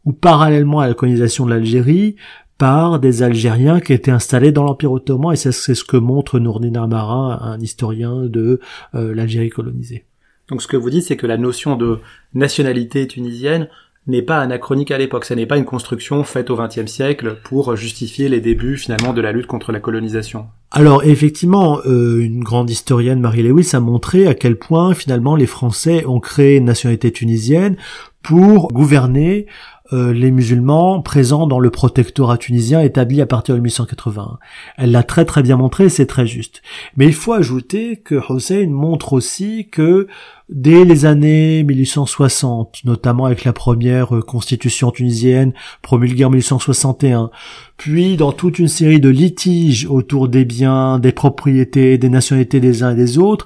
ou 0.05 0.11
parallèlement 0.11 0.79
à 0.79 0.87
la 0.87 0.95
colonisation 0.95 1.45
de 1.45 1.51
l'Algérie, 1.51 2.15
par 2.61 2.99
des 2.99 3.23
Algériens 3.23 3.79
qui 3.79 3.91
étaient 3.91 4.11
installés 4.11 4.51
dans 4.51 4.63
l'Empire 4.63 4.91
ottoman, 4.91 5.33
et 5.33 5.35
c'est 5.35 5.51
ce 5.51 5.83
que 5.83 5.97
montre 5.97 6.37
Nourdin 6.37 6.75
Amara, 6.75 7.43
un 7.43 7.59
historien 7.59 8.27
de 8.27 8.59
euh, 8.93 9.15
l'Algérie 9.15 9.49
colonisée. 9.49 10.05
Donc 10.47 10.61
ce 10.61 10.67
que 10.67 10.77
vous 10.77 10.91
dites, 10.91 11.05
c'est 11.05 11.17
que 11.17 11.25
la 11.25 11.37
notion 11.37 11.75
de 11.75 11.97
nationalité 12.35 13.07
tunisienne 13.07 13.67
n'est 14.05 14.21
pas 14.21 14.37
anachronique 14.37 14.91
à 14.91 14.99
l'époque, 14.99 15.25
ça 15.25 15.33
n'est 15.33 15.47
pas 15.47 15.57
une 15.57 15.65
construction 15.65 16.23
faite 16.23 16.51
au 16.51 16.55
XXe 16.55 16.85
siècle 16.85 17.37
pour 17.43 17.75
justifier 17.75 18.29
les 18.29 18.41
débuts 18.41 18.77
finalement 18.77 19.13
de 19.13 19.21
la 19.21 19.31
lutte 19.31 19.47
contre 19.47 19.71
la 19.71 19.79
colonisation. 19.79 20.45
Alors 20.69 21.03
effectivement, 21.03 21.79
euh, 21.87 22.19
une 22.19 22.43
grande 22.43 22.69
historienne, 22.69 23.21
Marie 23.21 23.41
Lewis, 23.41 23.71
a 23.73 23.79
montré 23.79 24.27
à 24.27 24.35
quel 24.35 24.55
point 24.55 24.93
finalement 24.93 25.35
les 25.35 25.47
Français 25.47 26.05
ont 26.05 26.19
créé 26.19 26.57
une 26.57 26.65
nationalité 26.65 27.11
tunisienne 27.11 27.75
pour 28.21 28.67
gouverner 28.67 29.47
euh, 29.93 30.13
les 30.13 30.31
musulmans 30.31 31.01
présents 31.01 31.47
dans 31.47 31.59
le 31.59 31.69
protectorat 31.69 32.37
tunisien 32.37 32.81
établi 32.81 33.21
à 33.21 33.25
partir 33.25 33.55
de 33.55 33.59
1881. 33.59 34.39
Elle 34.77 34.91
l'a 34.91 35.03
très 35.03 35.25
très 35.25 35.43
bien 35.43 35.57
montré, 35.57 35.89
c'est 35.89 36.05
très 36.05 36.25
juste. 36.25 36.61
Mais 36.95 37.07
il 37.07 37.13
faut 37.13 37.33
ajouter 37.33 37.97
que 37.97 38.15
Hussein 38.29 38.67
montre 38.69 39.13
aussi 39.13 39.67
que 39.69 40.07
dès 40.49 40.85
les 40.85 41.05
années 41.05 41.63
1860, 41.63 42.85
notamment 42.85 43.25
avec 43.25 43.43
la 43.43 43.53
première 43.53 44.15
euh, 44.15 44.21
constitution 44.21 44.91
tunisienne 44.91 45.53
promulguée 45.81 46.25
en 46.25 46.29
1861, 46.29 47.29
puis 47.77 48.15
dans 48.15 48.31
toute 48.31 48.59
une 48.59 48.67
série 48.67 48.99
de 48.99 49.09
litiges 49.09 49.87
autour 49.89 50.29
des 50.29 50.45
biens, 50.45 50.99
des 50.99 51.11
propriétés, 51.11 51.97
des 51.97 52.09
nationalités 52.09 52.59
des 52.59 52.83
uns 52.83 52.91
et 52.91 52.95
des 52.95 53.17
autres, 53.17 53.45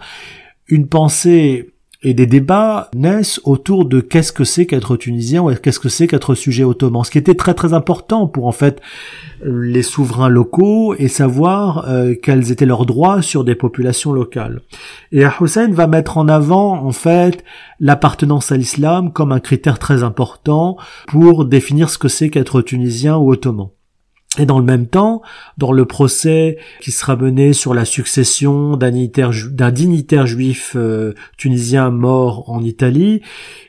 une 0.67 0.87
pensée 0.87 1.74
et 2.05 2.13
des 2.13 2.27
débats 2.27 2.91
naissent 2.93 3.41
autour 3.45 3.85
de 3.85 3.99
qu'est-ce 3.99 4.31
que 4.31 4.43
c'est 4.43 4.67
qu'être 4.67 4.95
tunisien 4.95 5.41
ou 5.41 5.51
qu'est-ce 5.55 5.79
que 5.79 5.89
c'est 5.89 6.05
qu'être 6.05 6.35
sujet 6.35 6.63
ottoman, 6.63 7.03
ce 7.03 7.09
qui 7.09 7.17
était 7.17 7.33
très 7.33 7.55
très 7.55 7.73
important 7.73 8.27
pour 8.27 8.45
en 8.45 8.51
fait 8.51 8.79
les 9.43 9.81
souverains 9.81 10.29
locaux 10.29 10.93
et 10.99 11.07
savoir 11.07 11.89
euh, 11.89 12.13
quels 12.21 12.51
étaient 12.51 12.67
leurs 12.67 12.85
droits 12.85 13.23
sur 13.23 13.43
des 13.43 13.55
populations 13.55 14.13
locales. 14.13 14.61
Et 15.11 15.23
Hussein 15.41 15.71
va 15.71 15.87
mettre 15.87 16.19
en 16.19 16.27
avant 16.27 16.73
en 16.73 16.91
fait 16.91 17.43
l'appartenance 17.79 18.51
à 18.51 18.57
l'islam 18.57 19.11
comme 19.11 19.31
un 19.31 19.39
critère 19.39 19.79
très 19.79 20.03
important 20.03 20.77
pour 21.07 21.45
définir 21.45 21.89
ce 21.89 21.97
que 21.97 22.07
c'est 22.07 22.29
qu'être 22.29 22.61
tunisien 22.61 23.17
ou 23.17 23.31
ottoman. 23.31 23.69
Et 24.37 24.45
dans 24.45 24.59
le 24.59 24.65
même 24.65 24.87
temps, 24.87 25.21
dans 25.57 25.71
le 25.71 25.85
procès 25.85 26.57
qui 26.81 26.91
sera 26.91 27.15
mené 27.15 27.53
sur 27.53 27.73
la 27.73 27.85
succession 27.85 28.75
d'un 28.75 28.91
dignitaire, 28.91 30.27
juif 30.27 30.73
euh, 30.75 31.13
tunisien 31.37 31.89
mort 31.89 32.49
en 32.49 32.63
Italie, 32.63 33.21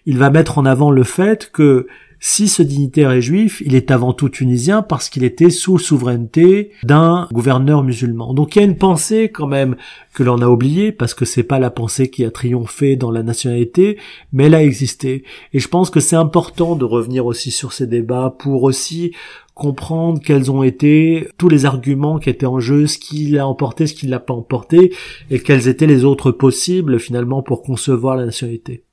il 0.07 0.19
va 0.19 0.31
mettre 0.31 0.59
en 0.59 0.67
avant 0.67 0.91
le 0.91 1.05
fait 1.05 1.51
que 1.53 1.87
si 2.19 2.49
ce 2.49 2.63
dignitaire 2.63 3.11
est 3.11 3.21
juif, 3.21 3.63
il 3.65 3.75
est 3.75 3.91
avant 3.91 4.13
tout 4.13 4.29
tunisien 4.29 4.83
parce 4.83 5.11
qu'il 5.11 5.23
était 5.23 5.51
sous 5.51 5.79
souveraineté 5.79 6.73
d'un 6.83 7.29
gouverneur 7.31 7.83
musulman. 7.83 8.33
Donc 8.35 8.57
il 8.57 8.61
y 8.61 8.63
a 8.63 8.65
une 8.65 8.79
pensée 8.79 9.31
quand 9.31 9.47
même 9.47 9.77
que 10.15 10.23
l'on 10.23 10.41
a 10.41 10.49
oubliée 10.49 10.93
parce 10.93 11.15
que 11.15 11.25
c'est 11.25 11.43
pas 11.43 11.59
la 11.59 11.71
pensée 11.71 12.11
qui 12.11 12.25
a 12.25 12.31
triomphé 12.31 12.97
dans 12.97 13.11
la 13.11 13.23
nationalité, 13.23 13.99
mais 14.33 14.47
elle 14.47 14.55
a 14.55 14.63
existé. 14.65 15.25
Et 15.53 15.59
je 15.59 15.69
pense 15.69 15.91
que 15.91 16.01
c'est 16.01 16.17
important 16.17 16.75
de 16.75 16.85
revenir 16.85 17.27
aussi 17.27 17.51
sur 17.51 17.73
ces 17.73 17.87
débats 17.87 18.35
pour 18.39 18.63
aussi 18.63 19.13
comprendre 19.57 20.21
quels 20.23 20.51
ont 20.51 20.63
été 20.63 21.31
tous 21.39 21.49
les 21.49 21.65
arguments 21.65 22.19
qui 22.19 22.29
étaient 22.29 22.45
en 22.45 22.61
jeu, 22.61 22.87
ce 22.87 22.99
qui 22.99 23.29
l'a 23.29 23.47
emporté, 23.47 23.87
ce 23.87 23.95
qui 23.95 24.07
l'a 24.07 24.21
pas 24.21 24.35
emporté, 24.35 24.95
et 25.31 25.41
quels 25.41 25.67
étaient 25.67 25.87
les 25.87 26.05
autres 26.05 26.31
possibles 26.31 27.01
finalement 27.01 27.43
pour 27.43 27.63
concevoir 27.63 28.17
la 28.17 28.27
nationalité. 28.27 28.85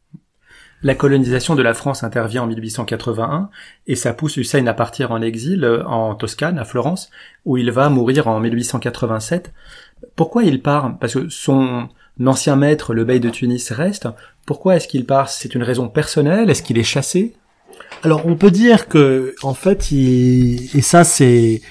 La 0.82 0.96
colonisation 0.96 1.56
de 1.56 1.62
la 1.62 1.74
France 1.74 2.04
intervient 2.04 2.44
en 2.44 2.48
1881 2.48 3.50
et 3.88 3.96
ça 3.96 4.14
pousse 4.14 4.38
Hussein 4.38 4.66
à 4.68 4.74
partir 4.74 5.12
en 5.12 5.22
exil 5.22 5.66
euh, 5.66 5.86
en 5.86 6.16
Toscane, 6.16 6.58
à 6.58 6.64
Florence, 6.64 7.10
où 7.44 7.58
il 7.58 7.70
va 7.70 7.90
mourir 7.90 8.30
en 8.30 8.40
1887. 8.40 9.54
Pourquoi 10.16 10.44
il 10.44 10.62
part? 10.62 10.98
Parce 10.98 11.16
que 11.16 11.28
son 11.28 11.90
ancien 12.26 12.56
maître, 12.56 12.94
le 12.94 13.04
bey 13.04 13.20
de 13.20 13.30
Tunis, 13.30 13.72
reste. 13.72 14.08
Pourquoi 14.46 14.78
est-ce 14.78 14.88
qu'il 14.88 15.06
part? 15.06 15.30
C'est 15.30 15.56
une 15.56 15.64
raison 15.64 15.90
personnelle? 15.90 16.50
Est-ce 16.50 16.64
qu'il 16.64 16.78
est 16.78 16.84
chassé? 16.84 17.34
Alors 18.04 18.26
on 18.26 18.36
peut 18.36 18.52
dire 18.52 18.88
que 18.88 19.34
en 19.44 19.54
fait, 19.54 19.92
il... 19.92 20.70
et 20.76 20.82
ça 20.82 21.04
c'est, 21.04 21.62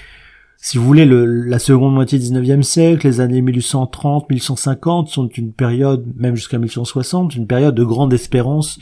si 0.57 0.77
vous 0.77 0.85
voulez, 0.85 1.05
le, 1.05 1.25
la 1.25 1.59
seconde 1.59 1.93
moitié 1.93 2.19
du 2.19 2.25
19e 2.25 2.63
siècle, 2.63 3.05
les 3.07 3.19
années 3.19 3.41
1830, 3.41 4.29
1850 4.29 5.09
sont 5.09 5.27
une 5.27 5.53
période, 5.53 6.05
même 6.15 6.35
jusqu'à 6.35 6.57
1860, 6.57 7.35
une 7.35 7.47
période 7.47 7.75
de 7.75 7.83
grande 7.83 8.13
espérance 8.13 8.79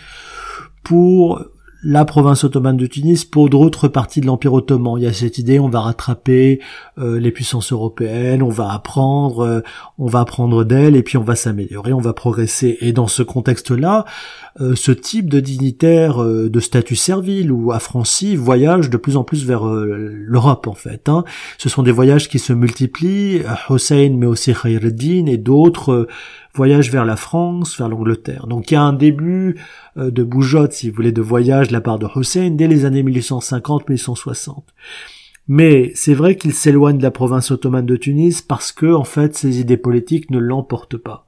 pour 0.83 1.43
la 1.83 2.05
province 2.05 2.43
ottomane 2.43 2.77
de 2.77 2.85
Tunis 2.85 3.25
pour 3.25 3.49
d'autres 3.49 3.87
parties 3.87 4.21
de 4.21 4.27
l'Empire 4.27 4.53
ottoman. 4.53 4.97
Il 4.97 5.03
y 5.03 5.07
a 5.07 5.13
cette 5.13 5.37
idée, 5.37 5.59
on 5.59 5.69
va 5.69 5.81
rattraper 5.81 6.59
euh, 6.99 7.19
les 7.19 7.31
puissances 7.31 7.71
européennes, 7.71 8.43
on 8.43 8.49
va 8.49 8.71
apprendre, 8.71 9.39
euh, 9.39 9.61
on 9.97 10.05
va 10.05 10.19
apprendre 10.19 10.63
d'elles 10.63 10.95
et 10.95 11.01
puis 11.01 11.17
on 11.17 11.23
va 11.23 11.35
s'améliorer, 11.35 11.93
on 11.93 11.99
va 11.99 12.13
progresser. 12.13 12.77
Et 12.81 12.93
dans 12.93 13.07
ce 13.07 13.23
contexte-là, 13.23 14.05
euh, 14.59 14.75
ce 14.75 14.91
type 14.91 15.29
de 15.29 15.39
dignitaire 15.39 16.23
de 16.23 16.59
statut 16.59 16.95
servile 16.95 17.51
ou 17.51 17.71
affranchi 17.71 18.35
voyage 18.35 18.89
de 18.89 18.97
plus 18.97 19.17
en 19.17 19.23
plus 19.23 19.45
vers 19.45 19.65
l'Europe 19.65 20.67
en 20.67 20.73
fait. 20.73 21.09
Hein. 21.09 21.23
Ce 21.57 21.69
sont 21.69 21.83
des 21.83 21.91
voyages 21.91 22.29
qui 22.29 22.39
se 22.39 22.53
multiplient. 22.53 23.41
Hussein, 23.69 24.15
mais 24.17 24.25
aussi 24.25 24.53
Khaireddin 24.53 25.25
et 25.25 25.37
d'autres 25.37 26.07
voyage 26.53 26.91
vers 26.91 27.05
la 27.05 27.15
France, 27.15 27.77
vers 27.77 27.89
l'Angleterre. 27.89 28.47
Donc 28.47 28.71
il 28.71 28.75
y 28.75 28.77
a 28.77 28.81
un 28.81 28.93
début 28.93 29.57
euh, 29.97 30.11
de 30.11 30.23
bougeotte, 30.23 30.73
si 30.73 30.89
vous 30.89 30.95
voulez, 30.95 31.11
de 31.11 31.21
voyage 31.21 31.69
de 31.69 31.73
la 31.73 31.81
part 31.81 31.99
de 31.99 32.07
Hussein 32.15 32.51
dès 32.51 32.67
les 32.67 32.85
années 32.85 33.03
1850-1860. 33.03 34.63
Mais 35.47 35.91
c'est 35.95 36.13
vrai 36.13 36.35
qu'il 36.35 36.53
s'éloigne 36.53 36.97
de 36.97 37.03
la 37.03 37.11
province 37.11 37.51
ottomane 37.51 37.85
de 37.85 37.95
Tunis 37.95 38.41
parce 38.41 38.71
que, 38.71 38.93
en 38.93 39.03
fait, 39.03 39.35
ses 39.35 39.59
idées 39.59 39.77
politiques 39.77 40.29
ne 40.29 40.37
l'emportent 40.37 40.97
pas. 40.97 41.25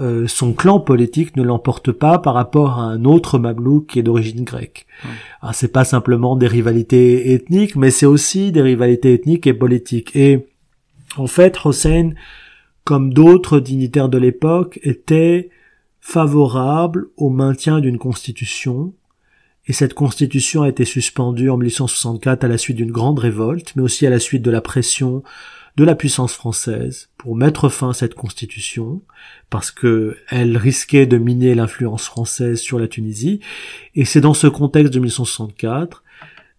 Euh, 0.00 0.28
son 0.28 0.52
clan 0.52 0.78
politique 0.78 1.36
ne 1.36 1.42
l'emporte 1.42 1.90
pas 1.90 2.18
par 2.18 2.34
rapport 2.34 2.78
à 2.78 2.82
un 2.82 3.04
autre 3.04 3.38
Mablouk 3.38 3.86
qui 3.86 3.98
est 3.98 4.02
d'origine 4.02 4.44
grecque. 4.44 4.86
Ah, 5.42 5.52
c'est 5.52 5.72
pas 5.72 5.84
simplement 5.84 6.36
des 6.36 6.46
rivalités 6.46 7.32
ethniques, 7.32 7.74
mais 7.74 7.90
c'est 7.90 8.06
aussi 8.06 8.52
des 8.52 8.62
rivalités 8.62 9.14
ethniques 9.14 9.46
et 9.48 9.54
politiques. 9.54 10.14
Et 10.14 10.46
en 11.16 11.26
fait, 11.26 11.58
Hussein 11.64 12.12
comme 12.88 13.12
d'autres 13.12 13.60
dignitaires 13.60 14.08
de 14.08 14.16
l'époque, 14.16 14.80
était 14.82 15.50
favorable 16.00 17.08
au 17.18 17.28
maintien 17.28 17.80
d'une 17.80 17.98
constitution, 17.98 18.94
et 19.66 19.74
cette 19.74 19.92
constitution 19.92 20.62
a 20.62 20.70
été 20.70 20.86
suspendue 20.86 21.50
en 21.50 21.58
1864 21.58 22.44
à 22.44 22.48
la 22.48 22.56
suite 22.56 22.78
d'une 22.78 22.90
grande 22.90 23.18
révolte, 23.18 23.76
mais 23.76 23.82
aussi 23.82 24.06
à 24.06 24.10
la 24.10 24.18
suite 24.18 24.40
de 24.40 24.50
la 24.50 24.62
pression 24.62 25.22
de 25.76 25.84
la 25.84 25.94
puissance 25.94 26.32
française 26.32 27.10
pour 27.18 27.36
mettre 27.36 27.68
fin 27.68 27.90
à 27.90 27.92
cette 27.92 28.14
constitution, 28.14 29.02
parce 29.50 29.70
que 29.70 30.16
elle 30.30 30.56
risquait 30.56 31.04
de 31.04 31.18
miner 31.18 31.54
l'influence 31.54 32.06
française 32.06 32.58
sur 32.58 32.78
la 32.78 32.88
Tunisie. 32.88 33.40
Et 33.96 34.06
c'est 34.06 34.22
dans 34.22 34.32
ce 34.32 34.46
contexte 34.46 34.94
de 34.94 34.98
1964, 34.98 36.04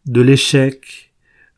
de 0.05 0.21
l'échec 0.21 1.08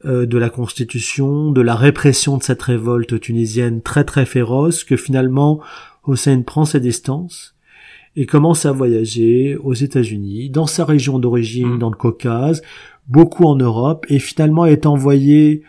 de 0.06 0.38
la 0.38 0.50
constitution, 0.50 1.52
de 1.52 1.62
la 1.62 1.76
répression 1.76 2.38
de 2.38 2.44
cette 2.44 2.62
révolte 2.62 3.20
tunisienne 3.20 3.82
très 3.82 4.04
très 4.04 4.26
féroce, 4.26 4.84
que 4.84 4.98
finalement 4.98 5.60
Hossein 6.04 6.42
prend 6.42 6.66
ses 6.66 6.80
distances 6.80 7.56
et 8.16 8.26
commence 8.26 8.66
à 8.66 8.72
voyager 8.72 9.56
aux 9.56 9.74
États-Unis, 9.74 10.50
dans 10.50 10.68
sa 10.68 10.86
région 10.86 11.20
d'origine, 11.20 11.76
mmh. 11.76 11.80
dans 11.80 11.90
le 11.90 11.96
Caucase, 11.96 12.62
beaucoup 13.08 13.46
en 13.46 13.56
Europe, 13.56 14.06
et 14.10 14.20
finalement 14.20 14.66
est 14.66 14.86
envoyé 14.86 15.64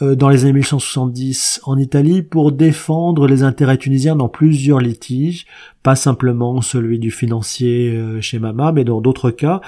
euh, 0.00 0.14
dans 0.14 0.30
les 0.30 0.44
années 0.44 0.54
1870 0.54 1.60
en 1.64 1.76
Italie 1.76 2.22
pour 2.22 2.52
défendre 2.52 3.26
les 3.26 3.42
intérêts 3.42 3.76
tunisiens 3.76 4.16
dans 4.16 4.28
plusieurs 4.28 4.80
litiges, 4.80 5.46
pas 5.82 5.96
simplement 5.96 6.62
celui 6.62 6.98
du 6.98 7.10
financier 7.10 7.90
euh, 7.90 8.20
chez 8.20 8.38
Mama, 8.38 8.72
mais 8.72 8.84
dans 8.84 9.02
d'autres 9.02 9.30
cas. 9.30 9.60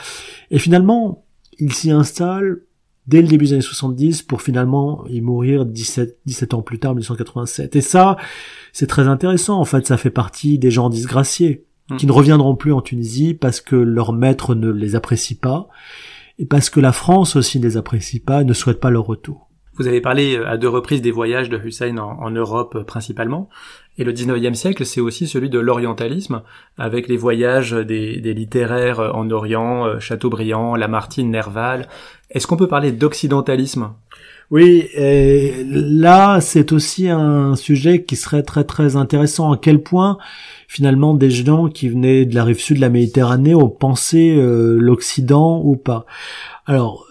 Et 0.50 0.58
finalement, 0.58 1.24
il 1.58 1.74
s'y 1.74 1.90
installe 1.90 2.62
dès 3.06 3.22
le 3.22 3.28
début 3.28 3.46
des 3.46 3.52
années 3.54 3.62
70 3.62 4.22
pour 4.22 4.42
finalement 4.42 5.04
y 5.08 5.20
mourir 5.20 5.66
17, 5.66 6.18
17 6.26 6.54
ans 6.54 6.62
plus 6.62 6.78
tard, 6.78 6.92
1987. 6.92 7.76
Et 7.76 7.80
ça, 7.80 8.16
c'est 8.72 8.86
très 8.86 9.08
intéressant. 9.08 9.60
En 9.60 9.64
fait, 9.64 9.86
ça 9.86 9.96
fait 9.96 10.10
partie 10.10 10.58
des 10.58 10.70
gens 10.70 10.88
disgraciés 10.88 11.64
hmm. 11.90 11.96
qui 11.96 12.06
ne 12.06 12.12
reviendront 12.12 12.56
plus 12.56 12.72
en 12.72 12.80
Tunisie 12.80 13.34
parce 13.34 13.60
que 13.60 13.76
leur 13.76 14.12
maître 14.12 14.54
ne 14.54 14.70
les 14.70 14.96
apprécie 14.96 15.34
pas 15.34 15.68
et 16.38 16.46
parce 16.46 16.70
que 16.70 16.80
la 16.80 16.92
France 16.92 17.36
aussi 17.36 17.58
ne 17.58 17.64
les 17.64 17.76
apprécie 17.76 18.20
pas 18.20 18.42
et 18.42 18.44
ne 18.44 18.52
souhaite 18.52 18.80
pas 18.80 18.90
leur 18.90 19.04
retour. 19.06 19.43
Vous 19.76 19.88
avez 19.88 20.00
parlé 20.00 20.36
euh, 20.36 20.48
à 20.48 20.56
deux 20.56 20.68
reprises 20.68 21.02
des 21.02 21.10
voyages 21.10 21.48
de 21.48 21.58
Hussein 21.58 21.98
en, 21.98 22.30
Europe 22.30 22.76
euh, 22.76 22.84
principalement. 22.84 23.48
Et 23.98 24.04
le 24.04 24.12
19e 24.12 24.54
siècle, 24.54 24.86
c'est 24.86 25.00
aussi 25.00 25.26
celui 25.26 25.50
de 25.50 25.58
l'orientalisme, 25.58 26.42
avec 26.78 27.08
les 27.08 27.16
voyages 27.16 27.72
des, 27.72 28.34
littéraires 28.34 29.00
euh, 29.00 29.10
en 29.10 29.30
Orient, 29.30 29.98
Chateaubriand, 29.98 30.76
Lamartine, 30.76 31.30
Nerval. 31.30 31.88
Est-ce 32.30 32.46
qu'on 32.46 32.56
peut 32.56 32.68
parler 32.68 32.92
d'occidentalisme? 32.92 33.90
Oui, 34.50 34.88
et 34.94 35.64
là 35.64 36.38
c'est 36.42 36.72
aussi 36.72 37.08
un 37.08 37.56
sujet 37.56 38.02
qui 38.02 38.14
serait 38.14 38.42
très 38.42 38.64
très 38.64 38.94
intéressant. 38.94 39.50
À 39.52 39.56
quel 39.56 39.82
point 39.82 40.18
finalement 40.68 41.14
des 41.14 41.30
gens 41.30 41.68
qui 41.68 41.88
venaient 41.88 42.26
de 42.26 42.34
la 42.34 42.44
rive 42.44 42.60
sud 42.60 42.76
de 42.76 42.82
la 42.82 42.90
Méditerranée 42.90 43.54
ont 43.54 43.70
pensé 43.70 44.36
l'Occident 44.36 45.62
ou 45.64 45.76
pas? 45.76 46.04
Alors 46.66 47.06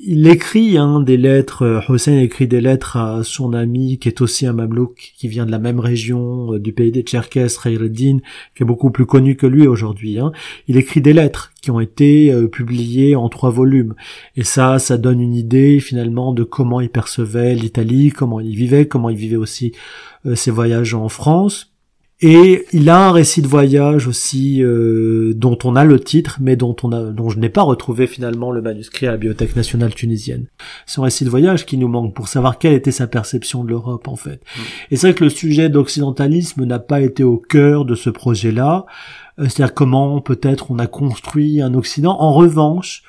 il 0.00 0.28
écrit 0.28 0.78
hein, 0.78 1.00
des 1.00 1.16
lettres, 1.16 1.62
euh, 1.62 1.80
Hossein 1.88 2.18
écrit 2.18 2.46
des 2.46 2.60
lettres 2.60 2.96
à 2.96 3.24
son 3.24 3.52
ami 3.52 3.98
qui 3.98 4.08
est 4.08 4.20
aussi 4.20 4.46
un 4.46 4.52
mamelouk 4.52 5.12
qui 5.16 5.28
vient 5.28 5.44
de 5.44 5.50
la 5.50 5.58
même 5.58 5.80
région 5.80 6.54
euh, 6.54 6.58
du 6.58 6.72
pays 6.72 6.92
des 6.92 7.02
Tcherkesses, 7.02 7.58
Khaireddin, 7.58 8.18
qui 8.54 8.62
est 8.62 8.66
beaucoup 8.66 8.90
plus 8.90 9.06
connu 9.06 9.36
que 9.36 9.46
lui 9.46 9.66
aujourd'hui. 9.66 10.18
Hein. 10.18 10.32
Il 10.68 10.76
écrit 10.76 11.00
des 11.00 11.12
lettres 11.12 11.52
qui 11.60 11.70
ont 11.70 11.80
été 11.80 12.32
euh, 12.32 12.46
publiées 12.46 13.16
en 13.16 13.28
trois 13.28 13.50
volumes. 13.50 13.94
Et 14.36 14.44
ça, 14.44 14.78
ça 14.78 14.98
donne 14.98 15.20
une 15.20 15.34
idée 15.34 15.80
finalement 15.80 16.32
de 16.32 16.44
comment 16.44 16.80
il 16.80 16.90
percevait 16.90 17.54
l'Italie, 17.54 18.10
comment 18.10 18.40
il 18.40 18.54
vivait, 18.54 18.86
comment 18.86 19.10
il 19.10 19.16
vivait 19.16 19.36
aussi 19.36 19.72
ses 20.34 20.50
voyages 20.50 20.94
en 20.94 21.08
France. 21.08 21.72
Et 22.20 22.66
il 22.72 22.90
a 22.90 23.06
un 23.06 23.12
récit 23.12 23.42
de 23.42 23.46
voyage 23.46 24.08
aussi 24.08 24.60
euh, 24.60 25.34
dont 25.36 25.56
on 25.62 25.76
a 25.76 25.84
le 25.84 26.00
titre, 26.00 26.38
mais 26.40 26.56
dont 26.56 26.74
on 26.82 26.90
a, 26.90 27.04
dont 27.12 27.28
je 27.28 27.38
n'ai 27.38 27.48
pas 27.48 27.62
retrouvé 27.62 28.08
finalement 28.08 28.50
le 28.50 28.60
manuscrit 28.60 29.06
à 29.06 29.12
la 29.12 29.16
Bibliothèque 29.16 29.54
nationale 29.54 29.94
tunisienne. 29.94 30.46
C'est 30.84 31.00
un 31.00 31.04
récit 31.04 31.24
de 31.24 31.30
voyage 31.30 31.64
qui 31.64 31.76
nous 31.76 31.86
manque 31.86 32.14
pour 32.14 32.26
savoir 32.26 32.58
quelle 32.58 32.72
était 32.72 32.90
sa 32.90 33.06
perception 33.06 33.62
de 33.62 33.68
l'Europe 33.68 34.08
en 34.08 34.16
fait. 34.16 34.40
Mm. 34.56 34.60
Et 34.90 34.96
c'est 34.96 35.06
vrai 35.08 35.14
que 35.14 35.24
le 35.24 35.30
sujet 35.30 35.68
d'occidentalisme 35.68 36.64
n'a 36.64 36.80
pas 36.80 37.02
été 37.02 37.22
au 37.22 37.36
cœur 37.36 37.84
de 37.84 37.94
ce 37.94 38.10
projet-là. 38.10 38.86
Euh, 39.38 39.44
c'est-à-dire 39.44 39.74
comment 39.74 40.20
peut-être 40.20 40.72
on 40.72 40.80
a 40.80 40.88
construit 40.88 41.60
un 41.60 41.74
Occident. 41.74 42.16
En 42.18 42.32
revanche, 42.32 43.04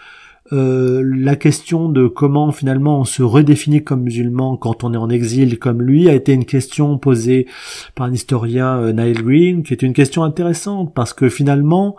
euh, 0.52 1.04
la 1.04 1.36
question 1.36 1.90
de 1.90 2.08
comment 2.08 2.52
finalement 2.52 3.02
on 3.02 3.04
se 3.04 3.22
redéfinit 3.22 3.84
comme 3.84 4.02
musulman 4.02 4.58
quand 4.58 4.84
on 4.84 4.94
est 4.94 4.98
en 4.98 5.10
exil 5.10 5.60
comme 5.60 5.82
lui 5.82 6.10
a 6.10 6.14
été 6.14 6.34
une 6.34 6.46
question 6.46 6.98
posée 6.98 7.46
par 7.94 8.08
un 8.08 8.14
historien 8.14 8.78
euh, 8.80 8.92
Niall 8.92 9.22
Green, 9.22 9.64
qui 9.64 9.74
est 9.74 9.84
une 9.84 9.94
question 9.94 10.24
intéressante 10.24 10.94
parce 10.96 11.14
que 11.14 11.30
finalement, 11.30 11.96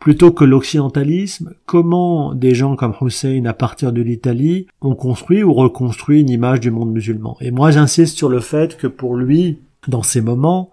plutôt 0.00 0.32
que 0.32 0.44
l'occidentalisme, 0.44 1.54
comment 1.64 2.34
des 2.34 2.54
gens 2.54 2.74
comme 2.74 2.94
Hussein 3.00 3.44
à 3.44 3.54
partir 3.54 3.92
de 3.92 4.02
l'Italie 4.02 4.66
ont 4.80 4.94
construit 4.94 5.44
ou 5.44 5.54
reconstruit 5.54 6.20
une 6.20 6.30
image 6.30 6.60
du 6.60 6.72
monde 6.72 6.92
musulman. 6.92 7.36
Et 7.40 7.52
moi 7.52 7.70
j'insiste 7.70 8.16
sur 8.16 8.28
le 8.28 8.40
fait 8.40 8.76
que 8.76 8.88
pour 8.88 9.16
lui, 9.16 9.60
dans 9.86 10.02
ces 10.02 10.20
moments 10.20 10.70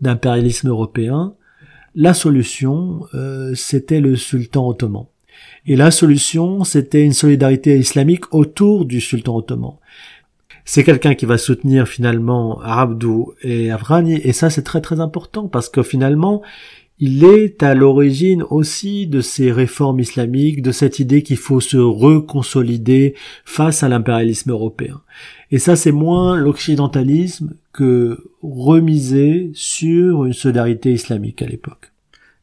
d'impérialisme 0.00 0.68
européen, 0.68 1.34
la 1.94 2.14
solution, 2.14 3.04
euh, 3.14 3.52
c'était 3.54 4.00
le 4.00 4.16
sultan 4.16 4.68
ottoman. 4.68 5.06
Et 5.66 5.76
la 5.76 5.90
solution, 5.90 6.64
c'était 6.64 7.04
une 7.04 7.12
solidarité 7.12 7.78
islamique 7.78 8.34
autour 8.34 8.84
du 8.84 9.00
sultan 9.00 9.36
ottoman. 9.36 9.74
C'est 10.64 10.84
quelqu'un 10.84 11.14
qui 11.14 11.26
va 11.26 11.38
soutenir 11.38 11.88
finalement 11.88 12.60
Abdou 12.60 13.34
et 13.42 13.70
Afghani, 13.70 14.14
et 14.14 14.32
ça 14.32 14.48
c'est 14.48 14.62
très 14.62 14.80
très 14.80 15.00
important 15.00 15.48
parce 15.48 15.68
que 15.68 15.82
finalement, 15.82 16.42
il 17.04 17.24
est 17.24 17.64
à 17.64 17.74
l'origine 17.74 18.44
aussi 18.48 19.08
de 19.08 19.20
ces 19.20 19.50
réformes 19.50 19.98
islamiques, 19.98 20.62
de 20.62 20.70
cette 20.70 21.00
idée 21.00 21.24
qu'il 21.24 21.36
faut 21.36 21.60
se 21.60 21.76
reconsolider 21.76 23.14
face 23.44 23.82
à 23.82 23.88
l'impérialisme 23.88 24.52
européen. 24.52 25.00
Et 25.50 25.58
ça, 25.58 25.74
c'est 25.74 25.90
moins 25.90 26.36
l'occidentalisme 26.36 27.54
que 27.72 28.30
remiser 28.40 29.50
sur 29.52 30.24
une 30.26 30.32
solidarité 30.32 30.92
islamique 30.92 31.42
à 31.42 31.46
l'époque. 31.46 31.91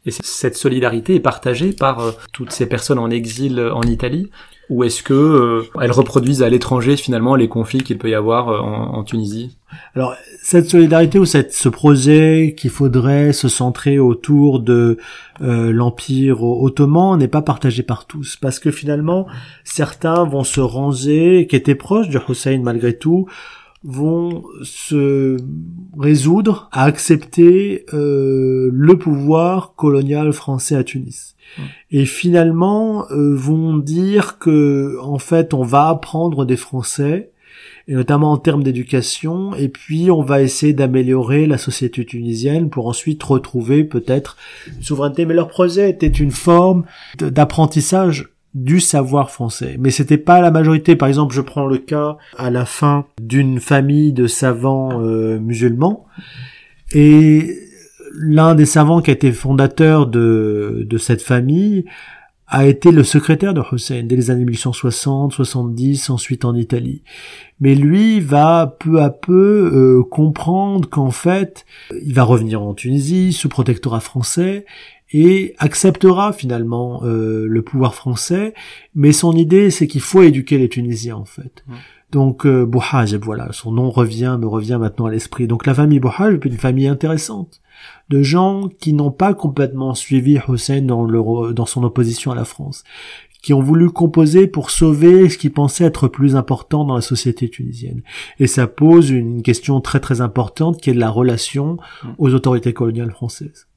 Et 0.09 0.11
cette 0.23 0.57
solidarité 0.57 1.15
est 1.15 1.19
partagée 1.19 1.71
par 1.71 1.99
euh, 1.99 2.11
toutes 2.33 2.51
ces 2.51 2.65
personnes 2.65 2.97
en 2.97 3.11
exil 3.11 3.59
euh, 3.59 3.71
en 3.73 3.83
Italie? 3.83 4.31
Ou 4.71 4.83
est-ce 4.83 5.03
que 5.03 5.13
euh, 5.13 5.61
elles 5.81 5.91
reproduisent 5.91 6.41
à 6.41 6.49
l'étranger 6.49 6.95
finalement 6.95 7.35
les 7.35 7.47
conflits 7.47 7.83
qu'il 7.83 7.99
peut 7.99 8.09
y 8.09 8.15
avoir 8.15 8.47
en, 8.63 9.03
Tunisie? 9.03 9.57
Alors 9.95 10.15
cette 10.43 10.69
solidarité 10.69 11.19
ou 11.19 11.25
ce 11.25 11.69
projet 11.69 12.55
qu'il 12.57 12.69
faudrait 12.69 13.33
se 13.33 13.47
centrer 13.49 13.97
autour 13.97 14.59
de 14.59 14.97
l'empire 15.39 16.43
ottoman 16.43 17.17
n'est 17.17 17.27
pas 17.27 17.41
partagé 17.41 17.81
par 17.81 18.05
tous. 18.05 18.35
Parce 18.35 18.59
que 18.59 18.69
finalement 18.69 19.25
certains 19.63 20.23
vont 20.23 20.43
se 20.43 20.61
ranger 20.61 21.47
qui 21.49 21.55
étaient 21.55 21.73
proches 21.73 22.09
de 22.09 22.19
Hussein 22.29 22.61
malgré 22.63 22.95
tout 22.95 23.27
vont 23.83 24.43
se 24.61 25.37
résoudre 25.97 26.69
à 26.71 26.83
accepter 26.83 27.85
euh, 27.93 28.69
le 28.73 28.97
pouvoir 28.97 29.73
colonial 29.75 30.33
français 30.33 30.75
à 30.75 30.83
Tunis. 30.83 31.35
Et 31.89 32.05
finalement 32.05 33.09
euh, 33.11 33.33
vont 33.35 33.77
dire 33.77 34.37
que 34.37 34.97
en 35.01 35.17
fait 35.17 35.53
on 35.53 35.63
va 35.63 35.87
apprendre 35.87 36.45
des 36.45 36.57
Français 36.57 37.31
et 37.89 37.93
notamment 37.93 38.31
en 38.31 38.37
termes 38.37 38.61
d'éducation, 38.61 39.55
et 39.55 39.67
puis 39.67 40.11
on 40.11 40.21
va 40.21 40.43
essayer 40.43 40.73
d'améliorer 40.73 41.47
la 41.47 41.57
société 41.57 42.05
tunisienne 42.05 42.69
pour 42.69 42.87
ensuite 42.87 43.23
retrouver 43.23 43.83
peut-être 43.83 44.37
une 44.67 44.83
souveraineté. 44.83 45.25
Mais 45.25 45.33
leur 45.33 45.47
projet 45.47 45.89
était 45.89 46.05
une 46.05 46.29
forme 46.29 46.85
d'apprentissage 47.17 48.29
du 48.53 48.79
savoir 48.79 49.31
français. 49.31 49.77
Mais 49.79 49.91
c'était 49.91 50.17
pas 50.17 50.41
la 50.41 50.51
majorité. 50.51 50.95
Par 50.95 51.07
exemple, 51.07 51.33
je 51.33 51.41
prends 51.41 51.65
le 51.65 51.77
cas 51.77 52.17
à 52.37 52.49
la 52.49 52.65
fin 52.65 53.05
d'une 53.21 53.59
famille 53.59 54.13
de 54.13 54.27
savants 54.27 55.01
euh, 55.01 55.39
musulmans 55.39 56.05
et 56.93 57.55
l'un 58.13 58.55
des 58.55 58.65
savants 58.65 59.01
qui 59.01 59.11
a 59.11 59.13
été 59.13 59.31
fondateur 59.31 60.07
de, 60.07 60.85
de 60.89 60.97
cette 60.97 61.21
famille 61.21 61.85
a 62.49 62.65
été 62.65 62.91
le 62.91 63.03
secrétaire 63.03 63.53
de 63.53 63.61
Hussein 63.71 64.01
dès 64.03 64.15
les 64.15 64.31
années 64.31 64.43
1860, 64.43 65.33
70, 65.33 66.09
ensuite 66.09 66.45
en 66.45 66.55
Italie. 66.55 67.03
Mais 67.59 67.75
lui 67.75 68.19
va 68.19 68.75
peu 68.79 69.01
à 69.01 69.11
peu 69.11 69.71
euh, 69.71 70.03
comprendre 70.03 70.89
qu'en 70.89 71.11
fait, 71.11 71.65
il 72.03 72.13
va 72.15 72.23
revenir 72.23 72.63
en 72.63 72.73
Tunisie 72.73 73.33
sous 73.33 73.49
protectorat 73.49 73.99
français 73.99 74.65
et 75.11 75.55
acceptera 75.57 76.33
finalement 76.33 77.01
euh, 77.03 77.45
le 77.47 77.61
pouvoir 77.61 77.95
français, 77.95 78.53
mais 78.95 79.11
son 79.11 79.35
idée 79.35 79.71
c'est 79.71 79.87
qu'il 79.87 80.01
faut 80.01 80.21
éduquer 80.21 80.57
les 80.57 80.69
Tunisiens 80.69 81.15
en 81.15 81.25
fait. 81.25 81.63
Donc 82.11 82.45
euh, 82.45 82.65
Bouhajeb, 82.65 83.23
voilà, 83.23 83.49
son 83.51 83.71
nom 83.71 83.91
revient, 83.91 84.37
me 84.39 84.47
revient 84.47 84.77
maintenant 84.79 85.05
à 85.05 85.11
l'esprit. 85.11 85.47
Donc 85.47 85.65
la 85.65 85.75
famille 85.75 85.99
Bouhajeb 85.99 86.43
est 86.43 86.49
une 86.49 86.57
famille 86.57 86.87
intéressante, 86.87 87.61
de 88.09 88.23
gens 88.23 88.67
qui 88.79 88.93
n'ont 88.93 89.11
pas 89.11 89.33
complètement 89.33 89.93
suivi 89.93 90.39
Hussein 90.47 90.81
dans, 90.81 91.05
dans 91.51 91.65
son 91.65 91.83
opposition 91.83 92.31
à 92.31 92.35
la 92.35 92.45
France, 92.45 92.83
qui 93.41 93.53
ont 93.53 93.61
voulu 93.61 93.89
composer 93.89 94.47
pour 94.47 94.69
sauver 94.69 95.29
ce 95.29 95.37
qu'ils 95.37 95.53
pensaient 95.53 95.85
être 95.85 96.07
plus 96.07 96.35
important 96.35 96.83
dans 96.83 96.95
la 96.95 97.01
société 97.01 97.49
tunisienne. 97.49 98.01
Et 98.39 98.47
ça 98.47 98.67
pose 98.67 99.11
une 99.11 99.43
question 99.43 99.79
très 99.79 99.99
très 99.99 100.19
importante 100.19 100.81
qui 100.81 100.89
est 100.89 100.93
de 100.93 100.99
la 100.99 101.09
relation 101.09 101.77
aux 102.17 102.33
autorités 102.33 102.73
coloniales 102.73 103.11
françaises. 103.11 103.68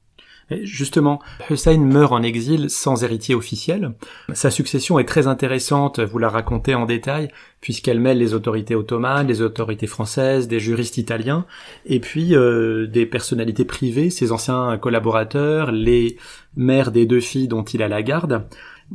Justement, 0.63 1.19
Hussein 1.49 1.77
meurt 1.77 2.11
en 2.11 2.23
exil 2.23 2.69
sans 2.69 3.03
héritier 3.03 3.35
officiel. 3.35 3.93
Sa 4.33 4.51
succession 4.51 4.99
est 4.99 5.05
très 5.05 5.27
intéressante, 5.27 5.99
vous 5.99 6.19
la 6.19 6.29
racontez 6.29 6.75
en 6.75 6.85
détail, 6.85 7.29
puisqu'elle 7.61 7.99
mêle 7.99 8.17
les 8.17 8.33
autorités 8.33 8.75
ottomanes, 8.75 9.27
les 9.27 9.41
autorités 9.41 9.87
françaises, 9.87 10.47
des 10.47 10.59
juristes 10.59 10.97
italiens, 10.97 11.45
et 11.85 11.99
puis 11.99 12.35
euh, 12.35 12.87
des 12.87 13.05
personnalités 13.05 13.65
privées, 13.65 14.09
ses 14.09 14.31
anciens 14.31 14.77
collaborateurs, 14.77 15.71
les 15.71 16.17
mères 16.55 16.91
des 16.91 17.05
deux 17.05 17.21
filles 17.21 17.47
dont 17.47 17.63
il 17.63 17.81
a 17.81 17.87
la 17.87 18.03
garde. 18.03 18.45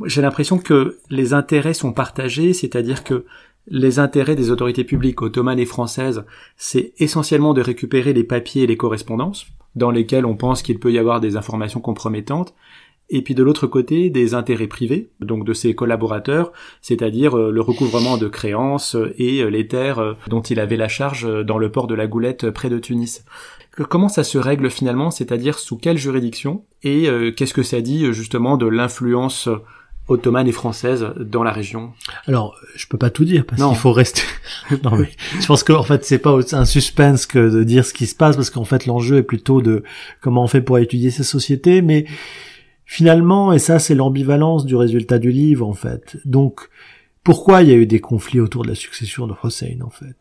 J'ai 0.05 0.21
l'impression 0.21 0.59
que 0.59 0.97
les 1.09 1.33
intérêts 1.33 1.73
sont 1.73 1.93
partagés, 1.93 2.53
c'est-à-dire 2.53 3.03
que 3.03 3.25
les 3.67 3.99
intérêts 3.99 4.35
des 4.35 4.51
autorités 4.51 4.83
publiques 4.83 5.21
ottomanes 5.21 5.59
et 5.59 5.65
françaises, 5.65 6.23
c'est 6.57 6.93
essentiellement 6.97 7.53
de 7.53 7.61
récupérer 7.61 8.13
les 8.13 8.23
papiers 8.23 8.63
et 8.63 8.67
les 8.67 8.77
correspondances, 8.77 9.47
dans 9.75 9.91
lesquels 9.91 10.25
on 10.25 10.35
pense 10.35 10.61
qu'il 10.61 10.79
peut 10.79 10.91
y 10.91 10.97
avoir 10.97 11.19
des 11.19 11.37
informations 11.37 11.79
compromettantes, 11.79 12.53
et 13.09 13.23
puis 13.23 13.33
de 13.33 13.43
l'autre 13.43 13.67
côté 13.67 14.09
des 14.09 14.33
intérêts 14.33 14.67
privés, 14.67 15.09
donc 15.19 15.43
de 15.43 15.53
ses 15.53 15.73
collaborateurs, 15.73 16.51
c'est-à-dire 16.81 17.37
euh, 17.37 17.51
le 17.51 17.61
recouvrement 17.61 18.17
de 18.17 18.27
créances 18.27 18.95
et 19.17 19.41
euh, 19.41 19.49
les 19.49 19.67
terres 19.67 19.99
euh, 19.99 20.13
dont 20.27 20.41
il 20.41 20.59
avait 20.59 20.77
la 20.77 20.87
charge 20.87 21.27
dans 21.43 21.57
le 21.57 21.71
port 21.71 21.87
de 21.87 21.95
la 21.95 22.07
Goulette 22.07 22.51
près 22.51 22.69
de 22.69 22.77
Tunis. 22.77 23.25
Comment 23.89 24.09
ça 24.09 24.23
se 24.23 24.37
règle 24.37 24.69
finalement, 24.69 25.09
c'est-à-dire 25.09 25.57
sous 25.57 25.77
quelle 25.77 25.97
juridiction, 25.97 26.65
et 26.83 27.07
qu'est-ce 27.37 27.53
que 27.53 27.63
ça 27.63 27.79
dit 27.79 28.11
justement 28.11 28.57
de 28.57 28.67
l'influence 28.67 29.47
ottomane 30.09 30.47
et 30.47 30.51
française 30.51 31.13
dans 31.19 31.43
la 31.43 31.51
région 31.51 31.93
Alors, 32.27 32.55
je 32.75 32.87
peux 32.87 32.97
pas 32.97 33.09
tout 33.09 33.25
dire 33.25 33.45
parce 33.45 33.61
qu'il 33.61 33.75
faut 33.77 33.91
rester. 33.91 34.23
non, 34.83 34.97
mais 34.97 35.09
je 35.39 35.45
pense 35.45 35.63
qu'en 35.63 35.83
fait, 35.83 36.03
c'est 36.03 36.19
pas 36.19 36.37
un 36.51 36.65
suspense 36.65 37.25
que 37.25 37.49
de 37.49 37.63
dire 37.63 37.85
ce 37.85 37.93
qui 37.93 38.07
se 38.07 38.15
passe 38.15 38.35
parce 38.35 38.49
qu'en 38.49 38.65
fait, 38.65 38.85
l'enjeu 38.85 39.17
est 39.17 39.23
plutôt 39.23 39.61
de 39.61 39.83
comment 40.21 40.43
on 40.43 40.47
fait 40.47 40.61
pour 40.61 40.77
étudier 40.77 41.11
ces 41.11 41.23
sociétés. 41.23 41.81
Mais 41.81 42.05
finalement, 42.85 43.53
et 43.53 43.59
ça, 43.59 43.79
c'est 43.79 43.95
l'ambivalence 43.95 44.65
du 44.65 44.75
résultat 44.75 45.19
du 45.19 45.31
livre 45.31 45.67
en 45.67 45.73
fait. 45.73 46.17
Donc, 46.25 46.69
pourquoi 47.23 47.61
il 47.61 47.69
y 47.69 47.71
a 47.71 47.75
eu 47.75 47.85
des 47.85 47.99
conflits 47.99 48.39
autour 48.39 48.63
de 48.63 48.69
la 48.69 48.75
succession 48.75 49.27
de 49.27 49.33
Hossein 49.43 49.79
en 49.85 49.89
fait? 49.89 50.15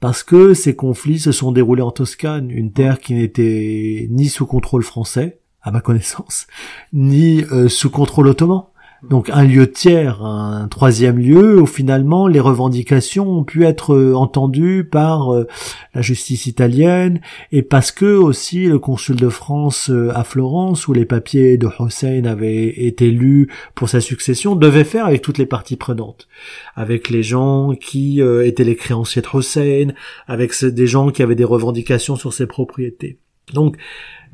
Parce 0.00 0.22
que 0.22 0.54
ces 0.54 0.76
conflits 0.76 1.18
se 1.18 1.32
sont 1.32 1.50
déroulés 1.50 1.82
en 1.82 1.90
Toscane, 1.90 2.50
une 2.50 2.72
terre 2.72 3.00
qui 3.00 3.14
n'était 3.14 4.06
ni 4.10 4.28
sous 4.28 4.46
contrôle 4.46 4.84
français, 4.84 5.40
à 5.60 5.70
ma 5.70 5.80
connaissance, 5.80 6.46
ni 6.92 7.42
euh, 7.52 7.68
sous 7.68 7.90
contrôle 7.90 8.28
ottoman. 8.28 8.62
Donc 9.04 9.30
un 9.30 9.44
lieu 9.44 9.70
tiers, 9.70 10.24
un 10.24 10.66
troisième 10.66 11.18
lieu 11.18 11.60
où 11.60 11.66
finalement 11.66 12.26
les 12.26 12.40
revendications 12.40 13.30
ont 13.30 13.44
pu 13.44 13.64
être 13.64 13.94
euh, 13.94 14.14
entendues 14.14 14.82
par 14.82 15.32
euh, 15.32 15.46
la 15.94 16.02
justice 16.02 16.46
italienne 16.46 17.20
et 17.52 17.62
parce 17.62 17.92
que 17.92 18.16
aussi 18.16 18.66
le 18.66 18.80
consul 18.80 19.14
de 19.14 19.28
France 19.28 19.88
euh, 19.88 20.10
à 20.16 20.24
Florence 20.24 20.88
où 20.88 20.92
les 20.92 21.04
papiers 21.04 21.58
de 21.58 21.68
Hussein 21.78 22.24
avaient 22.24 22.66
été 22.86 23.12
lus 23.12 23.48
pour 23.76 23.88
sa 23.88 24.00
succession 24.00 24.56
devait 24.56 24.82
faire 24.82 25.06
avec 25.06 25.22
toutes 25.22 25.38
les 25.38 25.46
parties 25.46 25.76
prenantes, 25.76 26.26
avec 26.74 27.08
les 27.08 27.22
gens 27.22 27.74
qui 27.80 28.20
étaient 28.20 28.64
les 28.64 28.76
créanciers 28.76 29.22
de 29.22 29.38
Hussein, 29.38 29.92
avec 30.26 30.52
des 30.64 30.86
gens 30.88 31.10
qui 31.10 31.22
avaient 31.22 31.36
des 31.36 31.44
revendications 31.44 32.16
sur 32.16 32.32
ses 32.32 32.46
propriétés. 32.46 33.20
Donc 33.54 33.76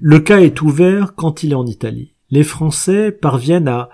le 0.01 0.21
cas 0.21 0.41
est 0.41 0.63
ouvert 0.63 1.15
quand 1.15 1.43
il 1.43 1.53
est 1.53 1.57
en 1.57 1.67
Italie. 1.67 2.15
Les 2.31 2.45
Français 2.45 3.13
parviennent 3.13 3.69
à 3.69 3.91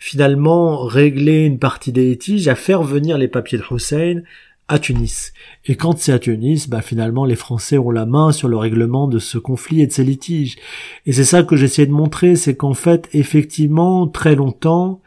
finalement 0.00 0.82
régler 0.86 1.44
une 1.44 1.58
partie 1.58 1.92
des 1.92 2.08
litiges, 2.08 2.48
à 2.48 2.56
faire 2.56 2.82
venir 2.82 3.18
les 3.18 3.28
papiers 3.28 3.58
de 3.58 3.64
Hussein 3.70 4.22
à 4.66 4.78
Tunis. 4.78 5.34
Et 5.66 5.76
quand 5.76 5.98
c'est 5.98 6.12
à 6.12 6.18
Tunis, 6.18 6.70
bah 6.70 6.80
finalement 6.80 7.26
les 7.26 7.36
Français 7.36 7.76
ont 7.76 7.90
la 7.90 8.06
main 8.06 8.32
sur 8.32 8.48
le 8.48 8.56
règlement 8.56 9.08
de 9.08 9.18
ce 9.18 9.36
conflit 9.36 9.82
et 9.82 9.86
de 9.86 9.92
ces 9.92 10.02
litiges. 10.02 10.56
Et 11.04 11.12
c'est 11.12 11.24
ça 11.24 11.42
que 11.42 11.54
j'essaie 11.54 11.86
de 11.86 11.92
montrer, 11.92 12.34
c'est 12.34 12.56
qu'en 12.56 12.72
fait, 12.72 13.10
effectivement, 13.12 14.08
très 14.08 14.34
longtemps, 14.34 15.02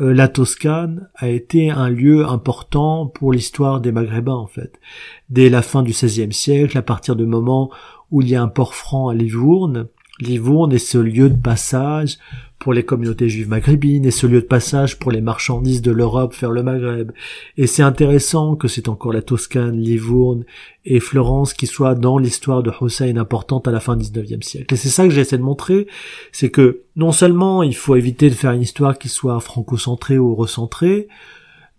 euh, 0.00 0.12
la 0.12 0.26
Toscane 0.26 1.08
a 1.14 1.28
été 1.28 1.70
un 1.70 1.88
lieu 1.88 2.26
important 2.26 3.06
pour 3.06 3.32
l'histoire 3.32 3.80
des 3.80 3.92
Maghrébins, 3.92 4.34
en 4.34 4.48
fait. 4.48 4.80
Dès 5.30 5.50
la 5.50 5.62
fin 5.62 5.82
du 5.82 5.92
XVIe 5.92 6.32
siècle, 6.32 6.76
à 6.76 6.82
partir 6.82 7.14
du 7.14 7.26
moment 7.26 7.70
où 8.10 8.22
il 8.22 8.28
y 8.28 8.34
a 8.34 8.42
un 8.42 8.48
port 8.48 8.74
franc 8.74 9.08
à 9.08 9.14
Livourne, 9.14 9.86
Livourne 10.20 10.72
est 10.72 10.78
ce 10.78 10.98
lieu 10.98 11.30
de 11.30 11.40
passage 11.40 12.18
pour 12.62 12.72
les 12.72 12.84
communautés 12.84 13.28
juives 13.28 13.48
maghrébines 13.48 14.04
et 14.04 14.12
ce 14.12 14.24
lieu 14.28 14.40
de 14.40 14.46
passage 14.46 15.00
pour 15.00 15.10
les 15.10 15.20
marchandises 15.20 15.82
de 15.82 15.90
l'Europe 15.90 16.32
vers 16.36 16.52
le 16.52 16.62
Maghreb. 16.62 17.10
Et 17.56 17.66
c'est 17.66 17.82
intéressant 17.82 18.54
que 18.54 18.68
c'est 18.68 18.88
encore 18.88 19.12
la 19.12 19.20
Toscane, 19.20 19.80
Livourne 19.80 20.44
et 20.84 21.00
Florence 21.00 21.54
qui 21.54 21.66
soient 21.66 21.96
dans 21.96 22.18
l'histoire 22.18 22.62
de 22.62 22.70
Hussein 22.80 23.16
importante 23.16 23.66
à 23.66 23.72
la 23.72 23.80
fin 23.80 23.96
du 23.96 24.04
19e 24.04 24.42
siècle. 24.42 24.72
Et 24.72 24.76
c'est 24.76 24.90
ça 24.90 25.02
que 25.02 25.10
j'essaie 25.10 25.38
de 25.38 25.42
montrer, 25.42 25.88
c'est 26.30 26.50
que 26.50 26.82
non 26.94 27.10
seulement 27.10 27.64
il 27.64 27.74
faut 27.74 27.96
éviter 27.96 28.30
de 28.30 28.34
faire 28.34 28.52
une 28.52 28.62
histoire 28.62 28.96
qui 28.96 29.08
soit 29.08 29.40
franco-centrée 29.40 30.18
ou 30.18 30.36
recentrée, 30.36 31.08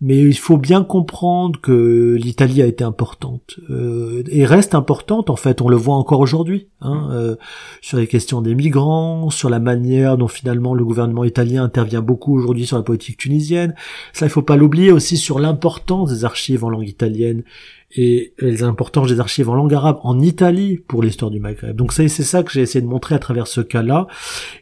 mais 0.00 0.18
il 0.18 0.36
faut 0.36 0.58
bien 0.58 0.82
comprendre 0.84 1.60
que 1.60 2.16
l'Italie 2.20 2.62
a 2.62 2.66
été 2.66 2.84
importante 2.84 3.58
euh, 3.70 4.22
et 4.28 4.44
reste 4.44 4.74
importante 4.74 5.30
en 5.30 5.36
fait. 5.36 5.62
On 5.62 5.68
le 5.68 5.76
voit 5.76 5.94
encore 5.94 6.20
aujourd'hui 6.20 6.68
hein, 6.80 7.08
euh, 7.12 7.36
sur 7.80 7.98
les 7.98 8.06
questions 8.06 8.42
des 8.42 8.54
migrants, 8.54 9.30
sur 9.30 9.48
la 9.48 9.60
manière 9.60 10.18
dont 10.18 10.28
finalement 10.28 10.74
le 10.74 10.84
gouvernement 10.84 11.24
italien 11.24 11.64
intervient 11.64 12.02
beaucoup 12.02 12.36
aujourd'hui 12.36 12.66
sur 12.66 12.76
la 12.76 12.82
politique 12.82 13.16
tunisienne. 13.16 13.74
Ça, 14.12 14.26
il 14.26 14.30
faut 14.30 14.42
pas 14.42 14.56
l'oublier 14.56 14.90
aussi 14.90 15.16
sur 15.16 15.38
l'importance 15.38 16.10
des 16.10 16.24
archives 16.24 16.64
en 16.64 16.70
langue 16.70 16.88
italienne 16.88 17.42
et 17.96 18.34
les 18.38 18.62
importances 18.62 19.08
des 19.08 19.20
archives 19.20 19.48
en 19.48 19.54
langue 19.54 19.72
arabe 19.72 19.98
en 20.02 20.20
Italie 20.20 20.78
pour 20.78 21.02
l'histoire 21.02 21.30
du 21.30 21.38
Maghreb. 21.38 21.76
Donc 21.76 21.92
c'est 21.92 22.08
ça 22.08 22.42
que 22.42 22.50
j'ai 22.50 22.62
essayé 22.62 22.82
de 22.82 22.88
montrer 22.88 23.14
à 23.14 23.18
travers 23.18 23.46
ce 23.46 23.60
cas-là. 23.60 24.06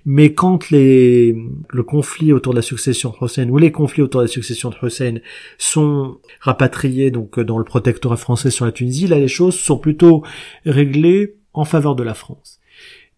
Mais 0.05 0.35
quand 0.35 0.70
les, 0.70 1.35
le 1.70 1.83
conflit 1.83 2.33
autour 2.33 2.53
de 2.53 2.59
la 2.59 2.62
succession 2.62 3.11
de 3.11 3.24
Hussein 3.24 3.49
ou 3.49 3.57
les 3.57 3.72
conflits 3.72 4.03
autour 4.03 4.20
de 4.20 4.26
la 4.26 4.33
succession 4.33 4.70
de 4.70 4.76
Hussein 4.87 5.18
sont 5.57 6.18
rapatriés 6.41 7.11
donc 7.11 7.41
dans 7.41 7.59
le 7.59 7.64
protectorat 7.64 8.16
français 8.16 8.51
sur 8.51 8.66
la 8.66 8.72
Tunisie, 8.72 9.07
là 9.07 9.18
les 9.18 9.28
choses 9.28 9.59
sont 9.59 9.78
plutôt 9.78 10.22
réglées 10.66 11.37
en 11.55 11.64
faveur 11.64 11.95
de 11.95 12.03
la 12.03 12.14
France. 12.14 12.61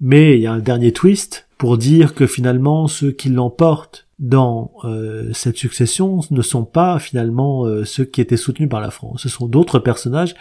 Mais 0.01 0.37
il 0.37 0.43
y 0.43 0.47
a 0.47 0.53
un 0.53 0.59
dernier 0.59 0.93
twist 0.93 1.44
pour 1.59 1.79
dire 1.79 2.15
que 2.15 2.27
finalement 2.27 2.89
ceux 2.89 3.11
qui 3.11 3.29
l'emportent 3.29 4.07
dans 4.19 4.73
euh, 4.85 5.33
cette 5.33 5.57
succession 5.57 6.21
ne 6.31 6.43
sont 6.43 6.65
pas 6.65 6.99
finalement 6.99 7.65
euh, 7.65 7.85
ceux 7.85 8.05
qui 8.05 8.21
étaient 8.21 8.37
soutenus 8.37 8.69
par 8.69 8.81
la 8.81 8.91
France. 8.91 9.23
Ce 9.23 9.29
sont 9.29 9.47
d'autres 9.47 9.79
personnages. 9.79 10.35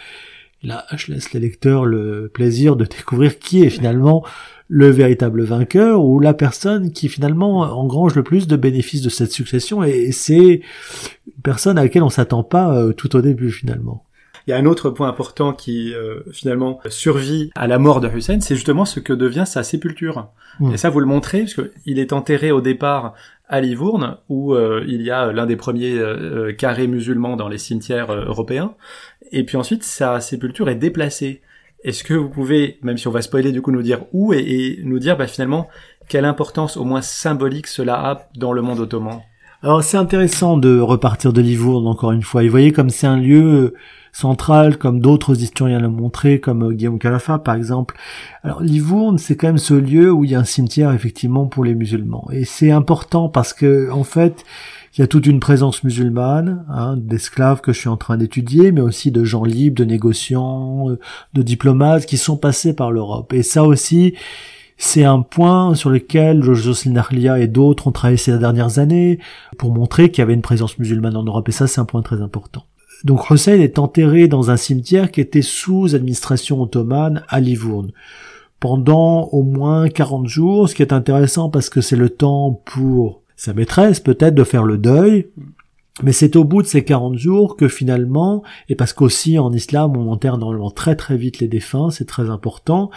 Là, 0.62 0.86
je 0.96 1.12
laisse 1.12 1.32
les 1.32 1.40
lecteurs 1.40 1.84
le 1.84 2.30
plaisir 2.32 2.76
de 2.76 2.84
découvrir 2.84 3.38
qui 3.38 3.62
est 3.62 3.70
finalement 3.70 4.24
le 4.68 4.88
véritable 4.88 5.42
vainqueur 5.42 6.02
ou 6.02 6.20
la 6.20 6.32
personne 6.32 6.90
qui 6.90 7.08
finalement 7.08 7.60
engrange 7.60 8.14
le 8.14 8.22
plus 8.22 8.46
de 8.46 8.56
bénéfices 8.56 9.02
de 9.02 9.10
cette 9.10 9.32
succession 9.32 9.82
et 9.82 10.10
c'est 10.10 10.62
une 11.26 11.42
personne 11.42 11.76
à 11.76 11.82
laquelle 11.82 12.02
on 12.02 12.08
s'attend 12.08 12.44
pas 12.44 12.74
euh, 12.78 12.92
tout 12.92 13.14
au 13.14 13.20
début 13.20 13.50
finalement. 13.50 14.04
Il 14.46 14.50
y 14.50 14.52
a 14.52 14.56
un 14.56 14.66
autre 14.66 14.90
point 14.90 15.08
important 15.08 15.52
qui 15.52 15.94
euh, 15.94 16.20
finalement 16.32 16.80
survit 16.88 17.50
à 17.54 17.66
la 17.66 17.78
mort 17.78 18.00
de 18.00 18.08
Hussein, 18.08 18.40
c'est 18.40 18.56
justement 18.56 18.84
ce 18.84 19.00
que 19.00 19.12
devient 19.12 19.44
sa 19.46 19.62
sépulture. 19.62 20.28
Mm. 20.60 20.74
Et 20.74 20.76
ça, 20.76 20.90
vous 20.90 21.00
le 21.00 21.06
montrez, 21.06 21.40
parce 21.40 21.54
qu'il 21.54 21.98
est 21.98 22.12
enterré 22.12 22.52
au 22.52 22.60
départ 22.60 23.14
à 23.48 23.60
Livourne, 23.60 24.18
où 24.28 24.54
euh, 24.54 24.84
il 24.86 25.02
y 25.02 25.10
a 25.10 25.32
l'un 25.32 25.46
des 25.46 25.56
premiers 25.56 25.98
euh, 25.98 26.52
carrés 26.52 26.86
musulmans 26.86 27.36
dans 27.36 27.48
les 27.48 27.58
cimetières 27.58 28.12
européens. 28.12 28.74
Et 29.32 29.44
puis 29.44 29.56
ensuite, 29.56 29.82
sa 29.82 30.20
sépulture 30.20 30.68
est 30.68 30.74
déplacée. 30.74 31.40
Est-ce 31.82 32.04
que 32.04 32.14
vous 32.14 32.30
pouvez, 32.30 32.78
même 32.82 32.96
si 32.96 33.08
on 33.08 33.10
va 33.10 33.22
spoiler 33.22 33.52
du 33.52 33.60
coup, 33.60 33.70
nous 33.70 33.82
dire 33.82 34.00
où 34.12 34.32
et, 34.32 34.80
nous 34.84 34.98
dire 34.98 35.16
bah, 35.16 35.26
finalement 35.26 35.68
quelle 36.08 36.24
importance 36.24 36.76
au 36.76 36.84
moins 36.84 37.02
symbolique 37.02 37.66
cela 37.66 37.94
a 37.94 38.28
dans 38.36 38.52
le 38.52 38.62
monde 38.62 38.80
ottoman? 38.80 39.20
Alors 39.62 39.82
c'est 39.82 39.96
intéressant 39.96 40.58
de 40.58 40.78
repartir 40.78 41.32
de 41.32 41.40
Livourne 41.40 41.86
encore 41.86 42.12
une 42.12 42.22
fois. 42.22 42.42
Et 42.42 42.46
vous 42.46 42.50
voyez 42.50 42.72
comme 42.72 42.90
c'est 42.90 43.06
un 43.06 43.16
lieu 43.16 43.74
centrale, 44.14 44.78
comme 44.78 45.00
d'autres 45.00 45.42
historiens 45.42 45.80
l'ont 45.80 45.90
montré, 45.90 46.40
comme 46.40 46.62
euh, 46.62 46.72
Guillaume 46.72 46.98
Calafa 46.98 47.38
par 47.38 47.56
exemple. 47.56 47.96
Alors 48.44 48.62
Livourne, 48.62 49.18
c'est 49.18 49.36
quand 49.36 49.48
même 49.48 49.58
ce 49.58 49.74
lieu 49.74 50.10
où 50.10 50.24
il 50.24 50.30
y 50.30 50.34
a 50.34 50.38
un 50.38 50.44
cimetière 50.44 50.92
effectivement 50.92 51.46
pour 51.46 51.64
les 51.64 51.74
musulmans. 51.74 52.26
Et 52.32 52.44
c'est 52.44 52.70
important 52.70 53.28
parce 53.28 53.52
que 53.52 53.90
en 53.90 54.04
fait, 54.04 54.44
il 54.96 55.00
y 55.00 55.04
a 55.04 55.08
toute 55.08 55.26
une 55.26 55.40
présence 55.40 55.82
musulmane, 55.82 56.64
hein, 56.68 56.96
d'esclaves 56.96 57.60
que 57.60 57.72
je 57.72 57.80
suis 57.80 57.88
en 57.88 57.96
train 57.96 58.16
d'étudier, 58.16 58.70
mais 58.70 58.80
aussi 58.80 59.10
de 59.10 59.24
gens 59.24 59.42
libres, 59.42 59.76
de 59.76 59.84
négociants, 59.84 60.90
euh, 60.90 61.00
de 61.32 61.42
diplomates 61.42 62.06
qui 62.06 62.16
sont 62.16 62.36
passés 62.36 62.72
par 62.72 62.92
l'Europe. 62.92 63.32
Et 63.32 63.42
ça 63.42 63.64
aussi, 63.64 64.14
c'est 64.76 65.04
un 65.04 65.22
point 65.22 65.74
sur 65.74 65.90
lequel 65.90 66.44
Jocelyn 66.44 66.96
Arlia 66.96 67.40
et 67.40 67.48
d'autres 67.48 67.88
ont 67.88 67.92
travaillé 67.92 68.16
ces 68.16 68.38
dernières 68.38 68.78
années 68.78 69.18
pour 69.58 69.74
montrer 69.74 70.12
qu'il 70.12 70.20
y 70.20 70.22
avait 70.22 70.34
une 70.34 70.42
présence 70.42 70.78
musulmane 70.78 71.16
en 71.16 71.24
Europe. 71.24 71.48
Et 71.48 71.52
ça, 71.52 71.66
c'est 71.66 71.80
un 71.80 71.84
point 71.84 72.02
très 72.02 72.22
important. 72.22 72.64
Donc 73.04 73.30
Hussein 73.30 73.60
est 73.60 73.78
enterré 73.78 74.28
dans 74.28 74.50
un 74.50 74.56
cimetière 74.56 75.10
qui 75.10 75.20
était 75.20 75.42
sous 75.42 75.94
administration 75.94 76.60
ottomane 76.62 77.22
à 77.28 77.38
Livourne. 77.38 77.92
Pendant 78.60 79.28
au 79.28 79.42
moins 79.42 79.88
40 79.88 80.26
jours, 80.26 80.68
ce 80.68 80.74
qui 80.74 80.80
est 80.80 80.92
intéressant 80.92 81.50
parce 81.50 81.68
que 81.68 81.82
c'est 81.82 81.96
le 81.96 82.08
temps 82.08 82.62
pour 82.64 83.20
sa 83.36 83.52
maîtresse 83.52 84.00
peut-être 84.00 84.34
de 84.34 84.44
faire 84.44 84.64
le 84.64 84.78
deuil. 84.78 85.28
Mais 86.02 86.12
c'est 86.12 86.34
au 86.34 86.42
bout 86.42 86.62
de 86.62 86.66
ces 86.66 86.82
40 86.82 87.16
jours 87.16 87.56
que 87.56 87.68
finalement, 87.68 88.42
et 88.68 88.74
parce 88.74 88.92
qu'aussi 88.92 89.38
en 89.38 89.52
islam 89.52 89.96
on 89.96 90.10
enterre 90.10 90.38
normalement 90.38 90.72
très 90.72 90.96
très 90.96 91.16
vite 91.16 91.38
les 91.38 91.46
défunts, 91.46 91.90
c'est 91.90 92.06
très 92.06 92.30
important, 92.30 92.90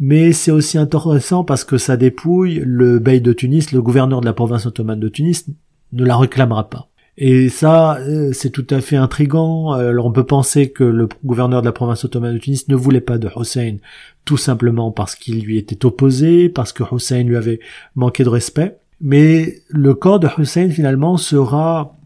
mais 0.00 0.32
c'est 0.32 0.50
aussi 0.50 0.76
intéressant 0.76 1.44
parce 1.44 1.62
que 1.62 1.78
ça 1.78 1.96
dépouille 1.96 2.60
le 2.64 2.98
bey 2.98 3.20
de 3.20 3.32
Tunis, 3.32 3.70
le 3.70 3.80
gouverneur 3.80 4.20
de 4.20 4.26
la 4.26 4.32
province 4.32 4.66
ottomane 4.66 4.98
de 4.98 5.08
Tunis, 5.08 5.46
ne 5.92 6.04
la 6.04 6.16
réclamera 6.16 6.68
pas. 6.68 6.88
Et 7.18 7.50
ça, 7.50 7.98
euh, 7.98 8.32
c'est 8.32 8.50
tout 8.50 8.66
à 8.70 8.80
fait 8.80 8.96
intrigant. 8.96 9.72
Alors 9.72 10.06
on 10.06 10.12
peut 10.12 10.24
penser 10.24 10.70
que 10.70 10.84
le 10.84 11.08
gouverneur 11.24 11.60
de 11.60 11.66
la 11.66 11.72
province 11.72 12.04
ottomane 12.04 12.34
de 12.34 12.38
Tunis 12.38 12.68
ne 12.68 12.76
voulait 12.76 13.02
pas 13.02 13.18
de 13.18 13.28
Hussein, 13.36 13.76
tout 14.24 14.38
simplement 14.38 14.90
parce 14.90 15.14
qu'il 15.14 15.42
lui 15.42 15.58
était 15.58 15.84
opposé, 15.84 16.48
parce 16.48 16.72
que 16.72 16.82
Hussein 16.90 17.22
lui 17.22 17.36
avait 17.36 17.60
manqué 17.94 18.24
de 18.24 18.30
respect. 18.30 18.78
Mais 19.00 19.56
le 19.68 19.94
corps 19.94 20.20
de 20.20 20.28
Hussein 20.38 20.70
finalement 20.70 21.16
sera 21.16 21.96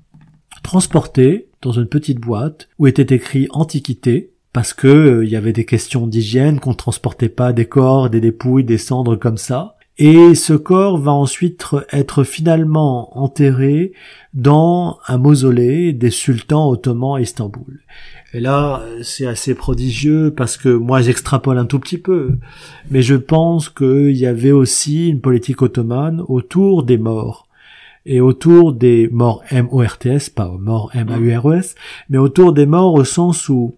transporté 0.63 1.49
dans 1.63 1.73
une 1.73 1.87
petite 1.87 2.19
boîte 2.19 2.69
où 2.79 2.87
était 2.87 3.15
écrit 3.15 3.47
Antiquité, 3.51 4.33
parce 4.53 4.73
que 4.73 4.89
euh, 4.89 5.25
il 5.25 5.31
y 5.31 5.37
avait 5.37 5.53
des 5.53 5.67
questions 5.67 6.07
d'hygiène, 6.07 6.59
qu'on 6.59 6.75
transportait 6.75 7.29
pas 7.29 7.53
des 7.53 7.67
corps, 7.67 8.11
des 8.11 8.21
dépouilles, 8.21 8.65
des 8.65 8.79
cendres 8.79 9.17
comme 9.17 9.37
ça. 9.37 9.76
Et 9.99 10.35
ce 10.35 10.53
corps 10.53 10.99
va 10.99 11.13
ensuite 11.13 11.65
être 11.91 12.23
finalement 12.23 13.19
enterré 13.19 13.93
dans 14.35 14.99
un 15.07 15.17
mausolée 15.17 15.95
des 15.95 16.11
sultans 16.11 16.69
ottomans 16.69 17.17
à 17.17 17.21
Istanbul. 17.23 17.81
Et 18.35 18.41
là, 18.41 18.83
c'est 19.03 19.27
assez 19.27 19.55
prodigieux 19.55 20.35
parce 20.37 20.59
que 20.59 20.69
moi 20.69 21.01
j'extrapole 21.01 21.57
un 21.57 21.65
tout 21.65 21.79
petit 21.79 21.97
peu, 21.97 22.37
mais 22.91 23.01
je 23.01 23.15
pense 23.15 23.71
qu'il 23.71 24.17
y 24.17 24.27
avait 24.27 24.53
aussi 24.53 25.09
une 25.09 25.23
politique 25.23 25.63
ottomane 25.63 26.23
autour 26.29 26.83
des 26.83 26.99
morts 26.99 27.47
et 28.05 28.21
autour 28.21 28.75
des 28.75 29.09
morts 29.11 29.43
M-O-R-T-S, 29.49 30.29
pas 30.29 30.55
morts 30.59 30.91
M-A-U-R-E-S, 30.95 31.75
mais 32.11 32.19
autour 32.19 32.53
des 32.53 32.67
morts 32.67 32.93
au 32.93 33.05
sens 33.05 33.49
où 33.49 33.77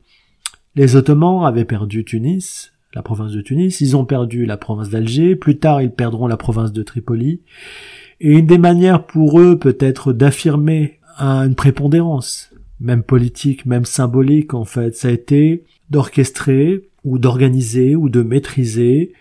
les 0.75 0.97
Ottomans 0.97 1.45
avaient 1.45 1.65
perdu 1.65 2.05
Tunis, 2.05 2.73
la 2.99 3.03
province 3.03 3.31
de 3.31 3.41
Tunis, 3.41 3.81
ils 3.81 3.97
ont 3.97 4.05
perdu 4.05 4.45
la 4.45 4.57
province 4.57 4.91
d'Alger, 4.91 5.37
plus 5.37 5.57
tard 5.59 5.81
ils 5.81 5.93
perdront 5.93 6.27
la 6.27 6.37
province 6.37 6.73
de 6.73 6.83
Tripoli, 6.83 7.43
et 8.21 8.33
une 8.33 8.47
des 8.47 8.59
manières 8.59 9.07
pour 9.07 9.39
eux 9.39 9.57
peut-être 9.57 10.13
d'affirmer 10.13 10.99
une 11.21 11.55
prépondérance, 11.55 12.51
même 12.81 13.05
politique, 13.05 13.67
même 13.67 13.85
symbolique 13.85 14.53
en 14.53 14.65
fait, 14.65 14.97
ça 14.97 15.09
a 15.09 15.11
été 15.13 15.63
d'orchestrer 15.91 16.89
ou 17.05 17.21
d'organiser 17.21 17.95
ou 17.95 18.09
de 18.09 18.23
maîtriser 18.23 19.13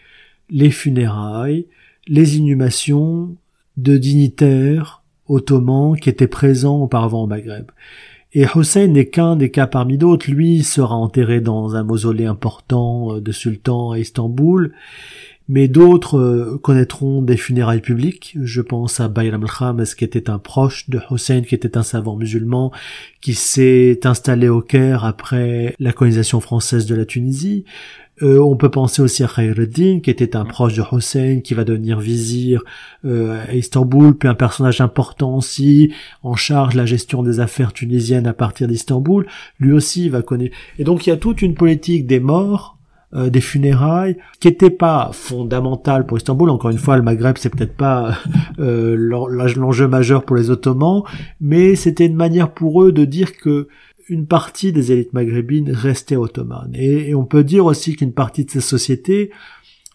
les 0.49 0.71
funérailles, 0.71 1.67
les 2.07 2.39
inhumations 2.39 3.35
de 3.77 3.95
dignitaires 3.95 5.03
ottomans 5.27 5.95
qui 5.99 6.09
étaient 6.09 6.25
présents 6.25 6.81
auparavant 6.81 7.25
au 7.25 7.27
Maghreb. 7.27 7.67
Et 8.39 8.45
Hussein 8.55 8.85
n'est 8.85 9.07
qu'un 9.07 9.35
des 9.35 9.49
cas 9.49 9.65
parmi 9.65 9.97
d'autres. 9.97 10.29
Lui 10.29 10.63
sera 10.63 10.93
enterré 10.93 11.41
dans 11.41 11.75
un 11.75 11.81
mausolée 11.81 12.27
important 12.27 13.15
euh, 13.15 13.19
de 13.19 13.31
sultan 13.31 13.93
à 13.93 13.97
Istanbul, 13.97 14.75
mais 15.49 15.67
d'autres 15.67 16.19
euh, 16.19 16.59
connaîtront 16.61 17.23
des 17.23 17.35
funérailles 17.35 17.81
publiques. 17.81 18.37
Je 18.39 18.61
pense 18.61 18.99
à 18.99 19.07
Bayram 19.07 19.41
al-Khames 19.41 19.85
qui 19.97 20.03
était 20.03 20.29
un 20.29 20.37
proche 20.37 20.87
de 20.87 20.99
Hussein, 21.09 21.41
qui 21.41 21.55
était 21.55 21.79
un 21.79 21.81
savant 21.81 22.15
musulman, 22.15 22.71
qui 23.21 23.33
s'est 23.33 24.01
installé 24.03 24.49
au 24.49 24.61
Caire 24.61 25.03
après 25.03 25.73
la 25.79 25.91
colonisation 25.91 26.39
française 26.39 26.85
de 26.85 26.93
la 26.93 27.05
Tunisie. 27.05 27.65
Euh, 28.21 28.39
on 28.39 28.55
peut 28.55 28.69
penser 28.69 29.01
aussi 29.01 29.23
à 29.23 29.27
Khairuddin, 29.27 29.99
qui 29.99 30.09
était 30.09 30.35
un 30.35 30.45
proche 30.45 30.73
de 30.73 30.83
Hussein, 30.91 31.41
qui 31.43 31.53
va 31.53 31.63
devenir 31.63 31.99
vizir 31.99 32.63
euh, 33.05 33.43
à 33.47 33.53
Istanbul, 33.53 34.15
puis 34.15 34.27
un 34.27 34.33
personnage 34.33 34.81
important 34.81 35.35
aussi, 35.35 35.93
en 36.23 36.35
charge 36.35 36.73
de 36.73 36.79
la 36.79 36.85
gestion 36.85 37.21
des 37.21 37.39
affaires 37.39 37.73
tunisiennes 37.73 38.27
à 38.27 38.33
partir 38.33 38.67
d'Istanbul. 38.67 39.27
Lui 39.59 39.71
aussi 39.71 40.09
va 40.09 40.21
connaître. 40.21 40.55
Et 40.79 40.83
donc 40.83 41.05
il 41.05 41.11
y 41.11 41.13
a 41.13 41.17
toute 41.17 41.41
une 41.41 41.53
politique 41.53 42.07
des 42.07 42.19
morts, 42.19 42.77
euh, 43.13 43.29
des 43.29 43.41
funérailles, 43.41 44.17
qui 44.39 44.47
n'était 44.47 44.71
pas 44.71 45.11
fondamentale 45.13 46.07
pour 46.07 46.17
Istanbul. 46.17 46.49
Encore 46.49 46.71
une 46.71 46.79
fois, 46.79 46.97
le 46.97 47.03
Maghreb, 47.03 47.37
c'est 47.37 47.49
peut-être 47.49 47.77
pas 47.77 48.17
l'enjeu 48.57 49.87
majeur 49.87 50.23
pour 50.23 50.35
les 50.35 50.49
Ottomans, 50.49 51.03
mais 51.39 51.75
c'était 51.75 52.07
une 52.07 52.15
manière 52.15 52.51
pour 52.51 52.83
eux 52.83 52.91
de 52.91 53.05
dire 53.05 53.37
que 53.37 53.67
une 54.09 54.27
partie 54.27 54.71
des 54.71 54.91
élites 54.91 55.13
maghrébines 55.13 55.71
restait 55.71 56.15
ottomane. 56.15 56.71
Et, 56.73 57.13
on 57.15 57.25
peut 57.25 57.43
dire 57.43 57.65
aussi 57.65 57.95
qu'une 57.95 58.13
partie 58.13 58.45
de 58.45 58.51
ces 58.51 58.61
sociétés 58.61 59.31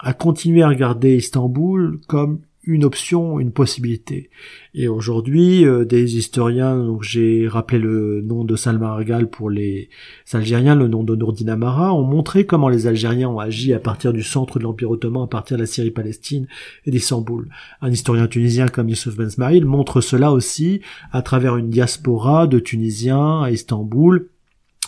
a 0.01 0.13
continué 0.13 0.63
à 0.63 0.69
regarder 0.69 1.17
Istanbul 1.17 2.01
comme 2.09 2.41
une 2.65 2.85
option, 2.85 3.41
une 3.41 3.51
possibilité. 3.51 4.31
Et 4.75 4.87
aujourd'hui, 4.87 5.67
euh, 5.67 5.85
des 5.85 6.17
historiens, 6.17 6.77
donc 6.77 7.03
j'ai 7.03 7.49
rappelé 7.49 7.79
le 7.79 8.23
nom 8.23 8.45
de 8.45 8.55
Salma 8.55 8.91
Argal 8.91 9.29
pour 9.29 9.51
les 9.51 9.91
Algériens, 10.33 10.77
le 10.77 10.87
nom 10.87 11.03
de 11.03 11.17
Nourdin 11.17 11.49
Amara, 11.49 11.93
ont 11.93 12.05
montré 12.05 12.47
comment 12.47 12.69
les 12.69 12.87
Algériens 12.87 13.29
ont 13.29 13.41
agi 13.41 13.75
à 13.75 13.81
partir 13.81 14.13
du 14.13 14.23
centre 14.23 14.59
de 14.59 14.65
l'Empire 14.65 14.91
ottoman, 14.91 15.25
à 15.25 15.27
partir 15.27 15.57
de 15.57 15.63
la 15.63 15.67
Syrie-Palestine 15.67 16.47
et 16.87 16.91
d'Istanbul. 16.91 17.49
Un 17.81 17.91
historien 17.91 18.29
tunisien 18.29 18.69
comme 18.69 18.89
Youssef 18.89 19.17
Ben 19.17 19.29
Smail 19.29 19.63
montre 19.63 20.01
cela 20.01 20.33
aussi 20.33 20.81
à 21.11 21.23
travers 21.23 21.57
une 21.57 21.71
diaspora 21.71 22.47
de 22.47 22.61
Tunisiens 22.61 23.43
à 23.43 23.51
Istanbul, 23.51 24.29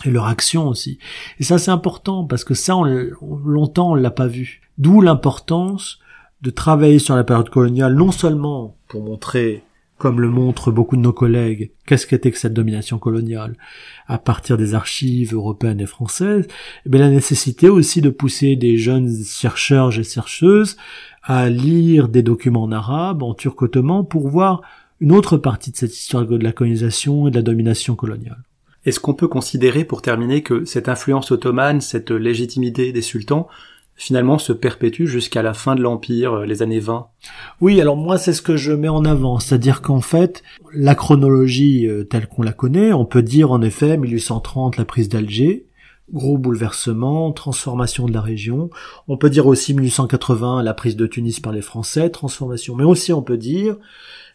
et 0.03 0.11
leur 0.11 0.25
action 0.25 0.67
aussi. 0.67 0.99
Et 1.39 1.43
ça 1.43 1.57
c'est 1.57 1.71
important 1.71 2.25
parce 2.25 2.43
que 2.43 2.53
ça 2.53 2.75
on, 2.75 2.83
longtemps 3.45 3.91
on 3.91 3.95
l'a 3.95 4.11
pas 4.11 4.27
vu. 4.27 4.61
D'où 4.77 4.99
l'importance 4.99 5.99
de 6.41 6.49
travailler 6.49 6.99
sur 6.99 7.15
la 7.15 7.23
période 7.23 7.49
coloniale, 7.49 7.95
non 7.95 8.11
seulement 8.11 8.77
pour 8.87 9.03
montrer, 9.03 9.63
comme 9.97 10.19
le 10.19 10.29
montrent 10.29 10.71
beaucoup 10.71 10.97
de 10.97 11.01
nos 11.01 11.13
collègues, 11.13 11.71
qu'est-ce 11.85 12.05
qu'était 12.05 12.31
que 12.31 12.37
cette 12.37 12.53
domination 12.53 12.97
coloniale 12.99 13.55
à 14.07 14.17
partir 14.17 14.57
des 14.57 14.73
archives 14.73 15.33
européennes 15.33 15.79
et 15.79 15.85
françaises, 15.85 16.47
mais 16.85 16.97
la 16.97 17.09
nécessité 17.09 17.69
aussi 17.69 18.01
de 18.01 18.09
pousser 18.09 18.55
des 18.55 18.77
jeunes 18.77 19.09
chercheurs 19.25 19.97
et 19.97 20.03
chercheuses 20.03 20.77
à 21.23 21.49
lire 21.49 22.09
des 22.09 22.23
documents 22.23 22.63
en 22.63 22.71
arabe, 22.71 23.23
en 23.23 23.33
turc 23.33 23.61
ottoman, 23.61 24.05
pour 24.05 24.27
voir 24.27 24.61
une 24.99 25.11
autre 25.11 25.37
partie 25.37 25.71
de 25.71 25.77
cette 25.77 25.95
histoire 25.95 26.25
de 26.25 26.37
la 26.37 26.51
colonisation 26.51 27.27
et 27.27 27.31
de 27.31 27.35
la 27.35 27.41
domination 27.41 27.95
coloniale. 27.95 28.43
Est-ce 28.85 28.99
qu'on 28.99 29.15
peut 29.15 29.27
considérer, 29.27 29.83
pour 29.83 30.03
terminer, 30.03 30.43
que 30.43 30.63
cette 30.65 30.89
influence 30.89 31.31
ottomane, 31.31 31.81
cette 31.81 32.11
légitimité 32.11 32.91
des 32.91 33.01
sultans, 33.01 33.47
finalement 33.95 34.37
se 34.37 34.53
perpétue 34.53 35.05
jusqu'à 35.05 35.41
la 35.41 35.53
fin 35.53 35.75
de 35.75 35.81
l'Empire, 35.81 36.33
euh, 36.33 36.45
les 36.45 36.61
années 36.61 36.79
20. 36.79 37.07
Oui, 37.61 37.79
alors 37.79 37.95
moi 37.95 38.17
c'est 38.17 38.33
ce 38.33 38.41
que 38.41 38.57
je 38.57 38.73
mets 38.73 38.89
en 38.89 39.05
avant, 39.05 39.39
c'est-à-dire 39.39 39.81
qu'en 39.81 40.01
fait, 40.01 40.43
la 40.73 40.95
chronologie 40.95 41.87
euh, 41.87 42.03
telle 42.03 42.27
qu'on 42.27 42.43
la 42.43 42.53
connaît, 42.53 42.93
on 42.93 43.05
peut 43.05 43.23
dire 43.23 43.51
en 43.51 43.61
effet 43.61 43.97
1830 43.97 44.77
la 44.77 44.85
prise 44.85 45.09
d'Alger, 45.09 45.65
gros 46.11 46.37
bouleversement, 46.37 47.31
transformation 47.31 48.05
de 48.05 48.13
la 48.13 48.21
région. 48.21 48.69
On 49.07 49.17
peut 49.17 49.29
dire 49.29 49.47
aussi 49.47 49.73
1880 49.73 50.61
la 50.61 50.73
prise 50.73 50.95
de 50.95 51.07
Tunis 51.07 51.39
par 51.39 51.53
les 51.53 51.61
Français, 51.61 52.09
transformation. 52.09 52.75
Mais 52.75 52.83
aussi 52.83 53.13
on 53.13 53.23
peut 53.23 53.37
dire 53.37 53.77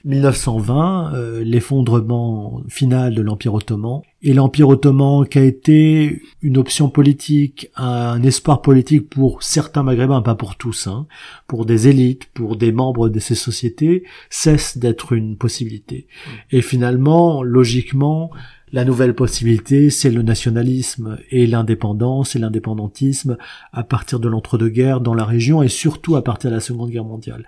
1920, 0.05 1.15
euh, 1.15 1.45
l'effondrement 1.45 2.63
final 2.69 3.15
de 3.15 3.23
l'Empire 3.23 3.55
ottoman, 3.55 4.01
et 4.23 4.35
l'Empire 4.35 4.69
ottoman 4.69 5.27
qui 5.27 5.39
a 5.39 5.45
été 5.45 6.23
une 6.43 6.57
option 6.57 6.89
politique, 6.89 7.71
un 7.77 8.23
espoir 8.23 8.63
politique 8.63 9.09
pour 9.09 9.43
certains 9.43 9.83
maghrébins, 9.83 10.23
pas 10.23 10.35
pour 10.35 10.57
tous, 10.57 10.87
hein, 10.87 11.07
pour 11.47 11.67
des 11.67 11.89
élites, 11.89 12.27
pour 12.33 12.57
des 12.57 12.73
membres 12.73 13.09
de 13.09 13.19
ces 13.19 13.35
sociétés, 13.35 14.05
cesse 14.29 14.79
d'être 14.79 15.13
une 15.13 15.37
possibilité. 15.37 16.07
Et 16.51 16.63
finalement, 16.63 17.43
logiquement, 17.43 18.31
la 18.73 18.85
nouvelle 18.85 19.15
possibilité, 19.15 19.91
c'est 19.91 20.11
le 20.11 20.23
nationalisme 20.23 21.19
et 21.31 21.47
l'indépendance 21.47 22.37
et 22.37 22.39
l'indépendantisme 22.39 23.37
à 23.73 23.83
partir 23.83 24.21
de 24.21 24.29
l'entre-deux-guerres 24.29 25.01
dans 25.01 25.15
la 25.15 25.25
région 25.25 25.63
et 25.63 25.69
surtout 25.69 26.15
à 26.17 26.23
partir 26.23 26.51
de 26.51 26.55
la 26.55 26.61
Seconde 26.61 26.91
Guerre 26.91 27.05
mondiale. 27.05 27.47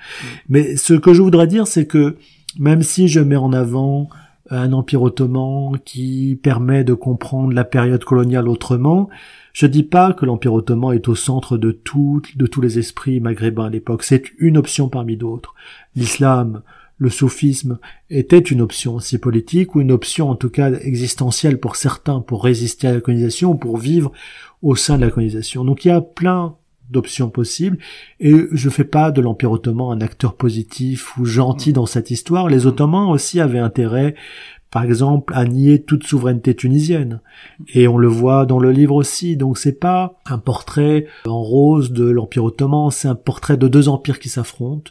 Mais 0.49 0.77
ce 0.77 0.95
que 0.95 1.15
je 1.15 1.23
voudrais 1.23 1.47
dire, 1.47 1.67
c'est 1.67 1.87
que 1.87 2.17
même 2.59 2.83
si 2.83 3.09
je 3.09 3.21
mets 3.21 3.37
en 3.37 3.53
avant 3.53 4.09
un 4.51 4.73
empire 4.73 5.03
ottoman 5.03 5.79
qui 5.85 6.39
permet 6.43 6.85
de 6.85 6.95
comprendre 6.95 7.53
la 7.53 7.65
période 7.65 8.05
coloniale 8.05 8.49
autrement, 8.49 9.09
je 9.53 9.67
dis 9.67 9.83
pas 9.83 10.13
que 10.13 10.27
l'empire 10.27 10.55
ottoman 10.55 10.95
est 10.95 11.09
au 11.09 11.15
centre 11.15 11.57
de 11.57 11.73
tout, 11.73 12.23
de 12.37 12.47
tous 12.47 12.61
les 12.61 12.79
esprits 12.79 13.21
maghrébins 13.21 13.67
à 13.67 13.71
l'époque. 13.71 14.03
C'est 14.03 14.25
une 14.39 14.57
option 14.57 14.89
parmi 14.89 15.17
d'autres. 15.17 15.55
L'islam, 15.95 16.63
le 16.99 17.11
soufisme 17.11 17.79
était 18.11 18.39
une 18.39 18.61
option 18.61 18.95
aussi 18.95 19.19
politique 19.19 19.75
ou 19.75 19.81
une 19.81 19.93
option 19.93 20.31
en 20.31 20.37
tout 20.37 20.51
cas 20.51 20.73
existentielle 20.73 21.59
pour 21.59 21.77
certains 21.77 22.21
pour 22.21 22.45
résister 22.45 22.87
à 22.87 22.93
la 22.93 23.01
colonisation 23.01 23.51
ou 23.51 23.55
pour 23.57 23.77
vivre 23.77 24.13
au 24.63 24.77
sein 24.77 24.97
de 24.97 25.05
la 25.05 25.11
colonisation. 25.11 25.65
Donc 25.65 25.85
il 25.85 25.89
y 25.89 25.91
a 25.91 26.01
plein 26.01 26.55
d'options 26.91 27.31
possibles 27.31 27.79
et 28.21 28.47
je 28.53 28.69
fais 28.69 28.85
pas 28.85 29.11
de 29.11 29.21
l'Empire 29.21 29.53
ottoman 29.53 29.93
un 29.93 30.01
acteur 30.01 30.35
positif 30.35 31.17
ou 31.17 31.25
gentil 31.25 31.73
dans 31.73 31.87
cette 31.87 32.11
histoire. 32.11 32.49
Les 32.49 32.67
Ottomans 32.67 33.11
aussi 33.11 33.41
avaient 33.41 33.59
intérêt 33.59 34.15
par 34.73 34.85
exemple, 34.85 35.35
à 35.37 35.45
nier 35.45 35.83
toute 35.83 36.07
souveraineté 36.07 36.57
tunisienne. 36.57 37.21
Et 37.75 37.87
on 37.89 37.99
le 37.99 38.09
voit 38.09 38.47
dans 38.47 38.59
le 38.59 38.73
livre 38.73 38.95
aussi. 38.95 39.37
Donc 39.37 39.59
c'est 39.59 39.79
pas 39.79 40.19
un 40.25 40.39
portrait 40.39 41.07
en 41.27 41.43
rose 41.43 41.93
de 41.93 42.07
l'Empire 42.07 42.45
ottoman, 42.45 42.91
c'est 42.91 43.07
un 43.07 43.15
portrait 43.15 43.59
de 43.59 43.69
deux 43.69 43.91
empires 43.91 44.19
qui 44.19 44.31
s'affrontent. 44.31 44.91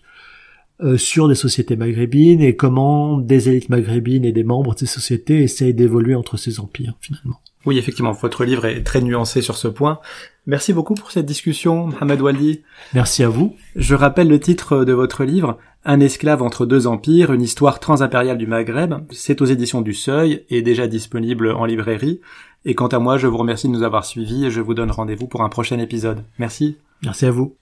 euh, 0.84 0.98
sur 0.98 1.28
des 1.28 1.36
sociétés 1.36 1.76
maghrébines 1.76 2.42
et 2.42 2.56
comment 2.56 3.18
des 3.18 3.50
élites 3.50 3.70
maghrébines 3.70 4.26
et 4.26 4.32
des 4.32 4.44
membres 4.44 4.74
de 4.74 4.80
ces 4.80 4.88
sociétés 4.88 5.44
essayent 5.44 5.74
d'évoluer 5.74 6.16
entre 6.16 6.38
ces 6.38 6.60
empires 6.60 6.96
finalement. 7.02 7.40
Oui, 7.66 7.78
effectivement, 7.78 8.12
votre 8.12 8.44
livre 8.44 8.66
est 8.66 8.84
très 8.84 9.02
nuancé 9.02 9.42
sur 9.42 9.56
ce 9.56 9.68
point. 9.68 10.00
Merci 10.48 10.74
beaucoup 10.74 10.96
pour 10.96 11.12
cette 11.12 11.26
discussion, 11.26 11.88
Mohamed 11.88 12.22
Wali. 12.22 12.62
Merci 12.94 13.24
à 13.24 13.30
vous. 13.30 13.56
Je 13.76 13.94
rappelle 13.94 14.28
le 14.28 14.40
titre 14.40 14.84
de 14.84 14.94
votre 14.94 15.24
livre, 15.24 15.60
Un 15.86 16.00
esclave 16.00 16.42
entre 16.42 16.66
deux 16.66 16.88
empires, 16.88 17.34
une 17.34 17.42
histoire 17.42 17.80
transimpériale 17.80 18.38
du 18.38 18.48
Maghreb. 18.48 18.96
C'est 19.12 19.42
aux 19.42 19.46
éditions 19.46 19.82
du 19.82 19.94
Seuil 19.94 20.46
et 20.50 20.62
déjà 20.62 20.88
disponible 20.88 21.52
en 21.52 21.66
librairie. 21.66 22.22
Et 22.66 22.76
quant 22.76 22.88
à 22.88 23.00
moi, 23.00 23.18
je 23.18 23.28
vous 23.28 23.38
remercie 23.38 23.68
de 23.68 23.74
nous 23.74 23.84
avoir 23.84 24.06
suivis 24.06 24.46
et 24.46 24.52
je 24.52 24.62
vous 24.62 24.74
donne 24.74 24.92
rendez-vous 24.92 25.28
pour 25.28 25.42
un 25.42 25.50
prochain 25.50 25.80
épisode. 25.80 26.24
Merci. 26.40 26.78
Merci 27.04 27.26
à 27.26 27.32
vous. 27.32 27.61